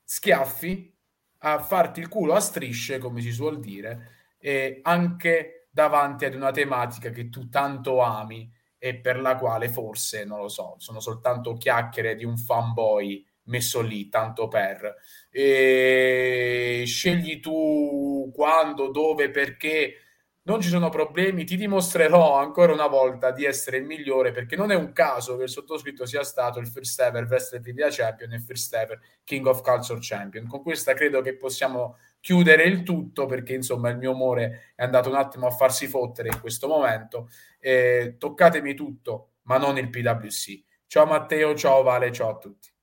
schiaffi, 0.04 0.93
a 1.46 1.58
farti 1.58 2.00
il 2.00 2.08
culo 2.08 2.34
a 2.34 2.40
strisce, 2.40 2.98
come 2.98 3.20
si 3.20 3.30
suol 3.30 3.60
dire, 3.60 4.36
e 4.38 4.80
anche 4.82 5.68
davanti 5.70 6.24
ad 6.24 6.34
una 6.34 6.50
tematica 6.50 7.10
che 7.10 7.28
tu 7.28 7.48
tanto 7.48 8.00
ami 8.00 8.50
e 8.78 8.96
per 8.96 9.20
la 9.20 9.36
quale 9.36 9.68
forse, 9.68 10.24
non 10.24 10.40
lo 10.40 10.48
so, 10.48 10.76
sono 10.78 11.00
soltanto 11.00 11.54
chiacchiere 11.54 12.14
di 12.14 12.24
un 12.24 12.38
fanboy 12.38 13.24
messo 13.44 13.82
lì, 13.82 14.08
tanto 14.08 14.48
per. 14.48 14.94
E 15.30 16.84
scegli 16.86 17.40
tu 17.40 18.30
quando, 18.34 18.90
dove, 18.90 19.30
perché, 19.30 19.96
non 20.46 20.60
ci 20.60 20.68
sono 20.68 20.90
problemi, 20.90 21.44
ti 21.44 21.56
dimostrerò 21.56 22.36
ancora 22.36 22.72
una 22.72 22.86
volta 22.86 23.30
di 23.30 23.44
essere 23.44 23.78
il 23.78 23.84
migliore 23.84 24.30
perché 24.30 24.56
non 24.56 24.70
è 24.70 24.74
un 24.74 24.92
caso 24.92 25.36
che 25.36 25.44
il 25.44 25.48
sottoscritto 25.48 26.04
sia 26.04 26.22
stato 26.22 26.58
il 26.58 26.66
first 26.66 27.00
ever 27.00 27.24
Wrestling 27.24 27.64
Media 27.64 27.88
Champion 27.88 28.32
e 28.32 28.36
il 28.36 28.42
first 28.42 28.74
ever 28.74 29.00
King 29.24 29.46
of 29.46 29.62
Culture 29.62 30.00
Champion. 30.02 30.46
Con 30.46 30.62
questa 30.62 30.92
credo 30.92 31.22
che 31.22 31.36
possiamo 31.36 31.96
chiudere 32.20 32.64
il 32.64 32.82
tutto 32.82 33.24
perché 33.26 33.54
insomma 33.54 33.88
il 33.88 33.96
mio 33.96 34.12
umore 34.12 34.72
è 34.74 34.82
andato 34.82 35.08
un 35.08 35.16
attimo 35.16 35.46
a 35.46 35.50
farsi 35.50 35.86
fottere 35.86 36.28
in 36.28 36.40
questo 36.40 36.68
momento. 36.68 37.30
Eh, 37.58 38.16
toccatemi 38.18 38.74
tutto, 38.74 39.36
ma 39.42 39.56
non 39.56 39.78
il 39.78 39.88
PWC. 39.88 40.62
Ciao 40.86 41.06
Matteo, 41.06 41.54
ciao 41.54 41.82
Vale, 41.82 42.12
ciao 42.12 42.28
a 42.28 42.36
tutti. 42.36 42.73